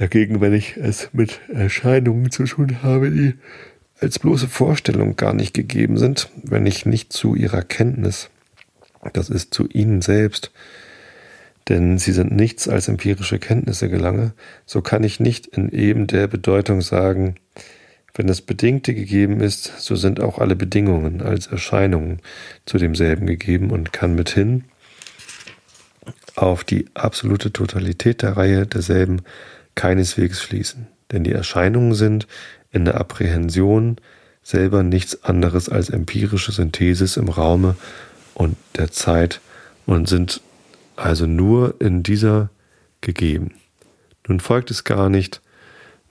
Dagegen, 0.00 0.40
wenn 0.40 0.54
ich 0.54 0.78
es 0.78 1.10
mit 1.12 1.40
Erscheinungen 1.52 2.30
zu 2.30 2.44
tun 2.44 2.82
habe, 2.82 3.10
die 3.10 3.34
als 4.00 4.18
bloße 4.18 4.48
Vorstellung 4.48 5.14
gar 5.14 5.34
nicht 5.34 5.52
gegeben 5.52 5.98
sind, 5.98 6.30
wenn 6.42 6.64
ich 6.64 6.86
nicht 6.86 7.12
zu 7.12 7.34
ihrer 7.34 7.60
Kenntnis, 7.60 8.30
das 9.12 9.28
ist 9.28 9.52
zu 9.52 9.68
ihnen 9.68 10.00
selbst, 10.00 10.52
denn 11.68 11.98
sie 11.98 12.12
sind 12.12 12.32
nichts 12.32 12.66
als 12.66 12.88
empirische 12.88 13.38
Kenntnisse 13.38 13.90
gelange, 13.90 14.32
so 14.64 14.80
kann 14.80 15.04
ich 15.04 15.20
nicht 15.20 15.46
in 15.48 15.68
eben 15.68 16.06
der 16.06 16.28
Bedeutung 16.28 16.80
sagen, 16.80 17.34
wenn 18.14 18.26
das 18.26 18.40
Bedingte 18.40 18.94
gegeben 18.94 19.42
ist, 19.42 19.80
so 19.80 19.96
sind 19.96 20.18
auch 20.18 20.38
alle 20.38 20.56
Bedingungen 20.56 21.20
als 21.20 21.48
Erscheinungen 21.48 22.20
zu 22.64 22.78
demselben 22.78 23.26
gegeben 23.26 23.70
und 23.70 23.92
kann 23.92 24.14
mithin 24.14 24.64
auf 26.36 26.64
die 26.64 26.86
absolute 26.94 27.52
Totalität 27.52 28.22
der 28.22 28.38
Reihe 28.38 28.66
derselben 28.66 29.20
keineswegs 29.74 30.42
schließen, 30.42 30.86
denn 31.12 31.24
die 31.24 31.32
Erscheinungen 31.32 31.94
sind 31.94 32.26
in 32.70 32.84
der 32.84 33.00
Apprehension 33.00 33.96
selber 34.42 34.82
nichts 34.82 35.24
anderes 35.24 35.68
als 35.68 35.90
empirische 35.90 36.52
Synthesis 36.52 37.16
im 37.16 37.28
Raume 37.28 37.76
und 38.34 38.56
der 38.76 38.90
Zeit 38.90 39.40
und 39.86 40.08
sind 40.08 40.40
also 40.96 41.26
nur 41.26 41.74
in 41.80 42.02
dieser 42.02 42.50
gegeben. 43.00 43.54
Nun 44.26 44.40
folgt 44.40 44.70
es 44.70 44.84
gar 44.84 45.08
nicht, 45.08 45.40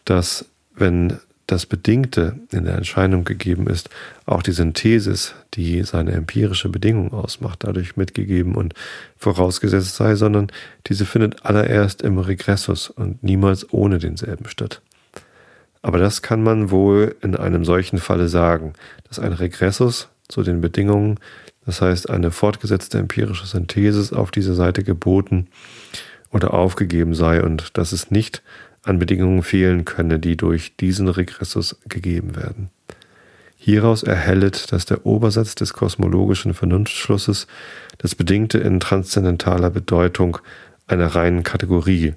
dass 0.06 0.46
wenn 0.76 1.20
das 1.52 1.66
Bedingte 1.66 2.40
in 2.52 2.66
der 2.66 2.76
Entscheidung 2.76 3.24
gegeben 3.24 3.68
ist, 3.68 3.90
auch 4.26 4.44
die 4.44 4.52
Synthesis, 4.52 5.34
die 5.56 5.84
seine 5.84 6.12
empirische 6.12 6.70
Bedingung 6.70 7.12
ausmacht, 7.12 7.64
dadurch 7.64 7.98
mitgegeben 7.98 8.54
und 8.54 8.76
vorausgesetzt 9.18 9.96
sei, 9.96 10.16
sondern 10.16 10.52
diese 10.88 11.06
findet 11.06 11.46
allererst 11.46 12.04
im 12.04 12.20
Regressus 12.20 12.90
und 12.90 13.24
niemals 13.24 13.74
ohne 13.74 13.98
denselben 13.98 14.48
statt. 14.48 14.82
Aber 15.82 15.98
das 15.98 16.22
kann 16.22 16.44
man 16.44 16.70
wohl 16.70 17.16
in 17.22 17.36
einem 17.36 17.66
solchen 17.66 17.98
Falle 17.98 18.28
sagen, 18.28 18.74
dass 19.08 19.18
ein 19.18 19.34
Regressus 19.34 20.10
zu 20.28 20.44
den 20.44 20.62
Bedingungen, 20.62 21.20
das 21.66 21.82
heißt 21.82 22.10
eine 22.10 22.30
fortgesetzte 22.30 23.00
empirische 23.00 23.48
Synthesis 23.48 24.14
auf 24.14 24.30
dieser 24.30 24.54
Seite 24.54 24.84
geboten 24.84 25.48
oder 26.32 26.54
aufgegeben 26.54 27.16
sei 27.16 27.42
und 27.42 27.78
dass 27.78 27.92
es 27.92 28.12
nicht 28.12 28.44
an 28.84 29.00
Bedingungen 29.00 29.44
fehlen 29.44 29.86
könne, 29.86 30.20
die 30.20 30.38
durch 30.38 30.76
diesen 30.78 31.08
Regressus 31.08 31.78
gegeben 31.88 32.36
werden. 32.36 32.70
Hieraus 33.58 34.04
erhellet, 34.04 34.72
dass 34.72 34.86
der 34.86 35.06
Obersatz 35.06 35.54
des 35.54 35.74
kosmologischen 35.74 36.54
Vernunftschlusses 36.54 37.46
das 37.98 38.16
Bedingte 38.16 38.58
in 38.58 38.80
transzendentaler 38.80 39.70
Bedeutung 39.70 40.38
einer 40.88 41.08
reinen 41.08 41.44
Kategorie, 41.44 42.14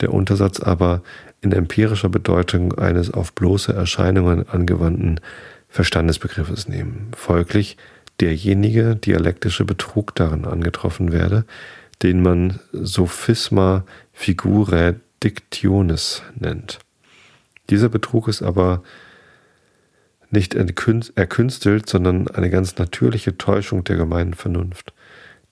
der 0.00 0.12
Untersatz 0.12 0.60
aber 0.60 1.02
in 1.42 1.52
empirischer 1.52 2.08
Bedeutung 2.08 2.72
eines 2.78 3.12
auf 3.12 3.34
bloße 3.34 3.74
Erscheinungen 3.74 4.48
angewandten 4.48 5.20
Verstandesbegriffes 5.68 6.66
nehmen. 6.66 7.10
Folglich 7.14 7.76
derjenige 8.20 8.96
dialektische 8.96 9.64
Betrug 9.64 10.14
darin 10.14 10.46
angetroffen 10.46 11.12
werde, 11.12 11.44
den 12.02 12.22
man 12.22 12.60
Sophisma 12.72 13.84
figurae 14.12 14.94
Dictiones 15.24 16.22
nennt. 16.38 16.78
Dieser 17.70 17.88
Betrug 17.88 18.28
ist 18.28 18.42
aber 18.42 18.82
nicht 20.30 20.54
erkünstelt, 20.54 21.88
sondern 21.88 22.28
eine 22.28 22.50
ganz 22.50 22.76
natürliche 22.76 23.38
Täuschung 23.38 23.84
der 23.84 23.96
gemeinen 23.96 24.34
Vernunft. 24.34 24.92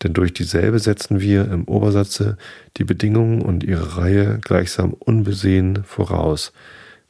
Denn 0.02 0.12
durch 0.12 0.34
dieselbe 0.34 0.78
setzen 0.78 1.20
wir 1.20 1.50
im 1.50 1.64
Obersatze 1.64 2.36
die 2.76 2.84
Bedingungen 2.84 3.40
und 3.40 3.64
ihre 3.64 3.96
Reihe 3.96 4.38
gleichsam 4.42 4.92
unbesehen 4.92 5.84
voraus, 5.84 6.52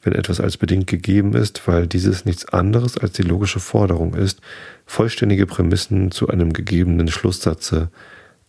wenn 0.03 0.13
etwas 0.13 0.39
als 0.39 0.57
bedingt 0.57 0.87
gegeben 0.87 1.33
ist, 1.33 1.67
weil 1.67 1.87
dieses 1.87 2.25
nichts 2.25 2.45
anderes 2.45 2.97
als 2.97 3.13
die 3.13 3.23
logische 3.23 3.59
Forderung 3.59 4.13
ist, 4.13 4.41
vollständige 4.85 5.47
Prämissen 5.47 6.11
zu 6.11 6.27
einem 6.27 6.53
gegebenen 6.53 7.07
Schlusssatze 7.07 7.89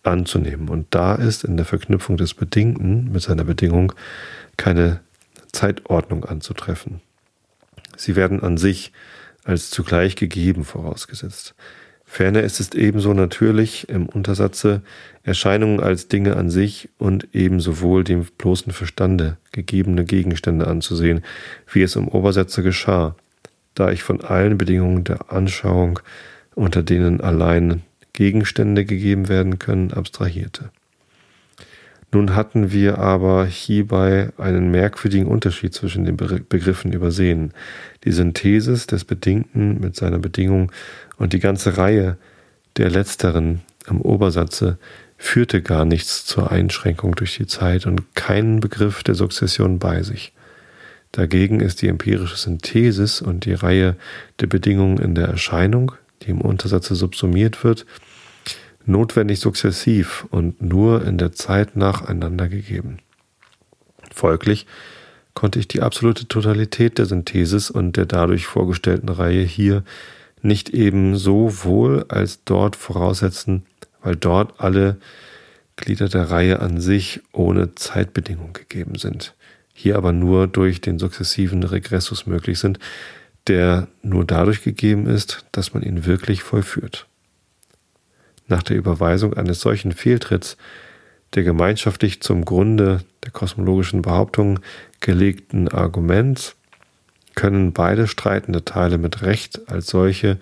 anzunehmen. 0.04 0.68
Und 0.68 0.86
da 0.90 1.14
ist 1.14 1.44
in 1.44 1.56
der 1.56 1.66
Verknüpfung 1.66 2.16
des 2.16 2.34
Bedingten 2.34 3.10
mit 3.12 3.22
seiner 3.22 3.44
Bedingung 3.44 3.92
keine 4.56 5.00
Zeitordnung 5.52 6.24
anzutreffen. 6.24 7.00
Sie 7.96 8.16
werden 8.16 8.42
an 8.42 8.56
sich 8.56 8.92
als 9.44 9.70
zugleich 9.70 10.16
gegeben 10.16 10.64
vorausgesetzt. 10.64 11.54
Ferner 12.04 12.42
ist 12.42 12.60
es 12.60 12.72
ebenso 12.74 13.12
natürlich 13.12 13.88
im 13.88 14.06
Untersatze 14.06 14.82
Erscheinungen 15.22 15.80
als 15.80 16.06
Dinge 16.08 16.36
an 16.36 16.50
sich 16.50 16.88
und 16.98 17.26
ebenso 17.32 17.80
wohl 17.80 18.04
dem 18.04 18.24
bloßen 18.24 18.72
Verstande 18.72 19.36
gegebene 19.52 20.04
Gegenstände 20.04 20.66
anzusehen, 20.66 21.24
wie 21.72 21.82
es 21.82 21.96
im 21.96 22.08
Obersätze 22.08 22.62
geschah, 22.62 23.16
da 23.74 23.90
ich 23.90 24.02
von 24.02 24.20
allen 24.20 24.58
Bedingungen 24.58 25.02
der 25.02 25.32
Anschauung, 25.32 25.98
unter 26.54 26.82
denen 26.82 27.20
allein 27.20 27.82
Gegenstände 28.14 28.86
gegeben 28.86 29.28
werden 29.28 29.58
können, 29.58 29.92
abstrahierte. 29.92 30.70
Nun 32.14 32.36
hatten 32.36 32.70
wir 32.70 32.98
aber 32.98 33.44
hierbei 33.44 34.30
einen 34.38 34.70
merkwürdigen 34.70 35.26
Unterschied 35.26 35.74
zwischen 35.74 36.04
den 36.04 36.16
Begriffen 36.16 36.92
übersehen. 36.92 37.52
Die 38.04 38.12
Synthesis 38.12 38.86
des 38.86 39.04
Bedingten 39.04 39.80
mit 39.80 39.96
seiner 39.96 40.20
Bedingung 40.20 40.70
und 41.18 41.32
die 41.32 41.40
ganze 41.40 41.76
Reihe 41.76 42.16
der 42.76 42.88
letzteren 42.88 43.62
am 43.86 44.00
Obersatze 44.00 44.78
führte 45.16 45.60
gar 45.60 45.84
nichts 45.84 46.24
zur 46.24 46.52
Einschränkung 46.52 47.16
durch 47.16 47.36
die 47.36 47.46
Zeit 47.46 47.84
und 47.84 48.14
keinen 48.14 48.60
Begriff 48.60 49.02
der 49.02 49.16
Sukzession 49.16 49.80
bei 49.80 50.02
sich. 50.02 50.32
Dagegen 51.10 51.60
ist 51.60 51.82
die 51.82 51.88
empirische 51.88 52.36
Synthesis 52.36 53.22
und 53.22 53.44
die 53.44 53.54
Reihe 53.54 53.96
der 54.40 54.46
Bedingungen 54.46 54.98
in 54.98 55.14
der 55.14 55.26
Erscheinung, 55.28 55.92
die 56.24 56.30
im 56.30 56.40
Untersatze 56.40 56.94
subsumiert 56.94 57.64
wird, 57.64 57.86
notwendig 58.86 59.40
sukzessiv 59.40 60.26
und 60.30 60.62
nur 60.62 61.04
in 61.04 61.18
der 61.18 61.32
Zeit 61.32 61.76
nacheinander 61.76 62.48
gegeben. 62.48 62.98
Folglich 64.12 64.66
konnte 65.34 65.58
ich 65.58 65.68
die 65.68 65.82
absolute 65.82 66.28
Totalität 66.28 66.98
der 66.98 67.06
Synthesis 67.06 67.70
und 67.70 67.96
der 67.96 68.06
dadurch 68.06 68.46
vorgestellten 68.46 69.08
Reihe 69.08 69.42
hier 69.42 69.82
nicht 70.42 70.70
eben 70.70 71.16
so 71.16 71.64
wohl 71.64 72.04
als 72.08 72.44
dort 72.44 72.76
voraussetzen, 72.76 73.64
weil 74.02 74.14
dort 74.14 74.60
alle 74.60 74.98
Glieder 75.76 76.08
der 76.08 76.30
Reihe 76.30 76.60
an 76.60 76.80
sich 76.80 77.20
ohne 77.32 77.74
Zeitbedingung 77.74 78.52
gegeben 78.52 78.96
sind, 78.96 79.34
hier 79.72 79.96
aber 79.96 80.12
nur 80.12 80.46
durch 80.46 80.80
den 80.80 80.98
sukzessiven 80.98 81.64
Regressus 81.64 82.26
möglich 82.26 82.60
sind, 82.60 82.78
der 83.48 83.88
nur 84.02 84.24
dadurch 84.24 84.62
gegeben 84.62 85.06
ist, 85.06 85.44
dass 85.52 85.74
man 85.74 85.82
ihn 85.82 86.06
wirklich 86.06 86.42
vollführt 86.42 87.06
nach 88.46 88.62
der 88.62 88.76
Überweisung 88.76 89.34
eines 89.34 89.60
solchen 89.60 89.92
Fehltritts 89.92 90.56
der 91.34 91.42
gemeinschaftlich 91.42 92.20
zum 92.20 92.44
Grunde 92.44 93.00
der 93.24 93.32
kosmologischen 93.32 94.02
Behauptung 94.02 94.60
gelegten 95.00 95.68
Arguments 95.68 96.56
können 97.34 97.72
beide 97.72 98.06
streitende 98.06 98.64
Teile 98.64 98.98
mit 98.98 99.22
Recht 99.22 99.68
als 99.68 99.88
solche, 99.88 100.38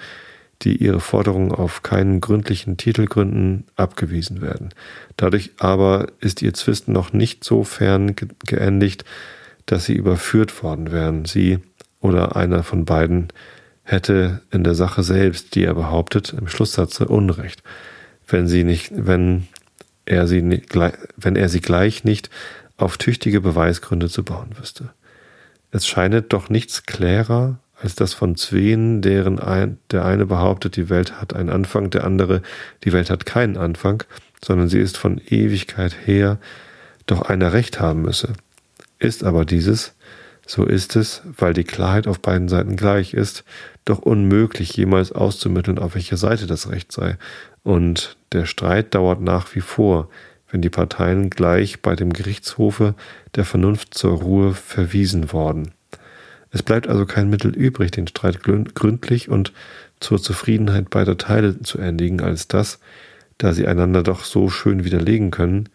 die 0.61 0.77
ihre 0.77 1.01
Forderungen 1.01 1.53
auf 1.53 1.83
keinen 1.83 2.21
gründlichen 2.21 2.77
Titel 2.77 3.07
gründen, 3.07 3.65
abgewiesen 3.77 4.43
werden. 4.43 4.75
Dadurch 5.17 5.53
aber 5.59 6.09
ist 6.21 6.43
ihr 6.43 6.53
Zwist 6.53 6.89
noch 6.89 7.13
nicht 7.13 7.43
so 7.43 7.65
fern 7.65 8.15
geendigt, 8.47 9.05
dass 9.65 9.87
sie 9.87 9.95
überführt 9.95 10.63
worden 10.63 10.93
wären. 10.93 11.25
Sie 11.25 11.61
oder 12.03 12.37
einer 12.37 12.63
von 12.63 12.85
beiden 12.85 13.29
hätte 13.85 14.43
in 14.51 14.63
der 14.63 14.75
Sache 14.75 15.03
selbst, 15.03 15.55
die 15.55 15.65
er 15.65 15.75
behauptet, 15.75 16.35
im 16.39 16.49
Schlusssatze 16.49 17.09
Unrecht 17.09 17.63
wenn 18.33 18.49
sie 18.49 18.65
nicht, 18.65 18.91
wenn 18.95 19.47
er 20.05 20.27
sie 20.27 20.63
wenn 21.17 21.37
er 21.37 21.49
sie 21.49 21.61
gleich 21.61 22.05
nicht 22.05 22.31
auf 22.77 22.97
tüchtige 22.99 23.41
Beweisgründe 23.41 24.09
zu 24.09 24.25
bauen 24.25 24.57
wüsste. 24.59 24.91
Es 25.71 25.87
scheinet 25.87 26.33
doch 26.33 26.49
nichts 26.49 26.85
klärer 26.85 27.59
als 27.81 27.95
das 27.95 28.15
von 28.15 28.37
Zween, 28.37 29.03
deren 29.03 29.41
ein, 29.41 29.79
der 29.91 30.05
eine 30.05 30.27
behauptet, 30.27 30.77
die 30.77 30.89
Welt 30.89 31.21
hat 31.21 31.35
einen 31.35 31.51
Anfang, 31.51 31.91
der 31.91 32.05
andere, 32.05 32.43
die 32.85 32.93
Welt 32.93 33.11
hat 33.11 33.27
keinen 33.27 33.57
Anfang, 33.57 34.05
sondern 34.45 34.69
sie 34.69 34.79
ist 34.79 34.97
von 34.97 35.21
Ewigkeit 35.29 35.97
her, 36.07 36.39
doch 37.07 37.23
einer 37.23 37.53
Recht 37.53 37.81
haben 37.81 38.03
müsse. 38.03 38.35
Ist 39.01 39.25
aber 39.25 39.45
dieses, 39.45 39.95
so 40.47 40.65
ist 40.65 40.97
es, 40.97 41.23
weil 41.25 41.55
die 41.55 41.65
Klarheit 41.65 42.07
auf 42.07 42.21
beiden 42.21 42.49
Seiten 42.49 42.77
gleich 42.77 43.15
ist, 43.15 43.45
doch 43.85 44.01
unmöglich 44.01 44.77
jemals 44.77 45.13
auszumitteln, 45.13 45.79
auf 45.79 45.95
welcher 45.95 46.17
Seite 46.17 46.47
das 46.47 46.69
Recht 46.71 46.93
sei. 46.93 47.17
Und 47.63 48.17
der 48.33 48.47
Streit 48.47 48.95
dauert 48.95 49.21
nach 49.21 49.55
wie 49.55 49.61
vor, 49.61 50.09
wenn 50.51 50.61
die 50.61 50.71
Parteien 50.71 51.31
gleich 51.31 51.81
bei 51.81 51.97
dem 51.97 52.13
Gerichtshofe 52.13 52.95
der 53.35 53.45
Vernunft 53.45 53.95
zur 53.95 54.21
Ruhe 54.21 54.55
verwiesen 54.55 55.33
worden. 55.33 55.73
Es 56.51 56.63
bleibt 56.63 56.87
also 56.87 57.07
kein 57.07 57.31
Mittel 57.31 57.55
übrig, 57.57 57.93
den 57.93 58.07
Streit 58.07 58.43
gründlich 58.43 59.31
und 59.31 59.53
zur 60.01 60.21
Zufriedenheit 60.21 60.91
beider 60.91 61.17
Teile 61.17 61.61
zu 61.63 61.79
endigen, 61.79 62.21
als 62.21 62.49
das, 62.49 62.79
da 63.39 63.55
sie 63.55 63.67
einander 63.67 64.03
doch 64.03 64.25
so 64.25 64.51
schön 64.51 64.85
widerlegen 64.85 65.31
können, 65.31 65.71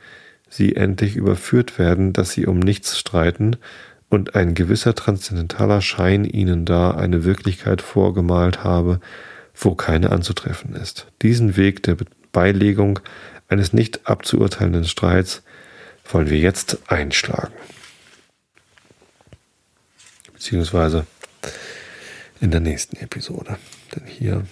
sie 0.50 0.76
endlich 0.76 1.16
überführt 1.16 1.80
werden, 1.80 2.14
dass 2.14 2.32
sie 2.32 2.46
um 2.46 2.60
nichts 2.60 3.00
streiten 3.00 3.58
und 4.10 4.36
ein 4.36 4.54
gewisser 4.54 4.96
transzendentaler 4.96 5.82
Schein 5.82 6.26
ihnen 6.26 6.66
da 6.66 6.92
eine 6.92 7.24
Wirklichkeit 7.24 7.82
vorgemalt 7.82 8.64
habe, 8.64 9.00
wo 9.54 9.76
keine 9.76 10.12
anzutreffen 10.12 10.76
ist. 10.76 11.08
Diesen 11.22 11.58
Weg 11.58 11.84
der 11.84 11.98
Beilegung 12.32 13.00
eines 13.48 13.74
nicht 13.74 14.08
abzuurteilenden 14.08 14.86
Streits 14.86 15.44
wollen 16.10 16.30
wir 16.30 16.38
jetzt 16.38 16.80
einschlagen 16.88 17.54
beziehungsweise 20.38 21.06
in 22.40 22.52
der 22.52 22.62
nächsten 22.62 22.96
Episode. 22.98 23.58
Denn 23.94 24.06
hier 24.06 24.46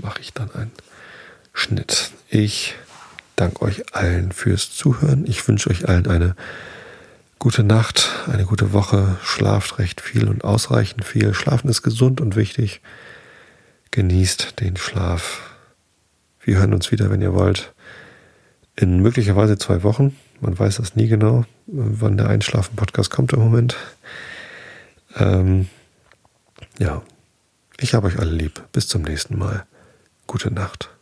mache 0.00 0.20
ich 0.20 0.32
dann 0.32 0.50
einen 0.54 0.72
Schnitt. 1.52 2.12
Ich 2.28 2.74
danke 3.36 3.62
euch 3.62 3.94
allen 3.94 4.32
fürs 4.32 4.74
Zuhören. 4.74 5.26
Ich 5.26 5.46
wünsche 5.46 5.68
euch 5.68 5.88
allen 5.88 6.06
eine 6.06 6.36
gute 7.44 7.62
Nacht, 7.62 8.08
eine 8.26 8.46
gute 8.46 8.72
Woche. 8.72 9.18
Schlaft 9.22 9.78
recht 9.78 10.00
viel 10.00 10.28
und 10.28 10.44
ausreichend 10.44 11.04
viel. 11.04 11.34
Schlafen 11.34 11.68
ist 11.68 11.82
gesund 11.82 12.22
und 12.22 12.36
wichtig. 12.36 12.80
Genießt 13.90 14.60
den 14.60 14.78
Schlaf. 14.78 15.42
Wir 16.40 16.56
hören 16.56 16.72
uns 16.72 16.90
wieder, 16.90 17.10
wenn 17.10 17.20
ihr 17.20 17.34
wollt. 17.34 17.74
In 18.76 19.00
möglicherweise 19.00 19.58
zwei 19.58 19.82
Wochen. 19.82 20.16
Man 20.40 20.58
weiß 20.58 20.76
das 20.76 20.96
nie 20.96 21.06
genau, 21.06 21.44
wann 21.66 22.16
der 22.16 22.30
Einschlafen-Podcast 22.30 23.10
kommt 23.10 23.34
im 23.34 23.40
Moment. 23.40 23.76
Ähm, 25.14 25.68
ja, 26.78 27.02
ich 27.78 27.92
habe 27.92 28.06
euch 28.06 28.18
alle 28.18 28.32
lieb. 28.32 28.62
Bis 28.72 28.88
zum 28.88 29.02
nächsten 29.02 29.38
Mal. 29.38 29.66
Gute 30.26 30.50
Nacht. 30.50 30.93